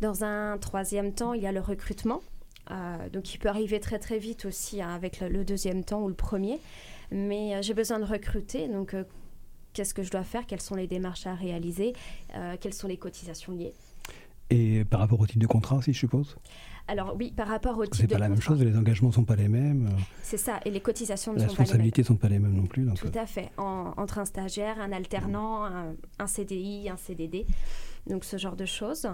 Dans 0.01 0.23
un 0.23 0.57
troisième 0.57 1.13
temps, 1.13 1.33
il 1.33 1.41
y 1.41 1.47
a 1.47 1.51
le 1.51 1.59
recrutement. 1.59 2.21
Euh, 2.69 3.09
donc 3.09 3.33
il 3.33 3.37
peut 3.39 3.47
arriver 3.49 3.79
très 3.79 3.97
très 3.97 4.19
vite 4.19 4.45
aussi 4.45 4.81
hein, 4.81 4.89
avec 4.93 5.21
le, 5.21 5.29
le 5.29 5.45
deuxième 5.45 5.83
temps 5.83 6.01
ou 6.03 6.07
le 6.09 6.13
premier. 6.13 6.59
Mais 7.11 7.55
euh, 7.55 7.61
j'ai 7.61 7.73
besoin 7.73 7.99
de 7.99 8.03
recruter. 8.05 8.67
Donc 8.67 8.93
euh, 8.93 9.03
qu'est-ce 9.73 9.93
que 9.93 10.03
je 10.03 10.11
dois 10.11 10.23
faire? 10.23 10.45
Quelles 10.45 10.61
sont 10.61 10.75
les 10.75 10.87
démarches 10.87 11.25
à 11.27 11.33
réaliser? 11.33 11.93
Euh, 12.35 12.57
Quelles 12.59 12.73
sont 12.73 12.87
les 12.87 12.97
cotisations 12.97 13.53
liées? 13.53 13.73
Et 14.49 14.85
par 14.85 14.99
rapport 15.01 15.19
au 15.19 15.25
type 15.27 15.39
de 15.39 15.47
contrat 15.47 15.77
aussi, 15.77 15.91
je 15.93 15.99
suppose? 15.99 16.37
Alors 16.89 17.15
oui, 17.17 17.33
par 17.35 17.47
rapport 17.49 17.77
au 17.77 17.85
type 17.85 17.95
C'est 17.95 18.07
de 18.07 18.13
pas 18.13 18.19
la 18.19 18.29
même 18.29 18.37
contrat. 18.37 18.53
chose, 18.55 18.63
les 18.63 18.77
engagements 18.77 19.11
sont 19.11 19.25
pas 19.25 19.35
les 19.35 19.49
mêmes, 19.49 19.89
C'est 20.21 20.37
ça, 20.37 20.61
et 20.63 20.71
les 20.71 20.79
cotisations 20.79 21.33
ne 21.33 21.39
les 21.39 21.41
sont 21.41 21.47
pas 21.47 21.51
les 21.51 21.57
mêmes. 21.57 21.59
responsabilités 21.65 22.03
sont 22.03 22.15
pas 22.15 22.29
les 22.29 22.39
mêmes 22.39 22.53
non 22.55 22.65
plus. 22.65 22.83
Donc, 22.85 22.95
Tout 22.97 23.11
à 23.13 23.25
fait. 23.25 23.51
En- 23.57 23.93
entre 23.97 24.19
un 24.19 24.25
stagiaire, 24.25 24.79
un 24.79 24.93
alternant, 24.93 25.65
un, 25.65 25.95
un 26.17 26.27
CDI, 26.27 26.87
un 26.89 26.95
CDD. 26.95 27.45
Donc 28.07 28.23
ce 28.23 28.37
genre 28.37 28.55
de 28.55 28.65
choses. 28.65 29.05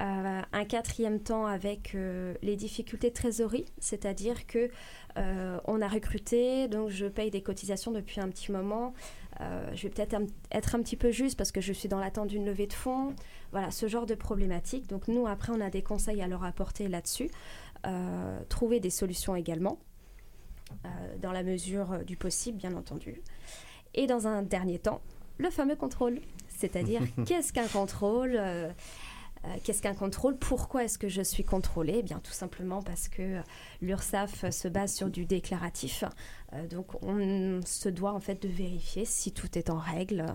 Euh, 0.00 0.42
un 0.52 0.64
quatrième 0.64 1.20
temps 1.20 1.46
avec 1.46 1.94
euh, 1.94 2.34
les 2.42 2.56
difficultés 2.56 3.10
de 3.10 3.14
trésorerie, 3.14 3.66
c'est-à-dire 3.78 4.44
que 4.48 4.68
euh, 5.16 5.60
on 5.66 5.80
a 5.80 5.86
recruté, 5.86 6.66
donc 6.66 6.90
je 6.90 7.06
paye 7.06 7.30
des 7.30 7.42
cotisations 7.42 7.92
depuis 7.92 8.20
un 8.20 8.28
petit 8.28 8.50
moment. 8.50 8.92
Je 9.72 9.82
vais 9.82 9.88
peut-être 9.88 10.14
être 10.52 10.76
un 10.76 10.78
petit 10.80 10.96
peu 10.96 11.10
juste 11.10 11.36
parce 11.36 11.50
que 11.50 11.60
je 11.60 11.72
suis 11.72 11.88
dans 11.88 11.98
l'attente 11.98 12.28
d'une 12.28 12.46
levée 12.46 12.68
de 12.68 12.72
fonds. 12.72 13.14
Voilà, 13.50 13.72
ce 13.72 13.88
genre 13.88 14.06
de 14.06 14.14
problématique. 14.14 14.86
Donc 14.86 15.08
nous, 15.08 15.26
après, 15.26 15.52
on 15.52 15.60
a 15.60 15.70
des 15.70 15.82
conseils 15.82 16.22
à 16.22 16.28
leur 16.28 16.44
apporter 16.44 16.86
là-dessus. 16.86 17.28
Trouver 18.48 18.78
des 18.78 18.90
solutions 18.90 19.34
également, 19.34 19.80
dans 21.20 21.32
la 21.32 21.42
mesure 21.42 22.04
du 22.06 22.16
possible, 22.16 22.58
bien 22.58 22.74
entendu. 22.74 23.22
Et 23.94 24.06
dans 24.06 24.28
un 24.28 24.42
dernier 24.42 24.78
temps, 24.78 25.00
le 25.38 25.50
fameux 25.50 25.74
contrôle. 25.74 26.20
C'est-à-dire, 26.56 27.02
qu'est-ce 27.26 27.52
qu'un 27.52 27.66
contrôle 27.66 28.40
Qu'est-ce 29.62 29.82
qu'un 29.82 29.94
contrôle? 29.94 30.36
Pourquoi 30.36 30.84
est-ce 30.84 30.98
que 30.98 31.08
je 31.08 31.22
suis 31.22 31.44
contrôlée? 31.44 31.96
Eh 31.98 32.02
bien, 32.02 32.18
tout 32.18 32.32
simplement 32.32 32.82
parce 32.82 33.08
que 33.08 33.22
euh, 33.22 33.40
l'URSSAF 33.82 34.50
se 34.50 34.68
base 34.68 34.94
sur 34.94 35.10
du 35.10 35.26
déclaratif. 35.26 36.04
Euh, 36.52 36.66
donc, 36.66 37.02
on 37.02 37.60
se 37.64 37.88
doit 37.88 38.12
en 38.12 38.20
fait 38.20 38.42
de 38.42 38.48
vérifier 38.48 39.04
si 39.04 39.32
tout 39.32 39.58
est 39.58 39.70
en 39.70 39.78
règle. 39.78 40.26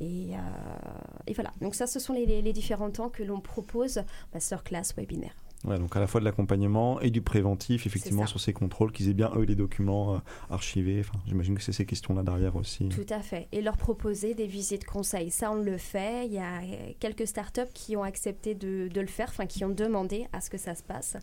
Et, 0.00 0.34
euh, 0.34 1.32
voilà. 1.34 1.52
Donc, 1.60 1.74
ça, 1.74 1.86
ce 1.86 2.00
sont 2.00 2.12
les 2.12 2.52
différents 2.52 2.90
temps 2.90 3.08
que 3.08 3.22
l'on 3.22 3.40
propose, 3.40 4.02
masterclass, 4.32 4.94
webinaire. 4.96 5.34
Ouais, 5.64 5.78
donc 5.78 5.96
à 5.96 6.00
la 6.00 6.06
fois 6.06 6.20
de 6.20 6.26
l'accompagnement 6.26 7.00
et 7.00 7.10
du 7.10 7.22
préventif, 7.22 7.86
effectivement, 7.86 8.26
sur 8.26 8.38
ces 8.38 8.52
contrôles, 8.52 8.92
qu'ils 8.92 9.08
aient 9.08 9.14
bien, 9.14 9.30
eux, 9.34 9.44
les 9.44 9.54
documents 9.54 10.16
euh, 10.16 10.18
archivés. 10.50 11.00
Enfin, 11.00 11.18
j'imagine 11.26 11.54
que 11.54 11.62
c'est 11.62 11.72
ces 11.72 11.86
questions-là 11.86 12.22
derrière 12.22 12.56
aussi. 12.56 12.88
Tout 12.90 13.06
à 13.08 13.20
fait. 13.20 13.48
Et 13.52 13.62
leur 13.62 13.76
proposer 13.76 14.34
des 14.34 14.46
visites 14.46 14.84
conseils. 14.84 15.30
Ça, 15.30 15.50
on 15.50 15.56
le 15.62 15.78
fait. 15.78 16.26
Il 16.26 16.32
y 16.32 16.38
a 16.38 16.58
euh, 16.58 16.92
quelques 17.00 17.26
startups 17.26 17.72
qui 17.72 17.96
ont 17.96 18.02
accepté 18.02 18.54
de, 18.54 18.88
de 18.88 19.00
le 19.00 19.06
faire, 19.06 19.28
enfin, 19.30 19.46
qui 19.46 19.64
ont 19.64 19.70
demandé 19.70 20.26
à 20.32 20.40
ce 20.40 20.50
que 20.50 20.58
ça 20.58 20.74
se 20.74 20.82
passe. 20.82 21.16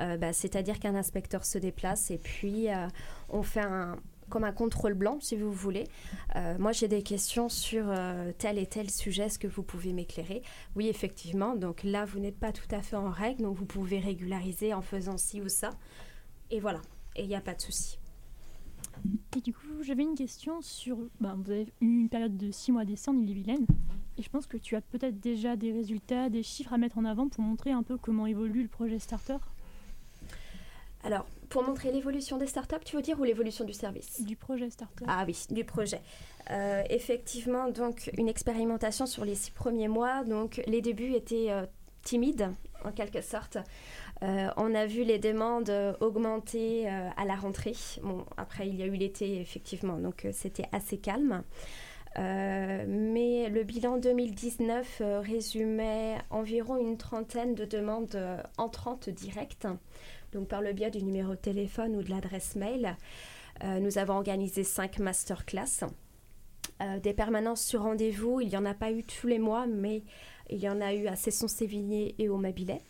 Euh, 0.00 0.16
bah, 0.16 0.32
C'est-à-dire 0.32 0.78
qu'un 0.78 0.94
inspecteur 0.94 1.44
se 1.44 1.58
déplace 1.58 2.10
et 2.10 2.18
puis 2.18 2.68
euh, 2.68 2.86
on 3.30 3.42
fait 3.42 3.60
un 3.60 3.96
comme 4.28 4.44
un 4.44 4.52
contrôle 4.52 4.94
blanc, 4.94 5.18
si 5.20 5.36
vous 5.36 5.52
voulez. 5.52 5.84
Euh, 6.36 6.56
moi, 6.58 6.72
j'ai 6.72 6.88
des 6.88 7.02
questions 7.02 7.48
sur 7.48 7.84
euh, 7.88 8.32
tel 8.36 8.58
et 8.58 8.66
tel 8.66 8.90
sujet. 8.90 9.24
Est-ce 9.24 9.38
que 9.38 9.48
vous 9.48 9.62
pouvez 9.62 9.92
m'éclairer? 9.92 10.42
Oui, 10.76 10.88
effectivement. 10.88 11.56
Donc 11.56 11.82
là, 11.82 12.04
vous 12.04 12.20
n'êtes 12.20 12.38
pas 12.38 12.52
tout 12.52 12.68
à 12.70 12.82
fait 12.82 12.96
en 12.96 13.10
règle. 13.10 13.42
Donc 13.42 13.56
vous 13.56 13.66
pouvez 13.66 13.98
régulariser 13.98 14.74
en 14.74 14.82
faisant 14.82 15.16
ci 15.16 15.40
ou 15.40 15.48
ça. 15.48 15.70
Et 16.50 16.60
voilà. 16.60 16.80
Et 17.16 17.22
il 17.22 17.28
n'y 17.28 17.36
a 17.36 17.40
pas 17.40 17.54
de 17.54 17.60
souci. 17.60 17.98
Et 19.36 19.40
du 19.40 19.52
coup, 19.52 19.82
j'avais 19.82 20.02
une 20.02 20.14
question 20.14 20.60
sur. 20.60 20.98
ben, 21.20 21.34
vous 21.36 21.50
avez 21.50 21.72
eu 21.80 22.00
une 22.00 22.08
période 22.08 22.36
de 22.36 22.50
6 22.50 22.72
mois 22.72 22.84
d'essai 22.84 23.10
en 23.10 23.16
Ille-et-Vilaine. 23.16 23.66
Et 24.16 24.22
je 24.22 24.30
pense 24.30 24.46
que 24.46 24.56
tu 24.56 24.74
as 24.74 24.80
peut-être 24.80 25.20
déjà 25.20 25.56
des 25.56 25.72
résultats, 25.72 26.28
des 26.28 26.42
chiffres 26.42 26.72
à 26.72 26.78
mettre 26.78 26.98
en 26.98 27.04
avant 27.04 27.28
pour 27.28 27.42
montrer 27.42 27.70
un 27.70 27.84
peu 27.84 27.96
comment 27.96 28.26
évolue 28.26 28.62
le 28.62 28.68
projet 28.68 28.98
Starter 28.98 29.36
Alors, 31.04 31.26
pour 31.48 31.62
montrer 31.62 31.92
l'évolution 31.92 32.36
des 32.36 32.46
startups, 32.46 32.84
tu 32.84 32.96
veux 32.96 33.02
dire, 33.02 33.18
ou 33.20 33.24
l'évolution 33.24 33.64
du 33.64 33.72
service? 33.72 34.20
Du 34.22 34.36
projet 34.36 34.68
Starter. 34.70 35.04
Ah 35.08 35.24
oui, 35.26 35.46
du 35.50 35.64
projet. 35.64 36.00
Euh, 36.50 36.82
effectivement, 36.90 37.68
donc 37.70 38.10
une 38.16 38.28
expérimentation 38.28 39.06
sur 39.06 39.24
les 39.24 39.34
six 39.34 39.50
premiers 39.50 39.88
mois. 39.88 40.24
Donc 40.24 40.60
les 40.66 40.82
débuts 40.82 41.14
étaient 41.14 41.50
euh, 41.50 41.64
timides, 42.02 42.50
en 42.84 42.92
quelque 42.92 43.22
sorte. 43.22 43.58
Euh, 44.22 44.48
on 44.56 44.74
a 44.74 44.86
vu 44.86 45.04
les 45.04 45.18
demandes 45.18 45.72
augmenter 46.00 46.88
à 46.88 47.24
la 47.24 47.36
rentrée. 47.36 47.76
Bon, 48.02 48.26
après, 48.36 48.68
il 48.68 48.74
y 48.76 48.82
a 48.82 48.86
eu 48.86 48.96
l'été, 48.96 49.40
effectivement, 49.40 49.96
donc 49.98 50.26
c'était 50.32 50.68
assez 50.72 50.98
calme. 50.98 51.44
Euh, 52.18 52.84
mais 52.88 53.48
le 53.48 53.62
bilan 53.62 53.98
2019 53.98 54.98
euh, 55.00 55.20
résumait 55.20 56.18
environ 56.30 56.76
une 56.76 56.96
trentaine 56.96 57.54
de 57.54 57.64
demandes 57.64 58.14
euh, 58.14 58.42
entrantes 58.56 59.08
directes, 59.08 59.68
donc 60.32 60.48
par 60.48 60.60
le 60.60 60.72
biais 60.72 60.90
du 60.90 61.02
numéro 61.02 61.32
de 61.32 61.40
téléphone 61.40 61.96
ou 61.96 62.02
de 62.02 62.10
l'adresse 62.10 62.56
mail. 62.56 62.96
Euh, 63.64 63.80
nous 63.80 63.98
avons 63.98 64.14
organisé 64.14 64.64
cinq 64.64 64.98
masterclass. 64.98 65.84
Euh, 66.80 67.00
des 67.00 67.12
permanences 67.12 67.64
sur 67.64 67.82
rendez-vous, 67.82 68.40
il 68.40 68.48
n'y 68.48 68.56
en 68.56 68.64
a 68.64 68.74
pas 68.74 68.92
eu 68.92 69.02
tous 69.02 69.26
les 69.26 69.38
mois, 69.38 69.66
mais 69.66 70.02
il 70.50 70.58
y 70.58 70.68
en 70.68 70.80
a 70.80 70.94
eu 70.94 71.06
à 71.06 71.16
Cesson-Sévigné 71.16 72.14
et 72.18 72.28
au 72.28 72.36
Mabilet. 72.36 72.82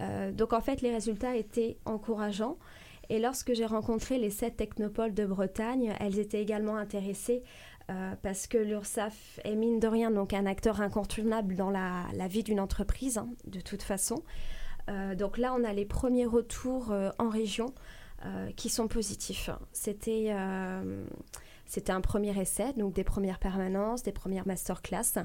Euh, 0.00 0.32
donc 0.32 0.52
en 0.52 0.60
fait, 0.60 0.80
les 0.80 0.92
résultats 0.92 1.36
étaient 1.36 1.76
encourageants. 1.84 2.56
Et 3.08 3.18
lorsque 3.18 3.52
j'ai 3.54 3.66
rencontré 3.66 4.18
les 4.18 4.30
sept 4.30 4.56
technopoles 4.56 5.14
de 5.14 5.26
Bretagne, 5.26 5.92
elles 5.98 6.20
étaient 6.20 6.40
également 6.40 6.76
intéressées 6.76 7.42
euh, 7.90 8.14
parce 8.22 8.46
que 8.46 8.56
l'URSSAF 8.56 9.40
est 9.42 9.56
mine 9.56 9.80
de 9.80 9.88
rien 9.88 10.12
donc 10.12 10.32
un 10.32 10.46
acteur 10.46 10.80
incontournable 10.80 11.56
dans 11.56 11.70
la, 11.70 12.04
la 12.14 12.28
vie 12.28 12.44
d'une 12.44 12.60
entreprise, 12.60 13.18
hein, 13.18 13.28
de 13.46 13.60
toute 13.60 13.82
façon. 13.82 14.22
Euh, 14.88 15.14
donc 15.14 15.38
là, 15.38 15.54
on 15.54 15.64
a 15.64 15.72
les 15.72 15.84
premiers 15.84 16.26
retours 16.26 16.90
euh, 16.90 17.10
en 17.18 17.28
région 17.28 17.74
euh, 18.24 18.50
qui 18.52 18.68
sont 18.68 18.88
positifs. 18.88 19.50
C'était 19.72 20.30
un 20.30 22.00
premier 22.00 22.38
essai, 22.38 22.72
donc 22.74 22.94
des 22.94 23.04
premières 23.04 23.38
permanences, 23.38 24.02
des 24.02 24.12
premières 24.12 24.46
masterclass, 24.46 25.22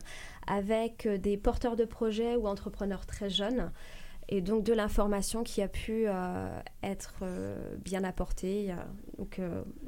avec 0.48 1.08
des 1.08 1.38
porteurs 1.38 1.76
de 1.76 1.86
projets 1.86 2.36
ou 2.36 2.48
entrepreneurs 2.48 3.06
très 3.06 3.30
jeunes, 3.30 3.72
et 4.30 4.42
donc 4.42 4.64
de 4.64 4.74
l'information 4.74 5.44
qui 5.44 5.62
a 5.62 5.68
pu 5.68 6.06
être 6.84 7.24
bien 7.84 8.04
apportée. 8.04 8.76
donc 9.18 9.42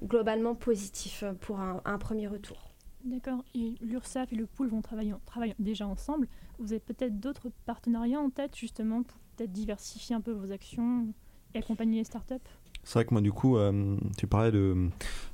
globalement 0.04 0.56
positif 0.56 1.24
pour 1.42 1.60
un, 1.60 1.98
premier 2.00 2.28
retour. 2.28 2.72
D'accord. 3.04 3.46
Et 3.54 3.76
l'URSSAF 3.80 4.34
et 4.34 4.36
le 4.36 4.48
pool 4.48 4.68
vont 4.68 4.82
travailler, 4.82 5.14
déjà 5.60 5.88
ensemble. 5.88 6.28
Vous 6.58 6.74
avez 6.74 6.80
peut-être 6.80 7.20
d'autres 7.20 7.52
partenariats 7.66 8.20
en 8.20 8.32
tête 8.32 8.56
justement 8.56 9.04
pour 9.04 9.20
peut-être 9.38 9.52
diversifier 9.52 10.16
un 10.16 10.22
peu 10.22 10.32
vos 10.32 10.52
actions 10.52 11.08
et 11.54 11.60
accompagner 11.60 12.00
les 12.00 12.04
startups? 12.04 12.36
C'est 12.84 12.94
vrai 12.94 13.06
que 13.06 13.14
moi, 13.14 13.22
du 13.22 13.32
coup, 13.32 13.58
euh, 13.58 13.98
tu 14.18 14.28
parlais 14.28 14.52
de, 14.52 14.90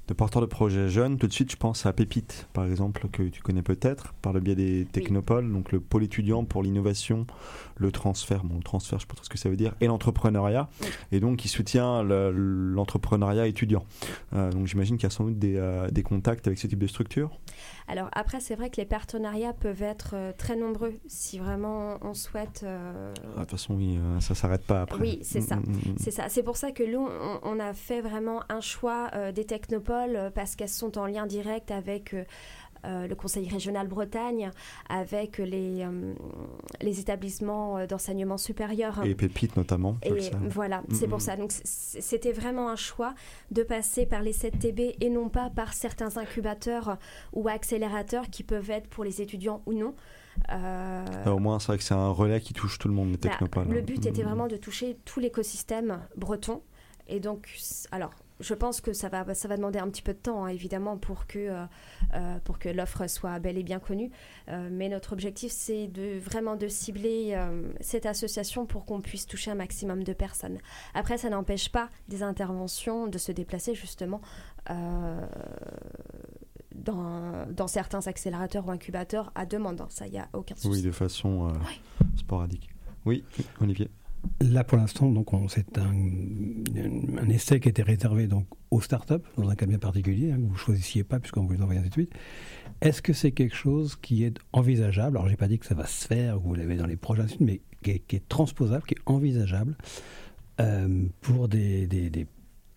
de 0.10 0.14
porteurs 0.14 0.41
de 0.41 0.47
projets 0.47 0.89
jeunes, 0.89 1.18
tout 1.18 1.28
de 1.28 1.34
suite, 1.34 1.49
je 1.51 1.56
pense 1.56 1.86
à 1.86 1.93
Pépite, 1.93 2.47
par 2.51 2.66
exemple, 2.66 3.08
que 3.10 3.24
tu 3.24 3.41
connais 3.41 3.62
peut-être, 3.62 4.14
par 4.22 4.34
le 4.34 4.41
biais 4.41 4.56
des 4.56 4.86
technopoles, 4.91 5.49
donc 5.49 5.72
le 5.72 5.80
pôle 5.80 6.04
étudiant 6.04 6.43
pour 6.43 6.62
l'innovation, 6.62 7.26
le 7.78 7.89
transfert, 7.89 8.43
bon, 8.43 8.58
le 8.58 8.64
transfert, 8.64 8.99
je 8.99 9.06
ne 9.06 9.10
sais 9.12 9.16
pas 9.16 9.24
ce 9.24 9.30
que 9.30 9.38
ça 9.38 9.47
veut 9.49 9.56
dire, 9.56 9.76
et 9.80 9.88
l'entrepreneuriat, 9.88 10.68
et 11.14 11.22
donc 11.22 11.38
qui 11.38 11.47
soutient 11.47 12.04
le- 12.04 12.32
l'entrepreneuriat 12.32 13.47
étudiant. 13.47 13.86
Euh, 14.34 14.51
donc 14.51 14.68
j'imagine 14.68 14.97
qu'il 14.97 15.04
y 15.04 15.08
a 15.08 15.10
sans 15.10 15.24
doute 15.24 15.39
des, 15.39 15.56
euh, 15.56 15.89
des 15.89 16.04
contacts 16.04 16.47
avec 16.47 16.60
ce 16.60 16.68
type 16.68 16.80
de 16.80 16.88
structure. 16.88 17.32
Alors 17.88 18.10
après, 18.14 18.41
c'est 18.41 18.56
vrai 18.56 18.70
que 18.70 18.78
les 18.78 18.86
partenariats 18.86 19.54
peuvent 19.54 19.84
être 19.84 20.12
euh, 20.16 20.32
très 20.38 20.56
nombreux 20.58 20.93
si 21.08 21.39
vraiment 21.39 21.97
on 22.01 22.14
souhaite. 22.14 22.66
Ah, 22.68 23.14
De 23.36 23.39
toute 23.41 23.51
façon, 23.51 23.76
oui, 23.76 23.97
ça 24.20 24.36
s'arrête 24.36 24.66
pas 24.66 24.82
après. 24.82 24.99
Oui, 25.01 25.20
c'est 25.22 25.41
ça. 25.41 25.56
Mm, 25.58 25.60
mm, 25.68 25.91
mm. 25.91 25.95
C'est 25.97 26.12
ça. 26.12 26.28
C'est 26.30 26.43
pour 26.43 26.58
ça 26.58 26.72
que 26.72 26.84
nous, 26.84 27.06
on, 27.08 27.39
on 27.43 27.60
a 27.60 27.74
fait 27.74 28.01
vraiment 28.01 28.41
un 28.49 28.62
choix 28.62 29.10
des 29.34 29.45
technopoles 29.45 29.93
euh, 29.94 30.30
parce 30.30 30.56
qu'elles 30.56 30.70
sont 30.70 30.98
en 30.98 31.06
lien 31.06 31.26
direct 31.26 31.72
avec 31.72 32.14
euh, 32.14 32.24
euh, 32.86 33.08
le 33.08 33.16
Conseil 33.16 33.48
régional 33.48 33.88
Bretagne, 33.88 34.52
avec 34.89 35.38
les, 35.38 35.84
euh, 35.84 36.14
les 36.82 37.00
établissements 37.00 37.86
d'enseignement 37.86 38.38
supérieur. 38.38 39.02
Et 39.06 39.16
Pépite 39.16 39.56
notamment. 39.56 39.96
je 40.04 40.10
le 40.10 40.18
Et 40.18 40.32
voilà, 40.50 40.82
Mm, 40.82 40.94
c'est 40.96 41.08
mm. 41.08 41.10
pour 41.10 41.22
ça. 41.22 41.38
Donc 41.38 41.52
c'était 41.64 42.34
vraiment 42.34 42.70
un 42.70 42.76
choix 42.76 43.14
de 43.52 43.64
passer 43.64 44.06
par 44.06 44.22
les 44.22 44.34
7 44.34 44.60
TB 44.60 44.98
et 45.00 45.10
non 45.10 45.30
pas 45.30 45.50
par 45.50 45.74
certains 45.74 46.18
incubateurs 46.18 46.98
ou 47.32 47.48
accélérateurs 47.48 48.30
qui 48.30 48.44
peuvent 48.44 48.70
être 48.72 48.88
pour 48.88 49.04
les 49.06 49.22
étudiants 49.22 49.62
ou 49.66 49.74
non. 49.74 49.96
Euh, 50.52 51.06
au 51.28 51.39
moins, 51.39 51.60
c'est 51.60 51.68
vrai 51.68 51.78
que 51.78 51.84
c'est 51.84 51.94
un 51.94 52.10
relais 52.10 52.41
qui 52.41 52.54
touche 52.54 52.80
tout 52.80 52.88
le 52.88 52.94
monde, 52.94 53.12
les 53.12 53.18
bah, 53.18 53.30
technopoles. 53.30 53.68
le 53.70 53.80
hein. 53.80 53.84
but 53.86 54.04
Mm, 54.04 54.08
était 54.10 54.24
mm. 54.24 54.28
vraiment 54.28 54.48
de 54.48 54.58
toucher 54.58 54.98
tout 55.06 55.20
l'écosystème 55.20 56.00
breton. 56.18 56.62
Et 57.08 57.20
donc, 57.20 57.50
alors, 57.91 58.12
je 58.44 58.54
pense 58.54 58.82
que 58.82 58.94
ça 58.94 59.10
va, 59.10 59.34
ça 59.34 59.48
va 59.48 59.58
demander 59.58 59.80
un 59.80 59.89
petit 59.89 60.02
peu 60.02 60.14
de 60.14 60.20
temps, 60.20 60.46
hein, 60.46 60.50
évidemment, 60.50 60.98
pour 60.98 61.26
que, 61.26 61.39
euh, 61.39 61.66
euh, 62.14 62.38
pour 62.44 62.60
que 62.60 62.70
l'offre 62.70 63.08
soit 63.08 63.39
bel 63.39 63.58
et 63.58 63.64
bien 63.64 63.80
connue. 63.80 64.12
Euh, 64.50 64.70
mais 64.72 64.89
notre 64.89 65.14
objectif, 65.14 65.52
c'est 65.52 65.88
de 65.88 66.20
vraiment 66.20 66.56
de 66.56 66.68
cibler 66.68 67.34
euh, 67.34 67.72
cette 67.80 68.06
association 68.06 68.66
pour 68.66 68.86
qu'on 68.86 69.02
puisse 69.02 69.26
toucher 69.26 69.52
un 69.52 69.56
maximum 69.56 70.04
de 70.04 70.14
personnes. 70.14 70.60
Après, 70.94 71.18
ça 71.18 71.30
n'empêche 71.30 71.70
pas 71.70 71.89
des 72.10 72.22
interventions 72.22 73.08
de 73.08 73.18
se 73.18 73.32
déplacer, 73.32 73.74
justement. 73.76 74.22
dans, 76.76 77.46
dans 77.50 77.68
certains 77.68 78.08
accélérateurs 78.08 78.68
ou 78.68 78.72
incubateurs 78.72 79.32
à 79.36 79.46
demande, 79.46 79.82
hein. 79.82 79.88
ça, 79.89 80.08
il 80.08 80.14
n'y 80.14 80.20
a 80.20 80.28
aucun 80.34 80.56
souci. 80.56 80.68
Oui, 80.68 80.82
de 80.82 80.91
façon 80.91 81.50
euh, 81.50 81.54
sporadique. 82.18 82.70
Oui, 83.06 83.24
Olivier. 83.62 83.89
Là, 84.41 84.63
pour 84.63 84.78
l'instant, 84.78 85.11
donc, 85.11 85.34
on- 85.34 85.47
c'est 85.47 85.78
un, 85.78 85.93
un 87.17 87.30
essai 87.30 87.59
qui 87.59 87.69
était 87.69 87.84
réservé 87.84 88.28
donc 88.28 88.47
aux 88.71 88.82
startups, 88.82 89.15
dans 89.38 89.49
un 89.49 89.55
cas 89.55 89.65
bien 89.65 89.80
particulier, 89.80 90.32
hein, 90.32 90.38
que 90.38 90.47
vous 90.47 90.55
choisissiez 90.55 91.03
pas, 91.03 91.19
puisqu'on 91.19 91.45
vous 91.45 91.53
l'envoie 91.53 91.76
ainsi 91.76 91.89
de 91.89 91.93
suite. 91.93 92.13
Est-ce 92.82 93.01
que 93.01 93.13
c'est 93.13 93.32
quelque 93.32 93.55
chose 93.55 93.95
qui 93.95 94.24
est 94.24 94.38
envisageable? 94.51 95.17
Alors, 95.17 95.30
j'ai 95.30 95.36
pas 95.38 95.47
dit 95.47 95.59
que 95.59 95.65
ça 95.65 95.76
va 95.76 95.86
se 95.86 96.07
faire, 96.07 96.39
vous 96.39 96.55
l'avez 96.55 96.78
dans 96.78 96.88
les 96.88 96.95
projets, 96.95 97.24
mais 97.39 97.61
qui 97.84 97.91
est, 97.91 98.28
transposable, 98.30 98.84
qui 98.86 98.95
est 98.95 99.01
envisageable 99.05 99.76
euh, 100.59 101.05
pour 101.21 101.47
des 101.49 101.88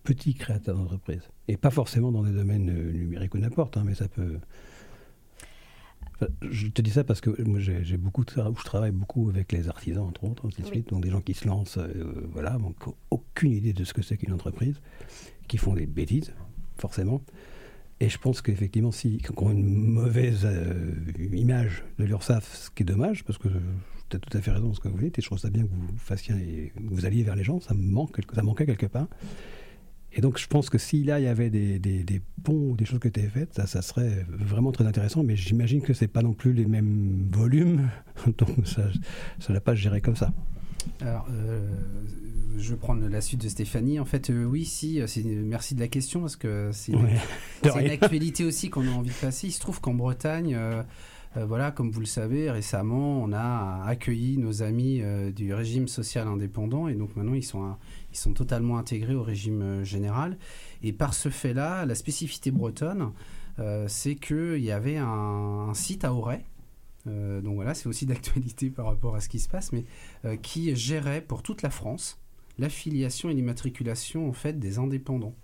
petits 0.07 0.33
créateurs 0.35 0.77
d'entreprise 0.77 1.21
Et 1.49 1.57
pas 1.57 1.69
forcément 1.69 2.13
dans 2.13 2.23
des 2.23 2.31
domaines 2.31 2.69
euh, 2.69 2.91
numériques 2.93 3.35
ou 3.35 3.39
n'importe, 3.39 3.75
hein, 3.75 3.83
mais 3.85 3.93
ça 3.93 4.07
peut. 4.07 4.39
Je 6.49 6.67
te 6.67 6.81
dis 6.81 6.89
ça 6.89 7.03
parce 7.03 7.21
que 7.21 7.41
moi 7.43 7.59
j'ai 7.59 7.97
beaucoup 7.97 8.25
de 8.25 8.31
tra- 8.31 8.51
je 8.57 8.63
travaille 8.63 8.91
beaucoup 8.91 9.29
avec 9.29 9.51
les 9.51 9.67
artisans 9.69 10.03
entre 10.05 10.23
autres 10.23 10.47
ainsi 10.47 10.61
de 10.61 10.65
Oui. 10.67 10.71
suite. 10.71 10.89
Donc 10.89 11.03
des 11.03 11.09
gens 11.11 11.21
qui 11.21 11.33
se 11.33 11.47
lancent 11.47 11.77
euh, 11.77 12.27
voilà. 12.31 12.57
Donc 12.57 12.75
aucune 13.11 13.51
idée 13.51 13.73
de 13.73 13.83
ce 13.83 13.93
que 13.93 14.01
c'est 14.01 14.17
qu'une 14.17 14.33
entreprise 14.33 14.79
qui 15.47 15.57
font 15.57 15.73
des 15.73 15.85
bêtises 15.85 16.33
forcément. 16.77 17.21
Et 17.99 18.09
je 18.09 18.17
pense 18.19 18.41
qu'effectivement 18.41 18.91
si 18.91 19.17
qui 19.17 19.29
ont 19.37 19.51
une 19.51 19.65
mauvaise 19.65 20.41
euh, 20.45 20.93
image 21.33 21.83
de 21.99 22.05
l'URSSAF 22.05 22.53
ce 22.55 22.69
qui 22.71 22.83
est 22.83 22.85
dommage 22.85 23.23
parce 23.23 23.37
que 23.39 23.47
tu 24.09 24.15
as 24.15 24.19
tout 24.19 24.37
à 24.37 24.41
fait 24.41 24.51
raison 24.51 24.67
dans 24.67 24.73
ce 24.73 24.79
que 24.79 24.87
vous 24.87 24.99
dites 24.99 25.17
et 25.19 25.21
je 25.21 25.27
trouve 25.27 25.39
ça 25.39 25.49
bien 25.49 25.63
que 25.63 25.69
vous 25.69 25.97
fassiez 25.97 26.71
vous 26.79 27.05
alliez 27.05 27.23
vers 27.23 27.35
les 27.35 27.43
gens 27.43 27.59
ça 27.59 27.73
me 27.73 27.81
manque 27.85 28.19
ça 28.33 28.41
manquait 28.43 28.65
quelque 28.65 28.85
part 28.85 29.07
et 30.17 30.21
donc, 30.21 30.37
je 30.39 30.47
pense 30.47 30.69
que 30.69 30.77
si 30.79 31.03
là, 31.03 31.19
il 31.19 31.25
y 31.25 31.27
avait 31.27 31.49
des, 31.51 31.77
des, 31.79 32.03
des 32.03 32.21
ponts 32.43 32.71
ou 32.71 32.75
des 32.75 32.85
choses 32.85 32.99
qui 32.99 33.07
étaient 33.07 33.21
faites, 33.29 33.53
ça, 33.53 33.67
ça 33.67 33.81
serait 33.83 34.25
vraiment 34.29 34.71
très 34.71 34.85
intéressant. 34.85 35.23
Mais 35.23 35.35
j'imagine 35.35 35.81
que 35.81 35.93
c'est 35.93 36.07
pas 36.07 36.23
non 36.23 36.33
plus 36.33 36.53
les 36.53 36.65
mêmes 36.65 37.27
volumes. 37.31 37.87
Donc, 38.37 38.49
ça 38.65 38.81
ne 39.49 39.53
va 39.53 39.61
pas 39.61 39.75
gérer 39.75 40.01
comme 40.01 40.15
ça. 40.15 40.33
Alors, 41.01 41.27
euh, 41.31 41.69
je 42.57 42.71
vais 42.71 42.77
prendre 42.77 43.07
la 43.07 43.21
suite 43.21 43.43
de 43.43 43.49
Stéphanie. 43.49 43.99
En 43.99 44.05
fait, 44.05 44.29
euh, 44.31 44.43
oui, 44.45 44.65
si, 44.65 44.99
euh, 44.99 45.05
merci 45.45 45.75
de 45.75 45.79
la 45.79 45.87
question 45.87 46.21
parce 46.21 46.35
que 46.35 46.71
c'est 46.73 46.95
Ouais. 46.95 47.13
Une 47.79 47.91
actualité 47.91 48.43
aussi 48.43 48.69
qu'on 48.71 48.87
a 48.87 48.91
envie 48.91 49.09
de 49.09 49.15
passer. 49.15 49.47
Il 49.47 49.51
se 49.51 49.59
trouve 49.59 49.79
qu'en 49.81 49.93
Bretagne, 49.93 50.55
euh, 50.55 50.81
voilà, 51.45 51.69
comme 51.69 51.91
vous 51.91 51.99
le 51.99 52.05
savez, 52.07 52.49
récemment, 52.49 53.21
on 53.21 53.31
a 53.33 53.83
accueilli 53.85 54.39
nos 54.39 54.63
amis 54.63 55.03
du 55.35 55.53
régime 55.53 55.87
social 55.87 56.27
indépendant 56.27 56.87
et 56.87 56.95
donc 56.95 57.15
maintenant 57.15 57.35
ils 57.35 57.43
sont, 57.43 57.63
un- 57.63 57.77
sont 58.17 58.33
totalement 58.33 58.77
intégrés 58.77 59.15
au 59.15 59.23
régime 59.23 59.61
euh, 59.61 59.83
général. 59.83 60.37
Et 60.83 60.93
par 60.93 61.13
ce 61.13 61.29
fait-là, 61.29 61.85
la 61.85 61.95
spécificité 61.95 62.51
bretonne, 62.51 63.11
euh, 63.59 63.87
c'est 63.87 64.15
qu'il 64.15 64.63
y 64.63 64.71
avait 64.71 64.97
un, 64.97 65.73
site 65.73 66.03
à 66.03 66.13
Auray. 66.13 66.45
euh, 67.07 67.41
donc 67.41 67.55
voilà, 67.55 67.73
c'est 67.73 67.87
aussi 67.87 68.05
d'actualité 68.07 68.69
par 68.69 68.85
rapport 68.85 69.15
à 69.15 69.21
ce 69.21 69.29
qui 69.29 69.39
se 69.39 69.49
passe, 69.49 69.71
mais 69.71 69.85
qui 70.41 70.75
gérait 70.75 71.21
pour 71.21 71.43
toute 71.43 71.61
la 71.61 71.69
France 71.69 72.19
l'affiliation 72.59 73.29
et 73.29 73.33
l'immatriculation 73.33 74.27
en 74.27 74.33
fait 74.33 74.59
des 74.59 74.79
indépendants. 74.79 75.35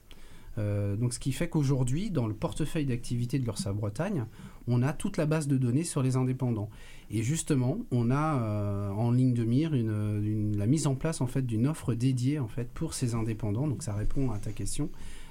Euh, 0.58 0.95
donc 0.95 1.14
ce 1.14 1.20
qui 1.20 1.32
fait 1.32 1.49
qu'aujourd'hui, 1.49 2.12
dans 2.12 2.28
le 2.28 2.34
portefeuille 2.34 2.86
d'activité 2.86 3.39
de 3.39 3.43
l'URSA 3.43 3.74
Bretagne, 3.74 4.26
on 4.68 4.84
a 4.84 4.93
toute 4.93 5.18
la 5.18 5.26
base 5.26 5.47
de 5.47 5.58
données 5.58 5.84
sur 5.84 6.04
les 6.04 6.16
indépendants. 6.16 6.70
Et 7.10 7.24
justement, 7.24 7.80
on 7.91 8.12
a 8.12 8.39
euh, 8.41 8.89
en 8.91 9.12
ligne 9.12 9.34
de 9.34 9.43
mire 9.43 9.72
la 9.74 10.68
mise 10.68 10.88
en 10.88 10.95
place 10.95 11.22
en 11.22 11.28
fait 11.28 11.45
d'une 11.45 11.68
offre 11.68 11.93
dédiée 11.93 12.39
en 12.39 12.47
fait 12.47 12.70
pour 12.70 12.93
ces 12.93 13.16
indépendants. 13.16 13.68
Donc 13.68 13.84
ça 13.84 13.93
répond 13.93 14.32
à 14.32 14.38
ta 14.38 14.51
question 14.51 14.89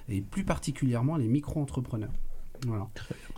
et 0.09 0.21
plus 0.21 0.45
particulièrement 0.45 1.17
les 1.17 1.29
micro-entrepreneurs. 1.29 2.13
Voilà. 2.67 2.89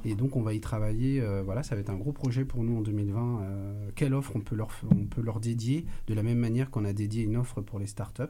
Et 0.04 0.14
donc 0.14 0.36
on 0.36 0.42
va 0.42 0.52
y 0.52 0.60
travailler. 0.60 1.20
euh, 1.20 1.42
voilà, 1.42 1.62
ça 1.62 1.74
va 1.74 1.80
être 1.80 1.88
un 1.90 1.96
gros 1.96 2.12
projet 2.12 2.44
pour 2.44 2.62
nous 2.62 2.76
en 2.76 2.82
2020. 2.82 3.40
euh, 3.42 3.90
quelle 3.94 4.12
offre 4.12 4.32
on 4.36 4.40
peut 4.40 4.54
leur 4.54 4.68
f- 4.68 4.84
on 4.94 5.06
peut 5.06 5.22
leur 5.22 5.40
dédier 5.40 5.86
de 6.08 6.14
la 6.14 6.22
même 6.22 6.38
manière 6.38 6.70
qu'on 6.70 6.84
a 6.84 6.92
dédié 6.92 7.22
une 7.22 7.36
offre 7.36 7.62
pour 7.62 7.78
les 7.78 7.86
startups 7.86 8.22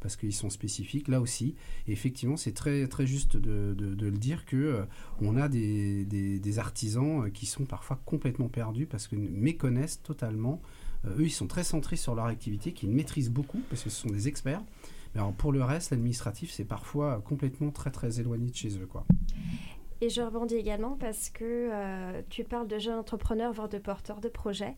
parce 0.00 0.16
qu'ils 0.16 0.34
sont 0.34 0.50
spécifiques 0.50 1.08
là 1.08 1.20
aussi. 1.20 1.54
Et 1.86 1.92
effectivement, 1.92 2.36
c'est 2.36 2.52
très 2.52 2.86
très 2.86 3.06
juste 3.06 3.36
de, 3.36 3.74
de- 3.76 3.94
de 3.94 4.06
le 4.06 4.18
dire 4.18 4.44
que 4.44 4.56
euh, 4.56 4.84
on 5.22 5.36
a 5.36 5.48
des, 5.48 6.04
des- 6.04 6.38
des 6.38 6.58
artisans 6.58 7.30
qui 7.32 7.46
sont 7.46 7.64
parfois 7.64 8.00
complètement 8.04 8.48
perdus 8.48 8.86
parce 8.86 9.08
qu'ils 9.08 9.20
méconnaissent 9.20 10.02
totalement. 10.02 10.60
Eux, 11.06 11.24
ils 11.24 11.30
sont 11.30 11.46
très 11.48 11.64
centrés 11.64 11.96
sur 11.96 12.14
leur 12.14 12.26
activité, 12.26 12.72
qu'ils 12.72 12.90
maîtrisent 12.90 13.30
beaucoup 13.30 13.60
parce 13.70 13.82
que 13.82 13.90
ce 13.90 14.02
sont 14.02 14.10
des 14.10 14.28
experts. 14.28 14.62
Mais 15.14 15.20
alors 15.20 15.32
pour 15.34 15.50
le 15.52 15.62
reste, 15.64 15.90
l'administratif, 15.90 16.50
c'est 16.52 16.64
parfois 16.64 17.20
complètement 17.24 17.70
très 17.70 17.90
très 17.90 18.20
éloigné 18.20 18.50
de 18.50 18.54
chez 18.56 18.78
eux, 18.78 18.86
quoi. 18.86 19.04
Et 20.02 20.10
je 20.10 20.20
rebondis 20.20 20.56
également 20.56 20.96
parce 20.98 21.30
que 21.30 21.44
euh, 21.44 22.22
tu 22.28 22.42
parles 22.42 22.66
de 22.66 22.76
jeunes 22.76 22.98
entrepreneurs, 22.98 23.52
voire 23.52 23.68
de 23.68 23.78
porteurs 23.78 24.20
de 24.20 24.28
projets. 24.28 24.74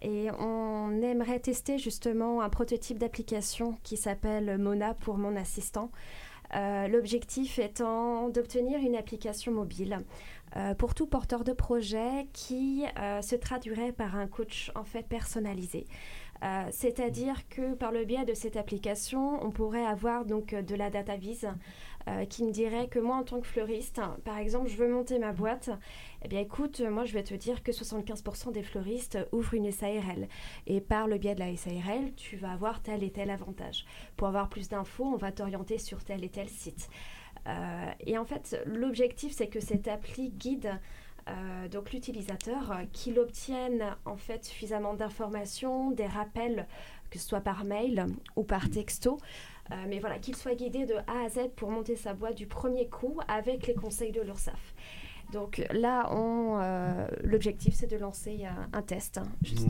Et 0.00 0.30
on 0.38 1.02
aimerait 1.02 1.40
tester 1.40 1.76
justement 1.76 2.40
un 2.40 2.48
prototype 2.48 2.96
d'application 2.96 3.76
qui 3.82 3.98
s'appelle 3.98 4.56
Mona 4.56 4.94
pour 4.94 5.18
mon 5.18 5.36
assistant. 5.36 5.90
Euh, 6.54 6.88
L'objectif 6.88 7.58
étant 7.58 8.30
d'obtenir 8.30 8.78
une 8.78 8.96
application 8.96 9.52
mobile 9.52 10.00
euh, 10.56 10.72
pour 10.72 10.94
tout 10.94 11.06
porteur 11.06 11.44
de 11.44 11.52
projet 11.52 12.26
qui 12.32 12.84
se 13.20 13.36
traduirait 13.36 13.92
par 13.92 14.16
un 14.16 14.26
coach 14.26 14.72
en 14.74 14.84
fait 14.84 15.06
personnalisé. 15.06 15.86
C'est-à-dire 16.72 17.46
que 17.48 17.74
par 17.74 17.92
le 17.92 18.04
biais 18.04 18.24
de 18.24 18.34
cette 18.34 18.56
application, 18.56 19.38
on 19.44 19.52
pourrait 19.52 19.86
avoir 19.86 20.24
donc 20.24 20.56
de 20.56 20.74
la 20.74 20.90
data 20.90 21.14
vise 21.14 21.46
euh, 22.08 22.24
qui 22.24 22.44
me 22.44 22.50
dirait 22.50 22.88
que 22.88 22.98
moi 22.98 23.16
en 23.16 23.22
tant 23.22 23.40
que 23.40 23.46
fleuriste, 23.46 24.00
par 24.24 24.38
exemple, 24.38 24.68
je 24.68 24.76
veux 24.76 24.88
monter 24.88 25.20
ma 25.20 25.32
boîte, 25.32 25.70
eh 26.22 26.28
bien 26.28 26.40
écoute, 26.40 26.80
euh, 26.80 26.90
moi 26.90 27.04
je 27.04 27.12
vais 27.12 27.22
te 27.22 27.34
dire 27.34 27.62
que 27.62 27.70
75% 27.70 28.52
des 28.52 28.64
fleuristes 28.64 29.18
ouvrent 29.30 29.54
une 29.54 29.70
SARL. 29.70 30.26
Et 30.66 30.80
par 30.80 31.06
le 31.06 31.18
biais 31.18 31.34
de 31.34 31.40
la 31.40 31.56
SARL, 31.56 32.12
tu 32.16 32.36
vas 32.36 32.52
avoir 32.52 32.82
tel 32.82 33.04
et 33.04 33.10
tel 33.10 33.30
avantage. 33.30 33.84
Pour 34.16 34.26
avoir 34.26 34.48
plus 34.48 34.68
d'infos, 34.68 35.04
on 35.04 35.16
va 35.16 35.30
t'orienter 35.30 35.78
sur 35.78 36.02
tel 36.02 36.24
et 36.24 36.28
tel 36.28 36.48
site. 36.48 36.88
Euh, 37.46 37.90
et 38.00 38.18
en 38.18 38.24
fait, 38.24 38.60
l'objectif, 38.66 39.32
c'est 39.32 39.48
que 39.48 39.60
cette 39.60 39.86
appli 39.88 40.30
guide 40.30 40.80
donc 41.70 41.92
l'utilisateur, 41.92 42.80
qu'il 42.92 43.16
obtienne 43.20 43.96
en 44.06 44.16
fait 44.16 44.44
suffisamment 44.44 44.94
d'informations, 44.94 45.92
des 45.92 46.08
rappels, 46.08 46.66
que 47.10 47.18
ce 47.20 47.28
soit 47.28 47.40
par 47.40 47.64
mail 47.64 48.06
ou 48.34 48.42
par 48.42 48.68
texto, 48.70 49.18
euh, 49.70 49.74
mais 49.88 49.98
voilà, 50.00 50.18
qu'il 50.18 50.36
soit 50.36 50.54
guidé 50.54 50.86
de 50.86 50.94
A 51.06 51.24
à 51.26 51.28
Z 51.28 51.50
pour 51.56 51.70
monter 51.70 51.96
sa 51.96 52.14
boîte 52.14 52.36
du 52.36 52.46
premier 52.46 52.88
coup 52.88 53.18
avec 53.28 53.66
les 53.66 53.74
conseils 53.74 54.12
de 54.12 54.20
l'URSSAF. 54.20 54.74
Donc 55.32 55.62
là, 55.72 56.10
euh, 56.12 57.08
l'objectif, 57.24 57.72
c'est 57.72 57.86
de 57.90 57.96
lancer 57.96 58.40
euh, 58.42 58.48
un 58.74 58.82
test. 58.82 59.16
hein. 59.16 59.22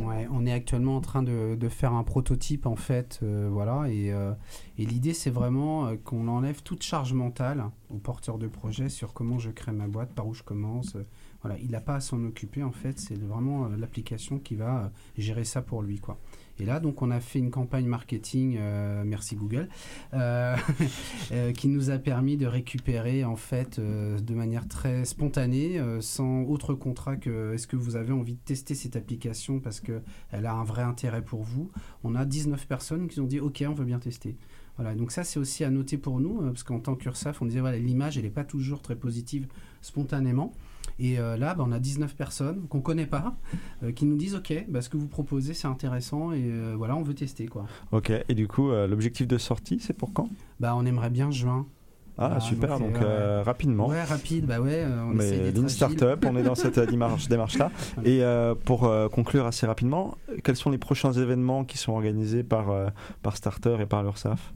Ouais, 0.05 0.27
on 0.33 0.45
est 0.45 0.51
actuellement 0.53 0.97
en 0.97 1.01
train 1.01 1.23
de, 1.23 1.55
de 1.55 1.69
faire 1.69 1.93
un 1.93 2.03
prototype 2.03 2.67
en 2.67 2.75
fait, 2.75 3.21
euh, 3.23 3.49
voilà, 3.49 3.89
et, 3.89 4.13
euh, 4.13 4.33
et 4.77 4.85
l'idée 4.85 5.15
c'est 5.15 5.31
vraiment 5.31 5.95
qu'on 5.99 6.27
enlève 6.27 6.63
toute 6.65 6.83
charge 6.83 7.13
mentale 7.13 7.65
au 7.91 7.99
porteur 7.99 8.39
de 8.39 8.49
projet 8.49 8.89
sur 8.89 9.13
comment 9.13 9.39
je 9.39 9.51
crée 9.51 9.71
ma 9.71 9.87
boîte, 9.87 10.13
par 10.15 10.27
où 10.27 10.35
je 10.35 10.43
commence. 10.43 10.97
voilà, 11.43 11.57
il 11.61 11.71
n'a 11.71 11.81
pas 11.81 11.95
à 11.97 12.01
s'en 12.01 12.25
occuper 12.25 12.65
en 12.65 12.73
fait, 12.73 12.99
c'est 12.99 13.21
vraiment 13.21 13.69
l'application 13.69 14.41
qui 14.41 14.57
va 14.57 14.91
gérer 15.17 15.45
ça 15.45 15.63
pour 15.63 15.83
lui 15.83 16.01
quoi. 16.01 16.19
Et 16.59 16.65
là 16.65 16.81
donc 16.81 17.03
on 17.03 17.11
a 17.11 17.21
fait 17.21 17.39
une 17.39 17.51
campagne 17.51 17.87
marketing, 17.87 18.57
euh, 18.59 19.03
merci 19.05 19.37
Google, 19.37 19.69
euh, 20.15 20.57
euh, 21.33 21.53
qui 21.53 21.69
nous 21.69 21.91
a 21.91 21.99
permis 21.99 22.37
de 22.37 22.47
récupérer 22.47 23.25
en 23.25 23.37
fait 23.37 23.81
de 23.81 24.35
manière 24.35 24.69
très 24.69 25.05
spontanée, 25.05 25.81
sans 26.01 26.43
autre 26.45 26.75
contrat 26.75 27.17
que 27.17 27.55
est-ce 27.55 27.67
que 27.67 27.77
vous 27.77 27.97
avez 27.97 28.13
envie 28.13 28.35
de 28.35 28.41
tester 28.45 28.75
cette 28.75 28.97
application 28.97 29.61
parce 29.61 29.81
que 29.81 30.03
elle 30.31 30.47
a 30.47 30.53
un 30.53 30.65
vrai 30.65 30.83
intérêt 30.83 31.23
pour 31.23 31.43
vous? 31.43 31.71
On 32.05 32.15
a 32.15 32.25
19 32.25 32.67
personnes 32.67 33.09
qui 33.09 33.21
ont 33.21 33.27
dit 33.27 33.41
ok 33.41 33.65
on 33.67 33.75
veut 33.75 33.85
bien 33.85 33.99
tester. 33.99 34.37
Voilà, 34.77 34.95
donc 34.95 35.13
ça 35.13 35.23
c'est 35.23 35.39
aussi 35.39 35.65
à 35.65 35.71
noter 35.71 35.99
pour 35.99 36.19
nous, 36.21 36.41
euh, 36.41 36.47
parce 36.47 36.63
qu'en 36.63 36.81
tant 36.81 36.95
qu'URSAF, 36.95 37.43
on 37.43 37.47
disait 37.47 37.61
voilà, 37.61 37.79
l'image 37.79 38.17
elle 38.17 38.25
n'est 38.25 38.31
pas 38.31 38.45
toujours 38.45 38.81
très 38.81 38.97
positive 38.97 39.47
spontanément. 39.83 40.53
Et 40.99 41.19
euh, 41.19 41.37
là, 41.37 41.55
bah, 41.55 41.65
on 41.67 41.73
a 41.73 41.79
19 41.79 42.15
personnes 42.15 42.67
qu'on 42.69 42.81
connaît 42.81 43.07
pas, 43.07 43.35
euh, 43.83 43.93
qui 43.93 44.05
nous 44.05 44.17
disent 44.17 44.35
ok, 44.37 44.67
bah, 44.69 44.83
ce 44.83 44.89
que 44.89 44.97
vous 44.97 45.09
proposez 45.09 45.55
c'est 45.55 45.67
intéressant 45.69 46.33
et 46.33 46.43
euh, 46.45 46.75
voilà, 46.77 46.97
on 46.97 47.03
veut 47.03 47.15
tester 47.15 47.47
quoi. 47.47 47.67
Ok, 47.93 48.11
et 48.29 48.35
du 48.35 48.47
coup, 48.49 48.71
l'objectif 48.71 49.27
de 49.27 49.39
sortie, 49.39 49.79
c'est 49.81 49.95
pour 49.95 50.13
quand? 50.13 50.29
Bah, 50.61 50.75
on 50.77 50.85
aimerait 50.87 51.11
bien 51.11 51.31
juin. 51.31 51.67
Ah, 52.19 52.35
Ah, 52.37 52.41
super, 52.41 52.79
donc, 52.79 52.97
euh, 52.97 53.43
rapidement. 53.43 53.89
Ouais, 53.89 54.05
rapide, 54.05 54.45
bah 54.45 54.61
ouais, 54.61 54.85
on 54.87 55.15
Mais 55.15 55.31
d'être 55.31 55.57
Lean 55.57 55.65
agile. 55.65 55.71
Startup, 55.71 56.25
on 56.29 56.37
est 56.37 56.43
dans 56.43 56.55
cette 56.55 56.79
démarche, 56.79 57.27
démarche-là. 57.29 57.71
Et 58.05 58.23
euh, 58.23 58.55
pour 58.55 58.85
euh, 58.85 59.09
conclure 59.09 59.47
assez 59.47 59.67
rapidement, 59.67 60.19
quels 60.45 60.57
sont 60.57 60.71
les 60.71 60.77
prochains 60.79 61.13
événements 61.13 61.65
qui 61.65 61.79
sont 61.79 61.93
organisés 61.93 62.43
par, 62.43 62.67
par 63.23 63.37
Starter 63.39 63.77
et 63.81 63.87
par 63.87 64.03
l'URSAF 64.03 64.53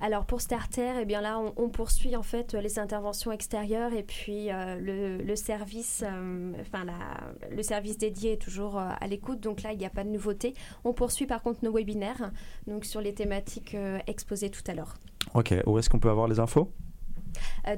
Alors 0.00 0.26
pour 0.26 0.40
Starter, 0.40 0.92
eh 1.00 1.04
bien 1.04 1.20
là, 1.20 1.40
on, 1.40 1.52
on 1.56 1.68
poursuit 1.70 2.14
en 2.14 2.22
fait 2.22 2.54
les 2.54 2.78
interventions 2.78 3.32
extérieures 3.32 3.92
et 3.92 4.04
puis 4.04 4.52
euh, 4.52 4.78
le, 4.78 5.16
le 5.18 5.36
service, 5.36 6.04
euh, 6.06 6.52
enfin 6.60 6.84
la- 6.84 7.34
le 7.50 7.62
service 7.64 7.98
dédié 7.98 8.34
est 8.34 8.40
toujours 8.40 8.78
euh, 8.78 8.90
à 9.00 9.06
l'écoute. 9.08 9.40
Donc 9.40 9.62
là, 9.62 9.72
il 9.72 9.78
n'y 9.78 9.84
a 9.86 9.90
pas 9.90 10.04
de 10.04 10.10
nouveauté. 10.10 10.54
On 10.84 10.92
poursuit 10.92 11.26
par 11.26 11.42
contre 11.42 11.64
nos 11.64 11.72
webinaires, 11.72 12.30
donc 12.68 12.84
sur 12.84 13.00
les 13.00 13.12
thématiques 13.12 13.74
euh, 13.74 13.98
exposées 14.06 14.50
tout 14.50 14.62
à 14.68 14.74
l'heure. 14.74 14.94
Ok, 15.34 15.52
où 15.66 15.78
est-ce 15.78 15.90
qu'on 15.90 15.98
peut 15.98 16.10
avoir 16.10 16.28
les 16.28 16.38
infos? 16.38 16.72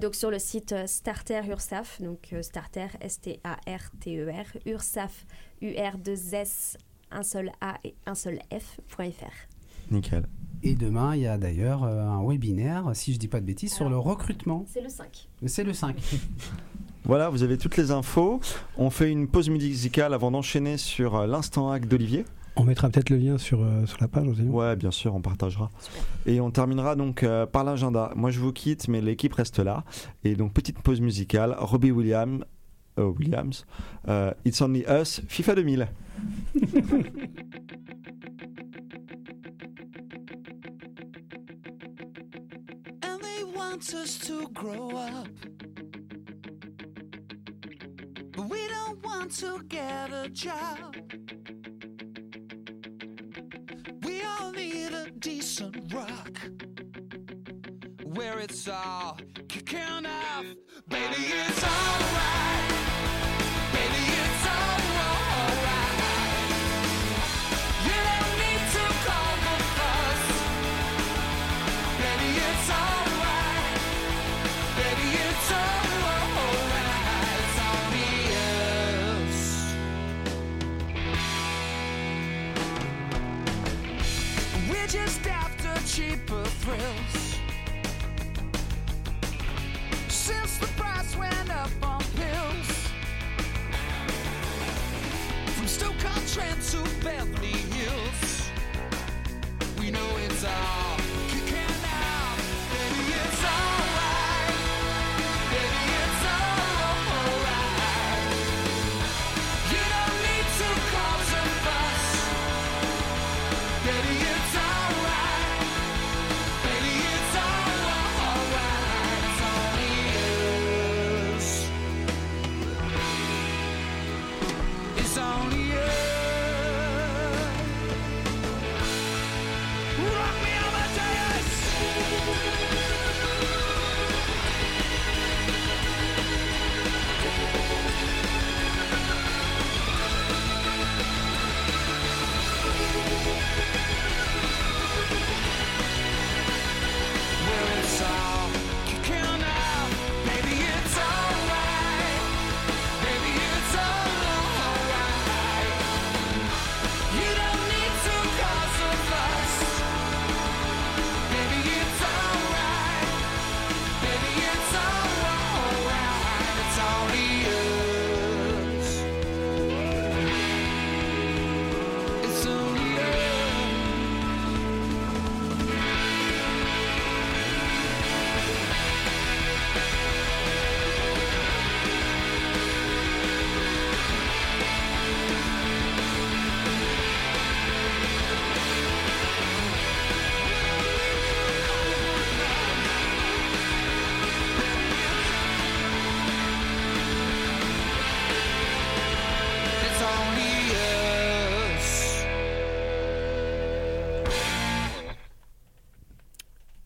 Donc 0.01 0.15
sur 0.15 0.31
le 0.31 0.39
site 0.39 0.75
Starter 0.87 1.41
Ursaf, 1.49 2.01
donc 2.01 2.35
Starter 2.43 2.87
S-T-A-R-T-E-R, 3.01 4.45
Ursaf 4.67 5.27
U-R-2-S, 5.61 6.77
un 7.11 7.23
seul 7.23 7.51
A 7.61 7.75
et 7.85 7.95
un 8.07 8.15
seul 8.15 8.39
F.fr. 8.53 9.01
Nickel. 9.91 10.27
Et 10.63 10.75
demain, 10.75 11.17
il 11.17 11.23
y 11.23 11.27
a 11.27 11.39
d'ailleurs 11.39 11.85
euh, 11.85 12.03
un 12.03 12.23
webinaire, 12.27 12.91
si 12.95 13.15
je 13.15 13.19
dis 13.19 13.29
pas 13.29 13.41
de 13.41 13.47
bêtises, 13.47 13.73
sur 13.73 13.89
le 13.89 13.97
recrutement. 13.97 14.67
C'est 14.69 14.83
le 14.83 14.89
5. 14.89 15.29
C'est 15.47 15.65
le 15.65 15.73
5. 15.73 15.97
Voilà, 17.05 17.31
vous 17.31 17.43
avez 17.43 17.57
toutes 17.57 17.79
les 17.79 17.93
infos. 17.93 18.41
On 18.77 18.91
fait 18.91 19.11
une 19.11 19.27
pause 19.27 19.49
musicale 19.49 20.13
avant 20.13 20.31
d'enchaîner 20.31 20.77
sur 20.77 21.17
euh, 21.17 21.27
l'instant 21.27 21.73
hack 21.73 21.89
d'Olivier. 21.89 22.27
On 22.57 22.65
mettra 22.65 22.91
peut-être 22.91 23.09
le 23.09 23.17
lien 23.17 23.39
sur, 23.39 23.63
euh, 23.63 23.87
sur 23.87 23.97
la 24.03 24.07
page 24.07 24.29
aussi. 24.29 24.43
Ouais, 24.43 24.77
bien 24.77 24.91
sûr, 24.91 25.15
on 25.15 25.23
partagera. 25.23 25.71
Et 26.27 26.41
on 26.43 26.51
terminera 26.51 26.97
donc 26.97 27.23
euh, 27.23 27.47
par 27.47 27.65
l'agenda. 27.65 28.13
Moi, 28.17 28.31
je 28.31 28.39
vous 28.39 28.53
quitte, 28.53 28.87
mais 28.89 29.01
l'équipe 29.01 29.33
reste 29.33 29.61
là. 29.61 29.85
Et 30.25 30.37
donc, 30.37 30.53
petite 30.53 30.79
pause 30.81 31.01
musicale. 31.01 31.57
Robbie 31.59 31.91
Williams, 31.91 32.45
euh, 32.99 33.05
Williams 33.05 33.67
euh, 34.09 34.33
It's 34.45 34.61
Only 34.61 34.85
Us, 34.89 35.23
FIFA 35.29 35.55
2000. 35.55 35.89
they 43.81 43.97
want 43.97 44.05
us 44.05 44.19
to 44.19 44.49
grow 44.49 44.91
up. 44.91 45.29
But 48.33 48.49
we 48.49 48.69
don't 48.69 49.03
want 49.03 49.33
to 49.39 49.63
get 49.69 50.13
a 50.13 50.29
job. 50.29 50.97
We 54.03 54.23
all 54.23 54.53
need 54.53 54.93
a 54.93 55.11
decent 55.19 55.93
rock 55.93 56.41
where 58.05 58.39
it's 58.39 58.69
all 58.69 59.19
kicking 59.49 60.07
off. 60.07 60.45
Baby, 60.89 61.33
it's 61.49 61.65
alright. 61.65 62.80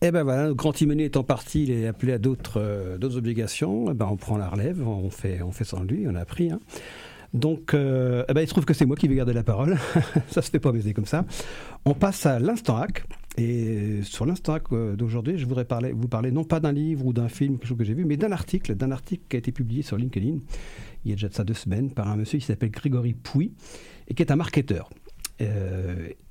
Et 0.05 0.11
ben 0.11 0.21
voilà, 0.21 0.49
le 0.49 0.53
grand 0.53 0.71
timonier 0.71 1.05
étant 1.05 1.23
parti, 1.23 1.63
il 1.63 1.71
est 1.71 1.87
appelé 1.87 2.13
à 2.13 2.19
d'autres 2.19 2.61
euh, 2.61 3.17
obligations. 3.17 3.87
Eh 3.89 3.95
ben 3.95 4.07
on 4.07 4.17
prend 4.17 4.37
la 4.37 4.47
relève, 4.47 4.87
on 4.87 5.09
fait, 5.09 5.41
on 5.41 5.51
fait 5.51 5.63
sans 5.63 5.81
lui, 5.81 6.05
on 6.07 6.13
a 6.13 6.19
appris. 6.19 6.51
hein. 6.51 6.59
Donc, 7.33 7.73
euh, 7.73 8.23
eh 8.29 8.33
ben, 8.35 8.41
il 8.41 8.47
se 8.47 8.51
trouve 8.51 8.65
que 8.65 8.75
c'est 8.75 8.85
moi 8.85 8.95
qui 8.95 9.07
vais 9.07 9.15
garder 9.15 9.33
la 9.33 9.41
parole. 9.41 9.79
ça 10.29 10.43
se 10.43 10.51
fait 10.51 10.59
pas 10.59 10.71
baiser 10.71 10.93
comme 10.93 11.07
ça. 11.07 11.25
On 11.85 11.95
passe 11.95 12.27
à 12.27 12.37
l'instant 12.37 12.77
hack. 12.77 13.03
Et 13.37 14.01
sur 14.03 14.27
l'instant 14.27 14.53
hack 14.53 14.71
euh, 14.73 14.95
d'aujourd'hui, 14.95 15.39
je 15.39 15.47
voudrais 15.47 15.65
vous 15.91 16.07
parler 16.07 16.31
non 16.31 16.43
pas 16.43 16.59
d'un 16.59 16.71
livre 16.71 17.03
ou 17.07 17.11
d'un 17.11 17.27
film, 17.27 17.57
quelque 17.57 17.67
chose 17.67 17.77
que 17.79 17.83
j'ai 17.83 17.95
vu, 17.95 18.05
mais 18.05 18.15
d'un 18.15 18.31
article, 18.31 18.75
d'un 18.75 18.91
article 18.91 19.23
qui 19.27 19.37
a 19.37 19.39
été 19.39 19.51
publié 19.51 19.81
sur 19.81 19.97
LinkedIn 19.97 20.37
il 21.03 21.09
y 21.09 21.13
a 21.13 21.15
déjà 21.15 21.29
de 21.29 21.33
ça 21.33 21.43
deux 21.43 21.55
semaines 21.55 21.89
par 21.89 22.09
un 22.09 22.15
monsieur 22.15 22.37
qui 22.37 22.45
s'appelle 22.45 22.69
Grégory 22.71 23.15
Pouy 23.15 23.53
et 24.07 24.13
qui 24.13 24.21
est 24.21 24.31
un 24.31 24.35
marketeur. 24.35 24.87
Et 25.39 25.47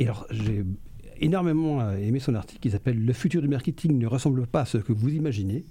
alors, 0.04 0.26
j'ai 0.30 0.64
énormément 1.20 1.80
euh, 1.80 1.96
aimé 1.96 2.20
son 2.20 2.34
article 2.34 2.60
qui 2.60 2.70
s'appelle 2.70 3.04
Le 3.04 3.12
futur 3.12 3.42
du 3.42 3.48
marketing 3.48 3.98
ne 3.98 4.06
ressemble 4.06 4.46
pas 4.46 4.62
à 4.62 4.64
ce 4.64 4.78
que 4.78 4.92
vous 4.92 5.10
imaginez. 5.10 5.64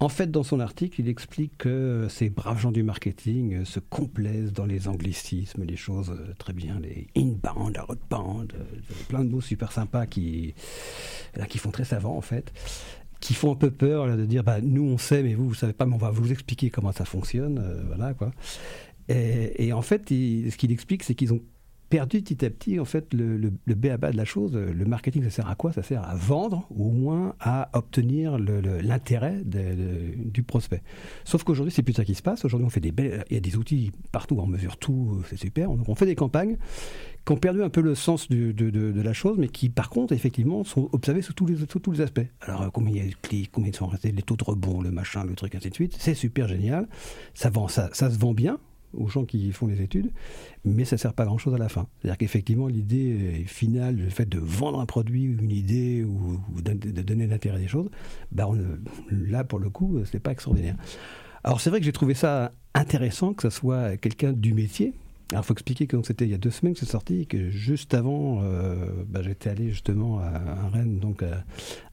En 0.00 0.08
fait, 0.08 0.30
dans 0.30 0.42
son 0.42 0.60
article, 0.60 1.00
il 1.00 1.08
explique 1.08 1.58
que 1.58 2.06
ces 2.08 2.30
braves 2.30 2.60
gens 2.60 2.70
du 2.70 2.82
marketing 2.82 3.54
euh, 3.54 3.64
se 3.64 3.80
complaisent 3.80 4.52
dans 4.52 4.66
les 4.66 4.88
anglicismes, 4.88 5.64
les 5.64 5.76
choses 5.76 6.10
euh, 6.10 6.34
très 6.38 6.52
bien, 6.52 6.80
les 6.80 7.08
inbound, 7.16 7.78
outbound, 7.88 8.52
plein 9.08 9.24
de 9.24 9.30
mots 9.30 9.40
super 9.40 9.72
sympas 9.72 10.06
qui, 10.06 10.54
qui 11.48 11.58
font 11.58 11.70
très 11.70 11.84
savant 11.84 12.16
en 12.16 12.22
fait 12.22 12.52
qui 13.20 13.34
font 13.34 13.50
un 13.50 13.56
peu 13.56 13.72
peur 13.72 14.16
de 14.16 14.24
dire 14.24 14.44
bah, 14.44 14.60
nous 14.60 14.84
on 14.84 14.96
sait 14.96 15.24
mais 15.24 15.34
vous 15.34 15.48
vous 15.48 15.54
savez 15.54 15.72
pas 15.72 15.86
mais 15.86 15.94
on 15.94 15.98
va 15.98 16.12
vous 16.12 16.30
expliquer 16.30 16.70
comment 16.70 16.92
ça 16.92 17.04
fonctionne 17.04 17.60
voilà 17.88 18.14
quoi 18.14 18.30
et, 19.08 19.72
en 19.72 19.82
fait 19.82 20.08
ce 20.08 20.56
qu'il 20.56 20.70
explique 20.70 21.02
c'est 21.02 21.16
qu'ils 21.16 21.32
ont 21.32 21.42
perdu 21.88 22.20
petit 22.22 22.44
à 22.44 22.50
petit 22.50 22.78
en 22.80 22.84
fait 22.84 23.12
le, 23.14 23.36
le, 23.36 23.52
le 23.64 23.74
b.a.-ba 23.74 24.10
de 24.12 24.16
la 24.16 24.24
chose 24.24 24.54
le 24.54 24.84
marketing 24.84 25.22
ça 25.24 25.30
sert 25.30 25.48
à 25.48 25.54
quoi? 25.54 25.72
Ça 25.72 25.82
sert 25.82 26.02
à 26.06 26.14
vendre 26.14 26.66
ou 26.70 26.88
au 26.88 26.90
moins 26.92 27.34
à 27.40 27.70
obtenir 27.72 28.38
l'intérêt 28.38 29.42
du 29.44 30.42
prospect 30.42 30.82
sauf 31.24 31.44
qu'aujourd'hui 31.44 31.72
c'est 31.72 31.82
plus 31.82 31.94
ça 31.94 32.04
qui 32.04 32.14
se 32.14 32.22
passe 32.22 32.44
aujourd'hui 32.44 32.66
on 32.66 32.70
fait 32.70 32.80
des 32.80 32.92
il 33.30 33.34
y 33.34 33.36
a 33.36 33.40
des 33.40 33.56
outils 33.56 33.92
partout 34.12 34.36
on 34.38 34.46
mesure 34.46 34.76
tout 34.76 35.18
euh, 35.18 35.24
c'est 35.28 35.36
super 35.38 35.68
donc 35.70 35.88
on 35.88 35.94
fait 35.94 36.06
des 36.06 36.14
campagnes 36.14 36.56
qui 37.26 37.32
ont 37.32 37.36
perdu 37.36 37.62
un 37.62 37.68
peu 37.70 37.80
le 37.82 37.94
sens 37.94 38.28
de, 38.28 38.52
de- 38.52 38.70
de 38.70 39.02
la 39.02 39.12
chose, 39.12 39.36
mais 39.38 39.48
qui, 39.48 39.68
par 39.68 39.90
contre, 39.90 40.14
effectivement, 40.14 40.64
sont 40.64 40.88
observés 40.92 41.20
sous 41.20 41.34
tous 41.34 41.44
les, 41.44 41.56
sous 41.58 41.78
tous 41.78 41.92
les 41.92 42.00
aspects. 42.00 42.22
Alors, 42.40 42.62
euh, 42.62 42.68
combien 42.72 42.94
il 42.94 43.04
y 43.04 43.06
a 43.06 43.10
de 43.10 43.14
clics, 43.20 43.50
combien 43.52 43.68
ils 43.70 43.76
sont 43.76 43.86
restés, 43.86 44.12
les 44.12 44.22
taux 44.22 44.36
de 44.36 44.44
rebond, 44.44 44.80
le 44.80 44.90
machin, 44.90 45.24
le 45.24 45.34
truc, 45.34 45.54
ainsi 45.54 45.68
de 45.68 45.74
suite. 45.74 45.94
C'est 45.98 46.14
super 46.14 46.48
génial. 46.48 46.88
Ça, 47.34 47.50
vend, 47.50 47.68
ça, 47.68 47.90
ça 47.92 48.10
se 48.10 48.18
vend 48.18 48.32
bien 48.32 48.58
aux 48.94 49.08
gens 49.08 49.24
qui 49.24 49.52
font 49.52 49.66
les 49.66 49.82
études, 49.82 50.10
mais 50.64 50.84
ça 50.84 50.96
sert 50.96 51.12
pas 51.12 51.24
à 51.24 51.26
grand 51.26 51.38
chose 51.38 51.54
à 51.54 51.58
la 51.58 51.68
fin. 51.68 51.86
C'est-à-dire 52.00 52.18
qu'effectivement, 52.18 52.66
l'idée 52.66 53.44
finale, 53.46 53.96
le 53.96 54.08
fait 54.10 54.28
de 54.28 54.38
vendre 54.38 54.80
un 54.80 54.86
produit, 54.86 55.24
une 55.24 55.50
idée 55.50 56.04
ou, 56.04 56.40
ou 56.54 56.60
de, 56.60 56.72
donner 57.02 57.26
l'intérêt 57.26 57.58
des 57.58 57.68
choses, 57.68 57.90
bah 58.32 58.48
ne- 58.52 59.30
là, 59.30 59.44
pour 59.44 59.58
le 59.58 59.70
coup, 59.70 59.98
c'est 60.10 60.20
pas 60.20 60.32
extraordinaire. 60.32 60.76
Alors, 61.44 61.60
c'est 61.60 61.70
vrai 61.70 61.78
que 61.80 61.86
j'ai 61.86 61.92
trouvé 61.92 62.14
ça 62.14 62.52
intéressant 62.74 63.32
que 63.32 63.42
ce 63.42 63.50
soit 63.50 63.96
quelqu'un 63.96 64.32
du 64.32 64.54
métier, 64.54 64.92
alors, 65.30 65.44
il 65.44 65.46
faut 65.46 65.52
expliquer 65.52 65.86
que 65.86 66.02
c'était 66.04 66.24
il 66.24 66.30
y 66.30 66.34
a 66.34 66.38
deux 66.38 66.50
semaines 66.50 66.72
que 66.72 66.80
c'est 66.80 66.86
sorti 66.86 67.20
et 67.20 67.26
que 67.26 67.50
juste 67.50 67.92
avant, 67.92 68.40
euh, 68.42 68.86
bah, 69.06 69.20
j'étais 69.22 69.50
allé 69.50 69.68
justement 69.68 70.20
à, 70.20 70.28
à 70.28 70.68
Rennes, 70.70 71.00
donc 71.00 71.22
à, 71.22 71.44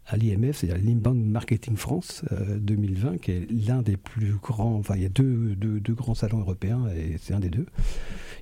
à 0.07 0.17
l'IMF, 0.17 0.57
c'est-à-dire 0.57 1.13
Marketing 1.13 1.75
France 1.75 2.23
euh, 2.31 2.57
2020, 2.59 3.17
qui 3.17 3.31
est 3.31 3.47
l'un 3.49 3.81
des 3.81 3.97
plus 3.97 4.35
grands. 4.35 4.75
Enfin, 4.75 4.95
il 4.95 5.03
y 5.03 5.05
a 5.05 5.09
deux, 5.09 5.55
deux, 5.55 5.79
deux 5.79 5.93
grands 5.93 6.15
salons 6.15 6.39
européens 6.39 6.87
et 6.95 7.17
c'est 7.19 7.33
un 7.33 7.39
des 7.39 7.49
deux. 7.49 7.65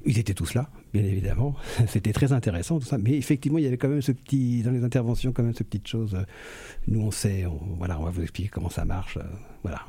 Ils 0.05 0.19
étaient 0.19 0.33
tous 0.33 0.53
là, 0.53 0.69
bien 0.93 1.03
évidemment. 1.03 1.55
C'était 1.87 2.13
très 2.13 2.31
intéressant 2.33 2.79
tout 2.79 2.85
ça, 2.85 2.97
mais 2.97 3.11
effectivement, 3.17 3.57
il 3.57 3.63
y 3.63 3.67
avait 3.67 3.77
quand 3.77 3.89
même 3.89 4.01
ce 4.01 4.11
petit 4.11 4.61
dans 4.63 4.71
les 4.71 4.83
interventions, 4.83 5.31
quand 5.31 5.43
même 5.43 5.53
ce 5.55 5.63
petite 5.63 5.87
chose. 5.87 6.15
euh, 6.15 6.23
Nous, 6.87 7.01
on 7.01 7.11
sait, 7.11 7.45
on, 7.45 7.59
voilà, 7.77 7.99
on 7.99 8.03
va 8.03 8.11
vous 8.11 8.21
expliquer 8.21 8.49
comment 8.49 8.69
ça 8.69 8.85
marche. 8.85 9.17
euh, 9.17 9.23
voilà, 9.63 9.79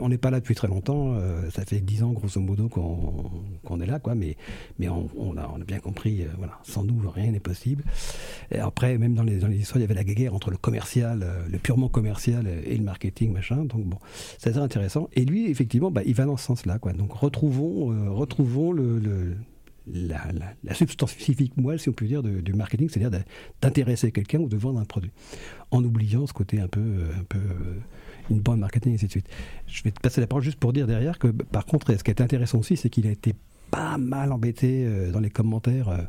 on- 0.00 0.08
n'est 0.08 0.18
pas 0.18 0.30
là 0.30 0.38
depuis 0.40 0.54
très 0.54 0.68
longtemps. 0.68 1.14
euh, 1.14 1.50
ça 1.50 1.64
fait 1.64 1.80
dix 1.80 2.02
ans, 2.04 2.12
grosso 2.12 2.40
modo, 2.40 2.68
qu'on 2.68 3.24
qu'on 3.64 3.80
est 3.80 3.86
là, 3.86 3.98
quoi. 3.98 4.14
Mais 4.14 4.36
mais 4.78 4.88
on, 4.88 5.06
a, 5.36 5.50
on 5.54 5.60
a 5.60 5.64
bien 5.64 5.80
compris, 5.80 6.24
voilà, 6.38 6.58
sans 6.62 6.84
nous, 6.84 6.98
rien 7.10 7.32
n'est 7.32 7.40
possible. 7.40 7.82
Et 8.50 8.58
après, 8.60 8.96
même 8.98 9.14
dans 9.14 9.24
les, 9.24 9.38
dans 9.38 9.48
les 9.48 9.58
histoires, 9.58 9.78
il 9.78 9.82
y 9.82 9.84
avait 9.84 9.94
la 9.94 10.04
guerre 10.04 10.32
entre 10.34 10.50
le 10.50 10.56
commercial, 10.56 11.26
le 11.50 11.58
purement 11.58 11.88
commercial 11.88 12.46
et 12.46 12.76
le 12.76 12.84
marketing, 12.84 13.32
machin. 13.32 13.64
Donc 13.64 13.84
bon, 13.84 13.98
c'est 14.38 14.56
intéressant. 14.56 15.08
Et 15.14 15.24
lui, 15.24 15.50
effectivement, 15.50 15.90
bah, 15.90 16.02
il 16.06 16.14
va 16.14 16.24
dans 16.24 16.36
ce 16.36 16.44
sens-là, 16.46 16.78
quoi. 16.78 16.92
Donc 16.92 17.12
retrouvons, 17.12 18.14
retrouvons 18.14 18.72
le- 18.72 18.98
la, 19.92 20.74
substance 20.74 21.12
physique 21.12 21.56
moelle, 21.56 21.80
si 21.80 21.88
on 21.88 21.92
peut 21.92 22.06
dire, 22.06 22.22
du 22.22 22.52
marketing, 22.52 22.88
c'est-à-dire 22.88 23.22
d'intéresser 23.60 24.12
quelqu'un 24.12 24.38
ou 24.38 24.48
de 24.48 24.56
vendre 24.56 24.80
un 24.80 24.84
produit, 24.84 25.10
en 25.70 25.82
oubliant 25.84 26.26
ce 26.26 26.32
côté 26.32 26.60
un 26.60 26.68
peu, 26.68 26.80
euh, 26.80 27.12
un 27.18 27.24
peu 27.24 27.38
euh, 27.38 27.80
une 28.30 28.40
bande 28.40 28.60
marketing 28.60 28.92
et 28.92 28.94
ainsi 28.96 29.06
de 29.06 29.10
suite. 29.10 29.28
Je 29.66 29.82
vais 29.82 29.90
te 29.90 30.00
passer 30.00 30.20
la 30.20 30.26
parole 30.26 30.42
juste 30.42 30.58
pour 30.58 30.72
dire 30.72 30.86
derrière 30.86 31.18
que, 31.18 31.28
par 31.28 31.66
contre, 31.66 31.94
ce 31.96 32.04
qui 32.04 32.10
est 32.10 32.20
intéressant 32.20 32.58
aussi, 32.58 32.76
c'est 32.76 32.90
qu'il 32.90 33.06
a 33.06 33.10
été 33.10 33.34
pas 33.70 33.98
mal 33.98 34.32
embêté 34.32 34.86
euh, 34.86 35.10
dans 35.10 35.20
les 35.20 35.28
commentaires 35.28 36.08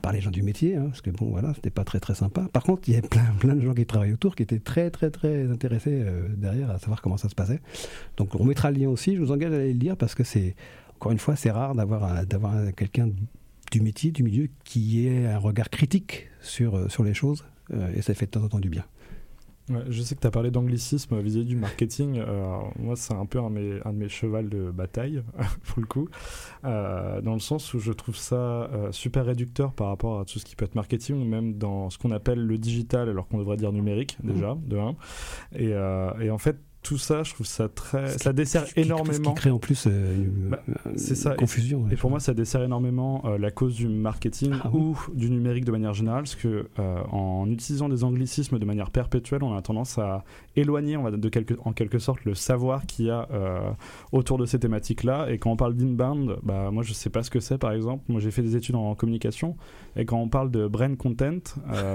par 0.00 0.12
les 0.12 0.20
gens 0.20 0.30
du 0.30 0.42
métier, 0.42 0.76
hein, 0.76 0.86
parce 0.86 1.00
que 1.00 1.10
bon, 1.10 1.26
voilà, 1.30 1.52
c'était 1.54 1.70
pas 1.70 1.84
très 1.84 1.98
très 1.98 2.14
sympa. 2.14 2.48
Par 2.52 2.62
contre, 2.62 2.88
il 2.88 2.94
y 2.94 2.96
a 2.96 3.02
plein, 3.02 3.24
plein 3.40 3.56
de 3.56 3.60
gens 3.60 3.74
qui 3.74 3.84
travaillent 3.84 4.12
autour 4.12 4.36
qui 4.36 4.44
étaient 4.44 4.60
très 4.60 4.90
très 4.90 5.10
très 5.10 5.50
intéressés 5.50 6.04
derrière 6.36 6.70
à 6.70 6.78
savoir 6.78 7.02
comment 7.02 7.16
ça 7.16 7.28
se 7.28 7.34
passait. 7.34 7.60
Donc, 8.16 8.34
on 8.38 8.44
mettra 8.44 8.70
le 8.70 8.78
lien 8.78 8.88
aussi. 8.88 9.16
Je 9.16 9.20
vous 9.20 9.32
engage 9.32 9.52
à 9.52 9.56
aller 9.56 9.72
le 9.72 9.78
lire 9.78 9.96
parce 9.96 10.14
que 10.14 10.22
c'est, 10.22 10.54
encore 11.04 11.12
une 11.12 11.18
fois, 11.18 11.36
c'est 11.36 11.50
rare 11.50 11.74
d'avoir 11.74 12.02
un- 12.04 12.24
d'avoir 12.24 12.54
un- 12.54 12.72
quelqu'un 12.72 13.10
du 13.70 13.80
métier, 13.82 14.10
du 14.10 14.22
milieu, 14.22 14.48
qui 14.64 15.06
ait 15.06 15.26
un 15.26 15.36
regard 15.36 15.68
critique 15.68 16.28
sur, 16.40 16.76
euh, 16.76 16.88
sur 16.88 17.04
les 17.04 17.12
choses, 17.12 17.44
euh, 17.74 17.92
et 17.94 18.00
ça 18.00 18.14
fait 18.14 18.24
de 18.24 18.30
temps 18.30 18.42
en 18.42 18.48
temps 18.48 18.58
du 18.58 18.70
bien. 18.70 18.84
Ouais, 19.68 19.82
je 19.90 20.00
sais 20.02 20.14
que 20.14 20.20
tu 20.22 20.26
as 20.26 20.30
parlé 20.30 20.50
d'anglicisme 20.50 21.20
vis-à-vis 21.20 21.44
du 21.46 21.56
marketing. 21.56 22.18
Euh, 22.26 22.56
moi, 22.78 22.96
c'est 22.96 23.12
un 23.12 23.26
peu 23.26 23.38
un 23.38 23.50
de, 23.50 23.54
mes, 23.54 23.80
un 23.84 23.92
de 23.92 23.98
mes 23.98 24.08
chevals 24.08 24.48
de 24.48 24.70
bataille, 24.70 25.22
pour 25.64 25.80
le 25.80 25.86
coup, 25.86 26.08
euh, 26.64 27.20
dans 27.20 27.34
le 27.34 27.38
sens 27.40 27.74
où 27.74 27.78
je 27.80 27.92
trouve 27.92 28.16
ça 28.16 28.36
euh, 28.36 28.90
super 28.90 29.26
réducteur 29.26 29.74
par 29.74 29.88
rapport 29.88 30.20
à 30.20 30.24
tout 30.24 30.38
ce 30.38 30.44
qui 30.46 30.56
peut 30.56 30.64
être 30.64 30.74
marketing, 30.74 31.16
ou 31.20 31.24
même 31.26 31.58
dans 31.58 31.90
ce 31.90 31.98
qu'on 31.98 32.12
appelle 32.12 32.38
le 32.40 32.56
digital, 32.56 33.10
alors 33.10 33.28
qu'on 33.28 33.38
devrait 33.38 33.58
dire 33.58 33.72
numérique, 33.72 34.16
déjà, 34.22 34.56
de 34.66 34.78
un. 34.78 34.96
Et, 35.54 35.72
euh, 35.74 36.10
et 36.20 36.30
en 36.30 36.38
fait, 36.38 36.56
tout 36.84 36.98
ça, 36.98 37.24
je 37.24 37.34
trouve 37.34 37.46
ça 37.46 37.68
très. 37.68 38.16
Ça 38.18 38.32
dessert 38.32 38.66
Ce 38.68 38.74
qui- 38.74 38.82
Ce 38.82 38.86
énormément. 38.86 39.30
qui 39.30 39.34
crée 39.40 39.50
en 39.50 39.58
plus 39.58 39.86
euh, 39.88 40.14
une, 40.14 40.50
Bah, 40.50 40.62
c'est 40.94 41.16
ça. 41.16 41.32
Et- 41.32 41.36
confusion. 41.36 41.86
Et 41.90 41.96
pour 41.96 42.10
moi, 42.10 42.20
ça 42.20 42.32
dessert 42.34 42.62
énormément 42.62 43.22
euh, 43.24 43.38
la 43.38 43.50
cause 43.50 43.74
du 43.74 43.88
marketing 43.88 44.52
Ah 44.62 44.70
oui. 44.72 44.80
ou 44.80 44.98
du 45.14 45.30
numérique 45.30 45.64
de 45.64 45.72
manière 45.72 45.94
générale, 45.94 46.22
parce 46.22 46.36
que 46.36 46.68
euh, 46.78 47.02
en 47.10 47.50
utilisant 47.50 47.88
des 47.88 48.04
anglicismes 48.04 48.58
de 48.60 48.64
manière 48.64 48.90
perpétuelle, 48.90 49.42
on 49.42 49.56
a 49.56 49.62
tendance 49.62 49.98
à 49.98 50.24
éloigner, 50.54 50.96
on 50.96 51.02
va 51.02 51.10
de 51.10 51.28
quelque, 51.28 51.54
en 51.64 51.72
quelque 51.72 51.98
sorte, 51.98 52.24
le 52.24 52.34
savoir 52.34 52.86
qu'il 52.86 53.06
y 53.06 53.10
a 53.10 53.26
autour 54.12 54.38
de 54.38 54.46
ces 54.46 54.58
thématiques-là. 54.58 55.30
Et 55.30 55.38
quand 55.38 55.50
on 55.50 55.56
parle 55.56 55.74
d'inbound, 55.74 56.36
bah 56.42 56.70
moi, 56.70 56.82
je 56.82 56.92
sais 56.92 57.10
pas 57.10 57.22
ce 57.22 57.30
que 57.30 57.40
c'est, 57.40 57.58
par 57.58 57.72
exemple. 57.72 58.04
Moi, 58.08 58.20
j'ai 58.20 58.30
fait 58.30 58.42
des 58.42 58.56
études 58.56 58.74
en 58.76 58.94
communication, 58.94 59.56
et 59.96 60.04
quand 60.04 60.18
on 60.18 60.28
parle 60.28 60.50
de 60.50 60.68
brain 60.68 60.94
content, 60.96 61.38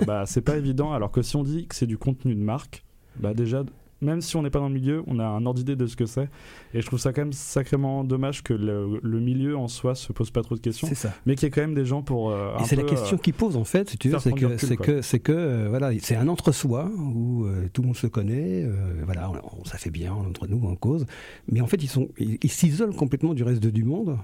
bah 0.08 0.24
c'est 0.26 0.42
pas 0.42 0.58
évident. 0.58 0.94
Alors 0.94 1.12
que 1.12 1.22
si 1.22 1.36
on 1.36 1.44
dit 1.44 1.68
que 1.68 1.76
c'est 1.76 1.86
du 1.88 1.98
contenu 2.00 2.34
de 2.36 2.42
marque, 2.42 2.84
bah 3.20 3.34
déjà 3.34 3.64
même 4.02 4.22
si 4.22 4.36
on 4.38 4.44
n'est 4.44 4.50
pas 4.50 4.60
dans 4.60 4.68
le 4.70 4.74
milieu, 4.74 5.04
on 5.08 5.20
a 5.20 5.26
un 5.26 5.46
ordre 5.46 5.60
d'idée 5.60 5.76
de 5.76 5.86
ce 5.88 5.96
que 5.96 6.06
c'est. 6.06 6.30
Et 6.74 6.82
je 6.82 6.86
trouve 6.86 7.00
ça 7.00 7.12
quand 7.14 7.22
même 7.22 7.34
sacrément 7.34 8.04
dommage 8.04 8.44
que 8.44 8.54
le, 8.54 9.00
le 9.02 9.20
milieu 9.20 9.58
en 9.58 9.68
soi 9.68 9.96
se 9.96 10.14
pose 10.14 10.32
pas 10.32 10.42
trop 10.42 10.56
de 10.56 10.62
questions, 10.62 10.88
C'est 10.88 10.96
ça. 10.96 11.14
mais 11.26 11.36
qu'il 11.36 11.44
y 11.44 11.48
ait 11.48 11.52
quand 11.52 11.62
même 11.62 11.74
des 11.76 11.86
gens 11.86 12.02
pour. 12.02 12.30
euh, 12.32 12.58
Et 12.60 12.64
c'est 12.66 12.76
la 12.76 12.84
question 12.84 13.18
euh, 13.18 13.20
qu'il 13.20 13.34
pose 13.34 13.58
en 13.58 13.64
fait, 13.64 13.90
si 13.90 13.98
tu 13.98 14.10
veux, 14.10 14.20
c'est 14.20 14.32
que 14.32 14.58
c'est 14.58 14.78
que 14.78 15.02
c'est 15.02 15.20
que 15.20 15.32
euh, 15.32 15.68
voilà, 15.70 15.92
c'est 16.00 16.16
un 16.16 16.28
entre-soi 16.28 16.90
où 16.98 17.46
euh, 17.46 17.68
tout 17.74 17.82
le 17.82 17.88
monde 17.88 17.98
se 17.98 18.08
connaît, 18.08 18.68
voilà, 19.06 19.30
on- 19.32 19.60
on- 19.62 19.66
ça 19.66 19.78
fait 19.78 19.90
bien 19.92 20.14
entre 20.14 20.48
nous 20.48 20.66
en 20.68 20.76
cause, 20.76 21.06
mais 21.52 21.62
en 21.62 21.68
fait 21.68 21.82
ils 21.84 21.90
sont 21.90 22.08
ils 22.20 22.52
s'isolent 22.52 22.96
complètement 22.96 23.34
du 23.34 23.44
reste 23.44 23.66
du 23.66 23.84
monde 23.84 24.18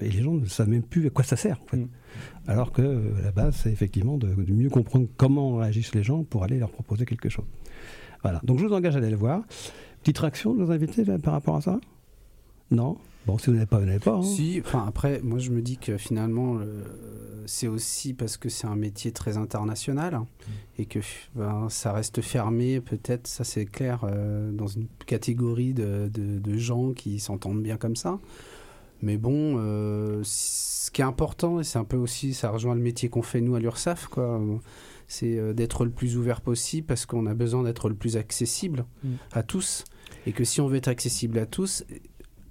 et 0.00 0.08
les 0.10 0.22
gens 0.22 0.32
ne 0.34 0.46
savent 0.46 0.68
même 0.68 0.82
plus 0.82 1.06
à 1.06 1.10
quoi 1.10 1.24
ça 1.24 1.36
sert. 1.36 1.58
en 1.62 1.66
fait. 1.66 1.76
Mm. 1.78 1.88
Alors 2.46 2.72
que 2.72 2.82
la 3.22 3.30
base 3.32 3.56
c'est 3.62 3.70
effectivement 3.72 4.16
de, 4.18 4.28
de 4.28 4.52
mieux 4.52 4.70
comprendre 4.70 5.06
comment 5.16 5.56
réagissent 5.56 5.94
les 5.94 6.02
gens 6.02 6.22
pour 6.24 6.44
aller 6.44 6.58
leur 6.58 6.70
proposer 6.70 7.04
quelque 7.04 7.28
chose. 7.28 7.44
Voilà. 8.26 8.40
Donc 8.44 8.58
je 8.58 8.66
vous 8.66 8.72
engage 8.72 8.94
à 8.94 8.98
aller 8.98 9.10
le 9.10 9.16
voir. 9.16 9.42
Petite 10.00 10.18
réaction 10.18 10.54
de 10.54 10.60
nos 10.60 10.70
invités 10.70 11.04
là, 11.04 11.18
par 11.18 11.32
rapport 11.34 11.56
à 11.56 11.60
ça? 11.60 11.80
Non? 12.70 12.96
Bon, 13.26 13.38
si 13.38 13.46
vous 13.46 13.54
n'avez 13.54 13.66
pas, 13.66 13.80
vous 13.80 13.86
n'avez 13.86 13.98
pas. 13.98 14.14
hein. 14.16 14.22
Si, 14.22 14.60
enfin 14.64 14.84
après, 14.86 15.20
moi 15.22 15.38
je 15.40 15.50
me 15.50 15.60
dis 15.60 15.78
que 15.78 15.96
finalement, 15.96 16.54
le- 16.54 16.84
c'est 17.46 17.66
aussi 17.68 18.12
parce 18.14 18.36
que 18.36 18.48
c'est 18.48 18.66
un 18.68 18.76
métier 18.76 19.10
très 19.12 19.36
international 19.36 20.20
et 20.78 20.84
que 20.86 21.00
ben, 21.34 21.68
ça 21.68 21.92
reste 21.92 22.20
fermé, 22.20 22.80
peut-être, 22.80 23.26
ça 23.26 23.42
c'est 23.44 23.64
clair, 23.66 24.00
euh, 24.04 24.50
dans 24.52 24.66
une 24.68 24.86
catégorie 25.06 25.74
de, 25.74 26.08
de- 26.12 26.38
de 26.38 26.56
gens 26.56 26.92
qui 26.92 27.18
s'entendent 27.18 27.62
bien 27.62 27.76
comme 27.76 27.96
ça. 27.96 28.18
Mais 29.02 29.16
bon, 29.16 29.56
euh, 29.58 30.20
ce 30.24 30.90
qui 30.92 31.00
est 31.02 31.04
important, 31.04 31.60
et 31.60 31.64
c'est 31.64 31.78
un 31.78 31.84
peu 31.84 31.96
aussi, 31.96 32.32
ça 32.32 32.50
rejoint 32.50 32.74
le 32.74 32.80
métier 32.80 33.08
qu'on 33.08 33.22
fait 33.22 33.40
nous 33.40 33.54
à 33.56 33.60
l'URSAF, 33.60 34.06
quoi. 34.06 34.40
C'est 35.08 35.38
euh, 35.38 35.52
d'être 35.52 35.84
le 35.84 35.90
plus 35.90 36.16
ouvert 36.16 36.40
possible 36.40 36.86
parce 36.86 37.06
qu'on 37.06 37.26
a 37.26 37.34
besoin 37.34 37.62
d'être 37.62 37.88
le 37.88 37.94
plus 37.94 38.16
accessible 38.16 38.84
Mm. 39.04 39.08
à 39.32 39.42
tous. 39.42 39.84
Et 40.26 40.32
que 40.32 40.44
si 40.44 40.60
on 40.60 40.66
veut 40.68 40.76
être 40.76 40.88
accessible 40.88 41.38
à 41.38 41.46
tous, 41.46 41.84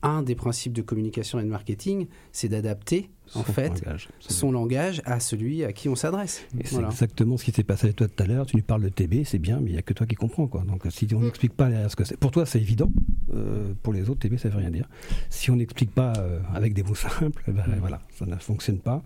un 0.01 0.22
des 0.22 0.36
principes 0.36 0.74
de 0.74 0.82
communication 0.84 1.39
et 1.39 1.43
de 1.43 1.49
marketing, 1.49 2.06
c'est 2.32 2.47
d'adapter 2.47 3.10
en 3.34 3.43
Son 3.43 3.51
fait 3.53 3.70
langage. 3.84 4.10
son 4.20 4.51
langage 4.51 5.01
à 5.06 5.20
celui 5.20 5.64
à 5.64 5.74
qui 5.74 5.89
on 5.89 5.95
s'adresse. 5.95 6.43
Et 6.60 6.68
c'est 6.68 6.80
exactement 6.84 7.38
ce 7.38 7.43
qui 7.43 7.51
s'est 7.51 7.64
passé 7.64 7.86
avec 7.88 7.95
toi 7.95 8.08
tout 8.08 8.24
à 8.24 8.28
l'heure. 8.28 8.45
Tu 8.45 8.56
nous 8.56 8.62
parles 8.62 8.84
de 8.84 8.89
TB, 8.89 9.24
c'est 9.26 9.39
bien, 9.39 9.60
mais 9.60 9.72
il 9.72 9.74
n'y 9.74 9.80
a 9.80 9.82
que 9.82 9.93
toi 9.93 10.06
qui 10.06 10.14
comprends. 10.16 10.45
Quoi. 10.47 10.62
Donc 10.62 10.86
si 10.91 11.08
on 11.16 11.22
n'explique 11.22 11.53
pas 11.53 11.70
derrière 11.70 11.89
ce 11.89 11.95
que 11.95 12.03
c'est. 12.03 12.18
Pour 12.18 12.30
toi, 12.32 12.45
c'est 12.45 12.60
évident. 12.62 12.91
Euh, 13.34 13.74
pour 13.82 13.93
les 13.93 14.08
autres, 14.10 14.20
TB, 14.20 14.38
ça 14.38 14.49
ne 14.49 14.53
veut 14.53 14.60
rien 14.60 14.70
dire. 14.70 14.88
Si 15.32 15.49
on 15.49 15.56
n'explique 15.56 15.91
pas 15.91 16.14
euh, 16.18 16.39
avec 16.53 16.74
des 16.76 16.84
mots 16.84 16.93
simples, 16.95 17.43
ben, 17.47 17.64
voilà, 17.80 17.99
ça 18.18 18.26
ne 18.28 18.36
fonctionne 18.36 18.80
pas. 18.80 19.01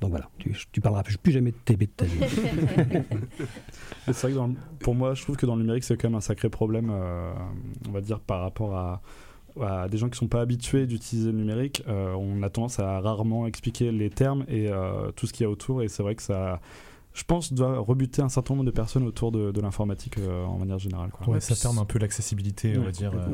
Donc 0.00 0.10
voilà, 0.10 0.30
tu, 0.38 0.54
tu 0.72 0.80
parleras 0.80 1.02
plus 1.22 1.32
jamais 1.32 1.50
de 1.50 1.56
TB 1.64 1.80
de 1.80 1.84
ta 1.94 2.04
vie. 2.06 2.18
C'est 4.06 4.20
vrai 4.22 4.30
que 4.30 4.36
dans 4.36 4.46
le- 4.48 4.54
pour 4.80 4.94
moi, 4.94 5.14
je 5.14 5.22
trouve 5.22 5.36
que 5.36 5.46
dans 5.46 5.54
le 5.56 5.62
numérique, 5.62 5.84
c'est 5.84 5.96
quand 5.96 6.08
même 6.08 6.16
un 6.16 6.20
sacré 6.20 6.48
problème, 6.48 6.90
euh, 6.90 7.32
on 7.88 7.92
va 7.92 8.00
dire, 8.00 8.20
par 8.20 8.40
rapport 8.40 8.74
à, 8.76 9.02
à 9.60 9.88
des 9.88 9.98
gens 9.98 10.08
qui 10.08 10.18
sont 10.18 10.26
pas 10.28 10.40
habitués 10.40 10.86
d'utiliser 10.86 11.32
le 11.32 11.38
numérique. 11.38 11.82
Euh, 11.88 12.14
on 12.14 12.42
a 12.42 12.50
tendance 12.50 12.78
à 12.80 13.00
rarement 13.00 13.46
expliquer 13.46 13.92
les 13.92 14.10
termes 14.10 14.44
et 14.48 14.68
euh, 14.70 15.10
tout 15.12 15.26
ce 15.26 15.32
qu'il 15.32 15.44
y 15.44 15.46
a 15.46 15.50
autour. 15.50 15.82
Et 15.82 15.88
c'est 15.88 16.02
vrai 16.02 16.14
que 16.14 16.22
ça, 16.22 16.60
je 17.12 17.22
pense, 17.24 17.52
doit 17.52 17.78
rebuter 17.78 18.22
un 18.22 18.28
certain 18.28 18.54
nombre 18.54 18.64
de 18.66 18.70
personnes 18.70 19.04
autour 19.04 19.32
de, 19.32 19.50
de 19.50 19.60
l'informatique 19.60 20.16
euh, 20.18 20.44
en 20.44 20.58
manière 20.58 20.78
générale. 20.78 21.10
quoi. 21.10 21.28
Ouais, 21.28 21.40
ça 21.40 21.54
ferme 21.54 21.78
un 21.78 21.84
peu 21.84 21.98
l'accessibilité, 21.98 22.78
on 22.78 22.84
va 22.84 22.90
dire. 22.92 23.12
euh, 23.14 23.26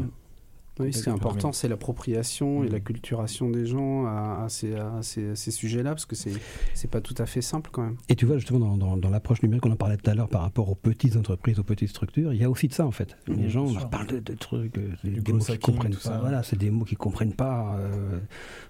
Oui, 0.79 0.93
ce 0.93 1.03
qui 1.03 1.09
est 1.09 1.13
important, 1.13 1.53
c'est 1.53 1.69
l'appropriation 1.69 2.63
et 2.65 2.69
la 2.69 2.81
culturation 2.81 3.49
des 3.51 3.65
gens 3.67 4.05
à, 4.07 4.45
à 4.45 4.49
ces, 4.51 5.51
sujets-là, 5.51 5.91
parce 5.91 6.05
que 6.07 6.15
c'est 6.17 6.33
c'est 6.75 6.91
pas 6.91 7.01
tout 7.01 7.15
à 7.19 7.25
fait 7.27 7.41
simple 7.41 7.71
quand 7.73 7.83
même. 7.83 7.97
Et 8.11 8.15
tu 8.17 8.27
vois, 8.27 8.37
justement, 8.37 8.59
dans, 8.59 8.77
dans- 8.77 8.97
dans 8.99 9.11
l'approche 9.11 9.43
numérique, 9.43 9.65
on 9.65 9.73
en 9.73 9.77
parlait 9.77 9.97
tout 9.97 10.11
à 10.11 10.15
l'heure 10.15 10.29
par 10.29 10.43
rapport 10.43 10.69
aux 10.71 10.75
petites 10.75 11.17
entreprises, 11.17 11.59
aux 11.59 11.65
petites 11.65 11.89
structures, 11.89 12.33
il 12.35 12.41
y 12.41 12.45
a 12.45 12.51
aussi 12.51 12.69
de 12.69 12.75
ça 12.75 12.87
en 12.87 12.91
fait. 12.91 13.17
Les 13.27 13.35
Mhm, 13.45 13.49
gens, 13.49 13.65
bien 13.65 13.73
on 13.77 13.79
leur 13.79 13.91
parle 13.91 14.07
de, 14.09 14.19
de 14.21 14.35
trucs, 14.35 14.77
euh, 14.77 14.91
des 15.05 15.21
gros 15.21 15.39
mots 15.39 15.45
qu'ils 15.45 15.59
comprennent 15.61 15.93
tout 15.93 15.99
pas. 15.99 16.09
ça. 16.11 16.19
Voilà, 16.21 16.43
c'est 16.43 16.57
des 16.57 16.71
mots 16.71 16.85
qu'ils 16.85 16.99
comprennent 16.99 17.33
pas. 17.33 17.77
euh, 17.79 18.19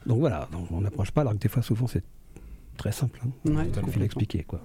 donc 0.06 0.20
voilà, 0.20 0.48
donc 0.52 0.70
on 0.70 0.80
n'approche 0.80 1.10
pas, 1.10 1.22
alors 1.22 1.32
que 1.32 1.38
des 1.38 1.48
fois, 1.48 1.62
souvent, 1.62 1.86
c'est 1.88 2.04
très 2.76 2.92
simple. 2.92 3.20
hein. 3.24 3.50
Ouais, 3.50 3.66
Il 3.84 3.90
faut 3.92 3.98
l'expliquer, 4.00 4.44
quoi. 4.44 4.60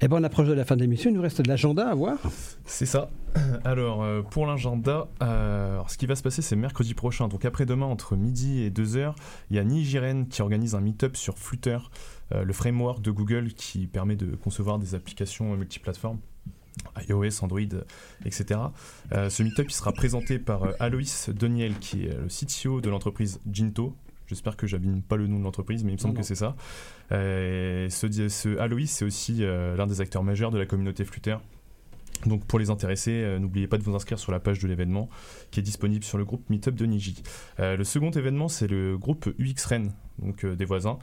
Et 0.00 0.08
ben, 0.08 0.18
on 0.20 0.24
approche 0.24 0.48
de 0.48 0.52
la 0.52 0.64
fin 0.64 0.76
de 0.76 0.80
l'émission. 0.80 1.10
Il 1.10 1.14
nous 1.14 1.22
reste 1.22 1.40
de 1.40 1.48
l'agenda 1.48 1.88
à 1.88 1.94
voir. 1.94 2.18
C'est 2.66 2.86
ça. 2.86 3.10
Alors, 3.64 4.02
euh, 4.02 4.22
pour 4.22 4.46
l'agenda, 4.46 5.08
euh, 5.22 5.80
ce 5.88 5.96
qui 5.96 6.06
va 6.06 6.16
se 6.16 6.22
passer, 6.22 6.42
c'est 6.42 6.56
mercredi 6.56 6.94
prochain. 6.94 7.28
Donc, 7.28 7.44
après-demain, 7.44 7.86
entre 7.86 8.16
midi 8.16 8.62
et 8.62 8.70
2h, 8.70 9.14
il 9.50 9.56
y 9.56 9.58
a 9.58 9.64
Nijiren 9.64 10.26
qui 10.28 10.42
organise 10.42 10.74
un 10.74 10.80
meet-up 10.80 11.16
sur 11.16 11.38
Flutter, 11.38 11.78
euh, 12.32 12.44
le 12.44 12.52
framework 12.52 13.02
de 13.02 13.10
Google 13.10 13.52
qui 13.52 13.86
permet 13.86 14.16
de 14.16 14.34
concevoir 14.34 14.78
des 14.78 14.94
applications 14.94 15.56
multiplateformes 15.56 16.18
iOS, 17.08 17.42
Android, 17.42 17.60
etc. 18.24 18.60
Ce 19.12 19.42
meet-up, 19.42 19.70
sera 19.70 19.92
présenté 19.92 20.38
par 20.38 20.64
euh, 20.64 20.72
Aloïs 20.80 21.30
Doniel, 21.30 21.78
qui 21.78 22.06
est 22.06 22.16
le 22.16 22.28
CTO 22.28 22.80
de 22.80 22.90
l'entreprise 22.90 23.40
Jinto. 23.50 23.94
J'espère 24.34 24.56
que 24.56 24.66
j'abîme 24.66 25.02
pas 25.02 25.16
le 25.16 25.26
nom 25.26 25.38
de 25.38 25.44
l'entreprise, 25.44 25.84
mais 25.84 25.92
il 25.92 25.94
me 25.94 25.98
semble 25.98 26.14
Non, 26.14 26.20
que 26.20 26.26
c'est 26.26 26.34
ça. 26.34 26.56
Euh, 27.12 27.88
ce, 27.88 28.28
ce 28.28 28.58
Aloïs, 28.58 28.90
c'est 28.90 29.04
aussi 29.04 29.38
euh, 29.40 29.76
l'un 29.76 29.86
des 29.86 30.00
acteurs 30.00 30.22
majeurs 30.22 30.50
de 30.50 30.58
la 30.58 30.66
communauté 30.66 31.04
Flutter. 31.04 31.36
Donc 32.26 32.44
pour 32.46 32.58
les 32.58 32.70
intéressés, 32.70 33.22
euh, 33.22 33.38
n'oubliez 33.38 33.66
pas 33.66 33.76
de 33.78 33.82
vous 33.82 33.94
inscrire 33.94 34.18
sur 34.18 34.32
la 34.32 34.40
page 34.40 34.58
de 34.58 34.66
l'événement 34.66 35.08
qui 35.50 35.60
est 35.60 35.62
disponible 35.62 36.04
sur 36.04 36.18
le 36.18 36.24
groupe 36.24 36.48
Meetup 36.50 36.74
de 36.74 36.86
Niji. 36.86 37.22
Euh, 37.60 37.76
le 37.76 37.84
second 37.84 38.10
événement, 38.10 38.48
c'est 38.48 38.66
le 38.66 38.96
groupe 38.96 39.32
UXREN, 39.38 39.92
donc 40.18 40.44
euh, 40.44 40.56
des 40.56 40.64
voisins, 40.64 40.98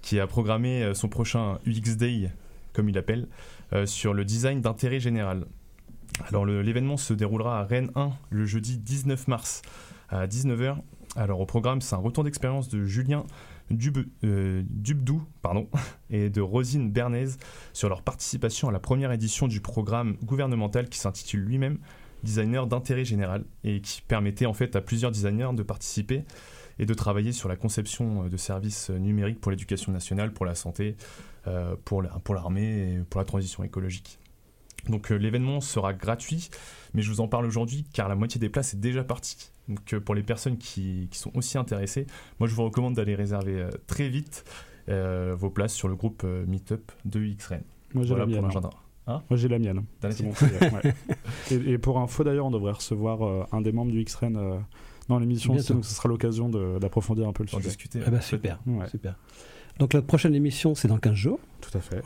qui 0.00 0.18
a 0.18 0.26
programmé 0.26 0.92
son 0.94 1.08
prochain 1.08 1.58
UX 1.66 1.96
Day, 1.96 2.30
comme 2.72 2.88
il 2.88 2.94
l'appelle, 2.94 3.28
euh, 3.72 3.86
sur 3.86 4.14
le 4.14 4.24
design 4.24 4.60
d'intérêt 4.60 5.00
général. 5.00 5.46
Alors 6.28 6.44
l'événement 6.44 6.96
se 6.96 7.14
déroulera 7.14 7.60
à 7.60 7.64
Rennes 7.64 7.90
1 7.94 8.10
le 8.30 8.44
jeudi 8.44 8.78
19 8.78 9.28
mars 9.28 9.62
à 10.10 10.26
19h. 10.26 10.76
Alors 11.14 11.40
au 11.40 11.46
programme, 11.46 11.82
c'est 11.82 11.94
un 11.94 11.98
retour 11.98 12.24
d'expérience 12.24 12.68
de 12.68 12.84
Julien 12.84 13.24
euh, 13.70 14.62
Dubdou 14.68 15.22
et 16.10 16.30
de 16.30 16.40
Rosine 16.40 16.90
Bernays 16.90 17.36
sur 17.72 17.88
leur 17.88 18.02
participation 18.02 18.68
à 18.68 18.72
la 18.72 18.78
première 18.78 19.12
édition 19.12 19.46
du 19.46 19.60
programme 19.60 20.16
gouvernemental 20.24 20.88
qui 20.88 20.98
s'intitule 20.98 21.40
lui-même 21.40 21.78
Designer 22.22 22.68
d'intérêt 22.68 23.04
général 23.04 23.44
et 23.64 23.80
qui 23.80 24.00
permettait 24.00 24.46
en 24.46 24.54
fait 24.54 24.76
à 24.76 24.80
plusieurs 24.80 25.10
designers 25.10 25.50
de 25.54 25.62
participer 25.64 26.24
et 26.78 26.86
de 26.86 26.94
travailler 26.94 27.32
sur 27.32 27.48
la 27.48 27.56
conception 27.56 28.24
euh, 28.24 28.28
de 28.28 28.36
services 28.36 28.90
numériques 28.90 29.40
pour 29.40 29.50
l'éducation 29.50 29.92
nationale, 29.92 30.32
pour 30.32 30.46
la 30.46 30.54
santé, 30.54 30.96
euh, 31.46 31.74
pour 31.84 32.02
l'armée 32.02 32.94
et 32.94 32.98
pour 33.10 33.20
la 33.20 33.24
transition 33.24 33.64
écologique. 33.64 34.18
Donc 34.88 35.12
euh, 35.12 35.16
l'événement 35.16 35.60
sera 35.60 35.92
gratuit, 35.94 36.50
mais 36.94 37.02
je 37.02 37.10
vous 37.10 37.20
en 37.20 37.28
parle 37.28 37.46
aujourd'hui 37.46 37.84
car 37.92 38.08
la 38.08 38.16
moitié 38.16 38.40
des 38.40 38.48
places 38.48 38.74
est 38.74 38.80
déjà 38.80 39.04
partie. 39.04 39.50
Donc 39.68 39.92
euh, 39.94 40.00
pour 40.00 40.14
les 40.14 40.22
personnes 40.22 40.58
qui, 40.58 41.08
qui 41.10 41.18
sont 41.18 41.30
aussi 41.36 41.56
intéressées, 41.58 42.06
moi 42.40 42.48
je 42.48 42.54
vous 42.54 42.64
recommande 42.64 42.94
d'aller 42.94 43.14
réserver 43.14 43.60
euh, 43.60 43.70
très 43.86 44.08
vite 44.08 44.44
euh, 44.88 45.34
vos 45.38 45.50
places 45.50 45.72
sur 45.74 45.86
le 45.88 45.94
groupe 45.94 46.22
euh, 46.24 46.44
Meetup 46.46 46.90
de 47.04 47.20
UXREN. 47.20 47.62
Moi, 47.94 48.04
j'ai 48.04 48.08
Voilà 48.14 48.24
la 48.24 48.32
pour 48.32 48.42
mienne. 48.42 48.44
l'agenda. 48.48 48.70
Moi, 49.06 49.22
j'ai 49.36 49.48
la 49.48 49.58
mienne. 49.58 49.84
C'est 50.10 50.22
bon, 50.22 50.30
ouais. 50.32 50.94
et, 51.50 51.72
et 51.72 51.78
pour 51.78 51.98
info, 51.98 52.24
d'ailleurs, 52.24 52.46
on 52.46 52.50
devrait 52.50 52.72
recevoir 52.72 53.22
euh, 53.26 53.44
un 53.52 53.60
des 53.60 53.70
membres 53.72 53.92
du 53.92 54.02
XREN 54.02 54.36
euh, 54.36 54.58
dans 55.08 55.18
l'émission 55.18 55.52
donc 55.54 55.84
ce 55.84 55.94
sera 55.94 56.08
l'occasion 56.08 56.48
d'approfondir 56.48 57.28
un 57.28 57.32
peu 57.32 57.42
le 57.42 57.48
sujet. 57.48 57.62
discuter. 57.62 58.00
Ah 58.06 58.10
bah, 58.10 58.16
euh, 58.18 58.20
super, 58.20 58.58
Ouais, 58.66 58.88
super. 58.88 59.16
Donc 59.78 59.94
la 59.94 60.02
prochaine 60.02 60.34
émission, 60.34 60.74
c'est 60.74 60.88
dans 60.88 60.98
15 60.98 61.14
jours. 61.14 61.40
tout 61.60 61.76
à 61.76 61.80
fait. 61.80 62.02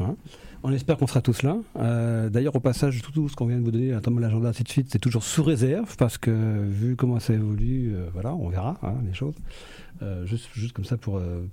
On 0.63 0.73
espère 0.73 0.97
qu'on 0.97 1.07
sera 1.07 1.21
tous 1.21 1.43
là. 1.43 1.57
Euh, 1.79 2.29
D'ailleurs, 2.31 2.57
au 2.57 2.61
passage, 2.61 3.01
tout, 3.03 3.13
tout 3.13 3.29
ce 3.29 3.37
qu'on 3.37 3.47
vient 3.47 3.59
de 3.59 3.63
vous 3.63 3.71
donner, 3.71 3.91
notamment 3.93 4.19
l'agenda, 4.21 4.49
ainsi 4.49 4.65
de 4.65 4.69
suite, 4.69 4.89
c'est 4.91 4.99
toujours 4.99 5.23
sous 5.23 5.45
réserve 5.45 5.97
parce 5.97 6.19
que 6.19 6.31
vu 6.65 6.97
comment 6.97 7.21
ça 7.21 7.35
évolue, 7.35 7.93
euh, 7.95 8.07
voilà, 8.13 8.35
on 8.35 8.49
verra 8.49 8.77
hein, 8.83 8.95
les 9.07 9.15
choses. 9.15 9.35
Euh, 10.03 10.27
juste, 10.27 10.49
juste 10.55 10.73
comme 10.75 10.85
ça 10.85 10.97
pour, 10.97 11.19
euh, 11.19 11.47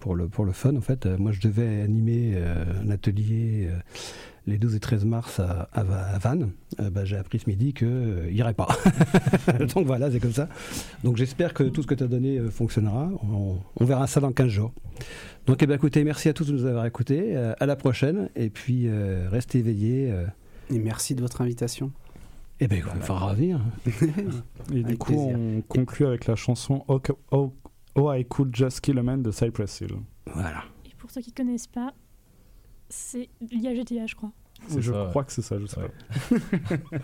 pour, 0.00 0.14
le, 0.14 0.28
pour 0.28 0.44
le 0.44 0.52
fun, 0.52 0.74
en 0.76 0.80
fait. 0.80 1.04
Euh, 1.06 1.18
moi, 1.18 1.32
je 1.32 1.40
devais 1.40 1.82
animer 1.82 2.32
euh, 2.36 2.64
un 2.84 2.90
atelier 2.90 3.68
euh, 3.70 3.76
les 4.46 4.56
12 4.56 4.76
et 4.76 4.80
13 4.80 5.04
mars 5.04 5.40
à, 5.40 5.68
à, 5.72 5.82
Va- 5.84 6.06
à 6.14 6.18
Vannes. 6.18 6.50
Euh, 6.80 6.90
bah, 6.90 7.04
J'ai 7.04 7.16
appris 7.16 7.40
ce 7.40 7.50
midi 7.50 7.74
qu'il 7.74 7.88
n'y 8.30 8.36
irait 8.36 8.54
pas. 8.54 8.68
Donc 9.74 9.84
voilà, 9.86 10.10
c'est 10.10 10.20
comme 10.20 10.32
ça. 10.32 10.48
Donc 11.02 11.16
j'espère 11.16 11.52
que 11.54 11.64
tout 11.64 11.82
ce 11.82 11.86
que 11.86 11.94
tu 11.94 12.04
as 12.04 12.08
donné 12.08 12.38
euh, 12.38 12.50
fonctionnera. 12.50 13.10
On, 13.30 13.56
on 13.78 13.84
verra 13.84 14.06
ça 14.06 14.20
dans 14.20 14.32
15 14.32 14.48
jours. 14.48 14.72
Donc 15.46 15.62
eh 15.62 15.66
bien, 15.66 15.76
écoutez, 15.76 16.04
merci 16.04 16.28
à 16.28 16.32
tous 16.32 16.46
de 16.46 16.52
nous 16.52 16.64
avoir 16.64 16.86
écoutés. 16.86 17.36
Euh, 17.36 17.52
à 17.60 17.66
la 17.66 17.76
prochaine. 17.76 18.30
Et 18.34 18.48
puis 18.50 18.84
euh, 18.88 19.28
restez 19.30 19.58
éveillés. 19.58 20.10
euh. 20.10 20.26
Et 20.70 20.78
merci 20.78 21.14
de 21.14 21.20
votre 21.20 21.40
invitation. 21.42 21.92
Eh 22.60 22.68
bien, 22.68 22.78
il 22.78 22.84
va 22.84 23.14
revenir. 23.18 23.60
Et 24.72 24.82
du 24.82 24.96
coup, 24.96 25.12
plaisir. 25.12 25.36
on 25.38 25.60
conclut 25.62 26.06
avec 26.06 26.26
la 26.26 26.36
chanson 26.36 26.84
Oh, 26.88 27.00
oh, 27.32 27.52
oh, 27.96 28.12
I 28.12 28.24
Could 28.24 28.54
Just 28.54 28.80
Kill 28.80 28.98
a 28.98 29.02
Man 29.02 29.22
de 29.22 29.30
Cypress 29.30 29.80
Hill. 29.80 29.96
Voilà. 30.32 30.62
Et 30.86 30.94
pour 30.96 31.10
ceux 31.10 31.20
qui 31.20 31.32
connaissent 31.32 31.66
pas, 31.66 31.92
c'est 32.88 33.28
lié 33.50 33.68
à 33.68 33.74
GTA, 33.74 34.06
je 34.06 34.14
crois. 34.14 34.30
Je 34.78 34.92
ça, 34.92 35.06
crois 35.10 35.24
que 35.24 35.32
c'est 35.32 35.42
ça, 35.42 35.58
je 35.58 35.66
sais 35.66 35.80
Ouais. 35.80 35.90
pas. 36.38 36.96